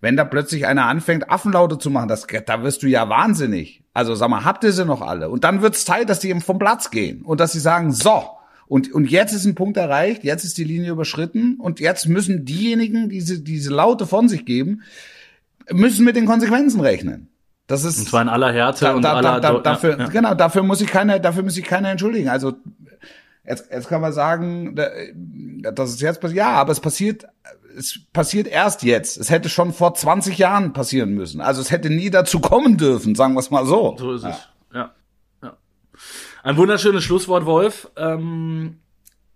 wenn 0.00 0.16
da 0.16 0.24
plötzlich 0.24 0.66
einer 0.66 0.86
anfängt, 0.86 1.28
Affenlaute 1.28 1.76
zu 1.76 1.90
machen, 1.90 2.08
das, 2.08 2.26
da 2.46 2.62
wirst 2.62 2.82
du 2.82 2.86
ja 2.86 3.10
wahnsinnig. 3.10 3.82
Also 3.92 4.14
sag 4.14 4.30
mal, 4.30 4.46
habt 4.46 4.64
ihr 4.64 4.72
sie 4.72 4.86
noch 4.86 5.02
alle? 5.02 5.28
Und 5.28 5.44
dann 5.44 5.60
wird's 5.60 5.84
Zeit, 5.84 6.08
dass 6.08 6.20
die 6.20 6.30
eben 6.30 6.40
vom 6.40 6.58
Platz 6.58 6.90
gehen 6.90 7.20
und 7.20 7.38
dass 7.38 7.52
sie 7.52 7.60
sagen, 7.60 7.92
so, 7.92 8.30
und, 8.66 8.90
und 8.94 9.10
jetzt 9.10 9.34
ist 9.34 9.44
ein 9.44 9.54
Punkt 9.54 9.76
erreicht, 9.76 10.24
jetzt 10.24 10.44
ist 10.44 10.56
die 10.56 10.64
Linie 10.64 10.92
überschritten 10.92 11.56
und 11.60 11.80
jetzt 11.80 12.08
müssen 12.08 12.46
diejenigen, 12.46 13.10
die 13.10 13.16
diese, 13.16 13.42
diese 13.42 13.74
Laute 13.74 14.06
von 14.06 14.30
sich 14.30 14.46
geben, 14.46 14.84
müssen 15.70 16.06
mit 16.06 16.16
den 16.16 16.24
Konsequenzen 16.24 16.80
rechnen. 16.80 17.28
Das 17.66 17.84
ist, 17.84 17.98
und 17.98 18.08
zwar 18.08 18.22
in 18.22 18.28
aller 18.28 18.52
Härte 18.52 18.84
da, 18.84 18.94
und 18.94 19.02
da, 19.02 19.14
aller, 19.14 19.40
da, 19.40 19.58
dafür, 19.58 19.98
ja. 19.98 20.06
genau, 20.06 20.34
dafür 20.34 20.62
muss 20.62 20.80
ich 20.80 20.86
keine, 20.86 21.20
dafür 21.20 21.42
muss 21.42 21.56
ich 21.56 21.64
keiner 21.64 21.90
entschuldigen. 21.90 22.28
Also 22.28 22.54
Jetzt, 23.46 23.70
jetzt 23.70 23.88
kann 23.88 24.00
man 24.00 24.12
sagen, 24.12 24.74
dass 24.74 25.90
es 25.90 26.00
jetzt 26.00 26.20
passiert. 26.20 26.38
Ja, 26.38 26.52
aber 26.52 26.72
es 26.72 26.80
passiert, 26.80 27.26
es 27.76 28.00
passiert 28.12 28.48
erst 28.48 28.82
jetzt. 28.82 29.18
Es 29.18 29.30
hätte 29.30 29.48
schon 29.48 29.72
vor 29.72 29.94
20 29.94 30.36
Jahren 30.38 30.72
passieren 30.72 31.10
müssen. 31.10 31.40
Also 31.40 31.60
es 31.60 31.70
hätte 31.70 31.88
nie 31.90 32.10
dazu 32.10 32.40
kommen 32.40 32.76
dürfen, 32.76 33.14
sagen 33.14 33.34
wir 33.34 33.40
es 33.40 33.50
mal 33.50 33.64
so. 33.64 33.96
So 33.98 34.14
ist 34.14 34.24
ja. 34.24 34.30
es. 34.30 34.48
Ja. 34.74 34.94
ja. 35.42 35.56
Ein 36.42 36.56
wunderschönes 36.56 37.04
Schlusswort, 37.04 37.46
Wolf. 37.46 37.88
Ähm, 37.96 38.80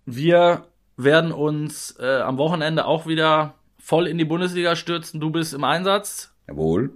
wir 0.05 0.65
werden 0.97 1.31
uns 1.31 1.95
äh, 1.99 2.19
am 2.19 2.37
Wochenende 2.37 2.85
auch 2.85 3.07
wieder 3.07 3.53
voll 3.79 4.07
in 4.07 4.17
die 4.17 4.25
Bundesliga 4.25 4.75
stürzen. 4.75 5.21
Du 5.21 5.29
bist 5.29 5.53
im 5.53 5.63
Einsatz. 5.63 6.33
Jawohl. 6.49 6.91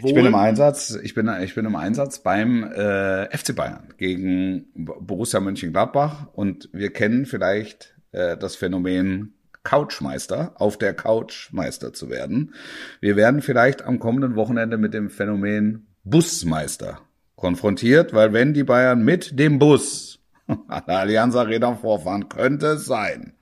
Wohl? 0.00 0.10
Ich 0.10 0.14
bin 0.14 0.26
im 0.26 0.34
Einsatz, 0.34 0.98
ich 1.02 1.14
bin, 1.14 1.30
ich 1.42 1.54
bin 1.54 1.66
im 1.66 1.76
Einsatz 1.76 2.20
beim 2.20 2.64
äh, 2.64 3.36
FC 3.36 3.54
Bayern 3.56 3.92
gegen 3.98 4.66
Borussia 4.74 5.40
Mönchengladbach 5.40 6.28
und 6.32 6.68
wir 6.72 6.92
kennen 6.92 7.26
vielleicht 7.26 7.94
äh, 8.12 8.36
das 8.36 8.56
Phänomen 8.56 9.34
Couchmeister, 9.64 10.52
auf 10.56 10.76
der 10.78 10.94
Couch 10.94 11.52
Meister 11.52 11.92
zu 11.92 12.10
werden. 12.10 12.54
Wir 13.00 13.16
werden 13.16 13.42
vielleicht 13.42 13.82
am 13.82 13.98
kommenden 13.98 14.36
Wochenende 14.36 14.76
mit 14.76 14.94
dem 14.94 15.10
Phänomen 15.10 15.86
Busmeister 16.04 17.00
konfrontiert, 17.34 18.12
weil 18.12 18.32
wenn 18.32 18.54
die 18.54 18.64
Bayern 18.64 19.04
mit 19.04 19.38
dem 19.38 19.58
Bus 19.58 20.20
an 20.46 20.82
der 20.86 20.98
Allianz 20.98 21.34
Arena 21.34 21.74
vorfahren, 21.74 22.28
könnte 22.28 22.66
es 22.66 22.84
sein, 22.84 23.33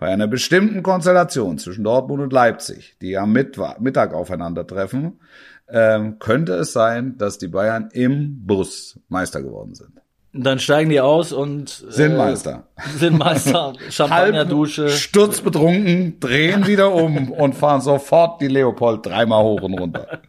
bei 0.00 0.08
einer 0.08 0.26
bestimmten 0.26 0.82
Konstellation 0.82 1.58
zwischen 1.58 1.84
Dortmund 1.84 2.22
und 2.22 2.32
Leipzig, 2.32 2.96
die 3.02 3.18
am 3.18 3.32
Mittag 3.32 4.14
aufeinandertreffen, 4.14 5.20
ähm, 5.68 6.18
könnte 6.18 6.54
es 6.54 6.72
sein, 6.72 7.18
dass 7.18 7.36
die 7.36 7.48
Bayern 7.48 7.90
im 7.92 8.46
Bus 8.46 8.98
Meister 9.08 9.42
geworden 9.42 9.74
sind. 9.74 10.00
Dann 10.32 10.58
steigen 10.58 10.88
die 10.88 11.00
aus 11.00 11.32
und 11.32 11.84
äh, 11.86 11.92
sind 11.92 12.16
Meister. 12.16 12.68
Sind 12.96 13.18
Meister. 13.18 13.74
Champagnerdusche. 13.90 14.88
Sturzbetrunken, 14.88 16.18
drehen 16.18 16.66
wieder 16.66 16.94
um 16.94 17.30
und 17.30 17.54
fahren 17.54 17.82
sofort 17.82 18.40
die 18.40 18.48
Leopold 18.48 19.04
dreimal 19.04 19.42
hoch 19.44 19.60
und 19.60 19.74
runter. 19.74 20.20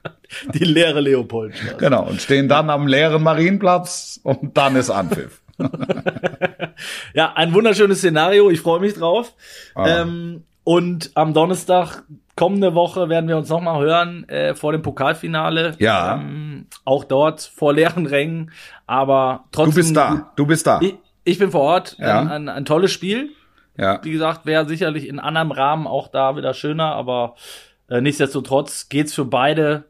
Die 0.53 0.65
leere 0.65 0.99
Leopold. 0.99 1.53
Genau. 1.77 2.07
Und 2.07 2.21
stehen 2.21 2.49
dann 2.49 2.69
am 2.69 2.87
leeren 2.87 3.23
Marienplatz 3.23 4.19
und 4.23 4.57
dann 4.57 4.75
ist 4.75 4.89
Anpfiff. 4.89 5.40
ja, 7.13 7.33
ein 7.33 7.53
wunderschönes 7.53 7.99
Szenario. 7.99 8.49
Ich 8.49 8.61
freue 8.61 8.79
mich 8.79 8.93
drauf. 8.93 9.33
Ah. 9.75 10.01
Ähm, 10.01 10.43
und 10.63 11.11
am 11.15 11.33
Donnerstag 11.33 12.03
kommende 12.35 12.75
Woche 12.75 13.09
werden 13.09 13.27
wir 13.27 13.37
uns 13.37 13.49
nochmal 13.49 13.81
hören 13.83 14.27
äh, 14.29 14.55
vor 14.55 14.71
dem 14.71 14.81
Pokalfinale. 14.81 15.75
Ja. 15.79 16.15
Ähm, 16.15 16.67
auch 16.85 17.03
dort 17.03 17.41
vor 17.41 17.73
leeren 17.73 18.05
Rängen. 18.05 18.51
Aber 18.87 19.45
trotzdem. 19.51 19.71
Du 19.71 19.75
bist 19.75 19.95
da. 19.95 20.31
Du 20.35 20.45
bist 20.45 20.67
da. 20.67 20.79
Ich, 20.81 20.95
ich 21.23 21.39
bin 21.39 21.51
vor 21.51 21.61
Ort. 21.61 21.97
Ja. 21.99 22.21
Ein, 22.21 22.29
ein, 22.29 22.49
ein 22.49 22.65
tolles 22.65 22.91
Spiel. 22.91 23.31
Ja. 23.77 23.99
Wie 24.03 24.11
gesagt, 24.11 24.45
wäre 24.45 24.67
sicherlich 24.67 25.07
in 25.07 25.19
anderem 25.19 25.51
Rahmen 25.51 25.87
auch 25.87 26.07
da 26.09 26.35
wieder 26.35 26.53
schöner, 26.53 26.93
aber 26.93 27.35
äh, 27.89 28.01
nichtsdestotrotz 28.01 28.89
geht's 28.89 29.13
für 29.13 29.25
beide 29.25 29.85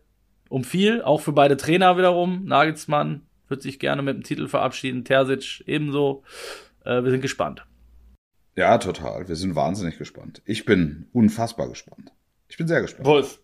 um 0.49 0.63
viel, 0.63 1.01
auch 1.01 1.21
für 1.21 1.31
beide 1.31 1.57
Trainer 1.57 1.97
wiederum. 1.97 2.45
Nagelsmann 2.45 3.23
wird 3.51 3.61
sich 3.61 3.79
gerne 3.79 4.01
mit 4.01 4.15
dem 4.15 4.23
Titel 4.23 4.47
verabschieden, 4.47 5.05
Terzic 5.05 5.63
ebenso. 5.67 6.23
Äh, 6.83 7.03
wir 7.03 7.11
sind 7.11 7.21
gespannt. 7.21 7.65
Ja, 8.55 8.77
total. 8.77 9.27
Wir 9.27 9.35
sind 9.35 9.55
wahnsinnig 9.55 9.97
gespannt. 9.97 10.41
Ich 10.45 10.65
bin 10.65 11.07
unfassbar 11.13 11.69
gespannt. 11.69 12.11
Ich 12.49 12.57
bin 12.57 12.67
sehr 12.67 12.81
gespannt. 12.81 13.05
Wolf, 13.05 13.39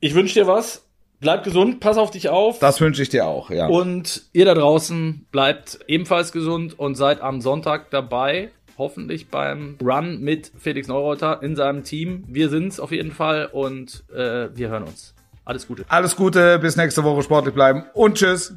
ich 0.00 0.14
wünsche 0.14 0.34
dir 0.34 0.46
was. 0.46 0.88
Bleib 1.20 1.44
gesund, 1.44 1.78
pass 1.78 1.98
auf 1.98 2.10
dich 2.10 2.28
auf. 2.28 2.58
Das 2.58 2.80
wünsche 2.80 3.00
ich 3.00 3.08
dir 3.08 3.26
auch, 3.26 3.50
ja. 3.50 3.68
Und 3.68 4.24
ihr 4.32 4.44
da 4.44 4.54
draußen 4.54 5.26
bleibt 5.30 5.78
ebenfalls 5.86 6.32
gesund 6.32 6.76
und 6.76 6.96
seid 6.96 7.20
am 7.20 7.40
Sonntag 7.40 7.90
dabei. 7.90 8.50
Hoffentlich 8.76 9.28
beim 9.28 9.78
Run 9.80 10.20
mit 10.20 10.50
Felix 10.58 10.88
Neureuter 10.88 11.40
in 11.42 11.54
seinem 11.54 11.84
Team. 11.84 12.24
Wir 12.26 12.48
sind's 12.48 12.80
auf 12.80 12.90
jeden 12.90 13.12
Fall 13.12 13.46
und 13.52 14.02
äh, 14.12 14.48
wir 14.56 14.68
hören 14.68 14.82
uns. 14.82 15.14
Alles 15.44 15.68
Gute. 15.68 15.84
Alles 15.88 16.16
Gute, 16.16 16.58
bis 16.58 16.76
nächste 16.76 17.04
Woche 17.04 17.22
sportlich 17.22 17.54
bleiben 17.54 17.84
und 17.94 18.16
tschüss. 18.16 18.54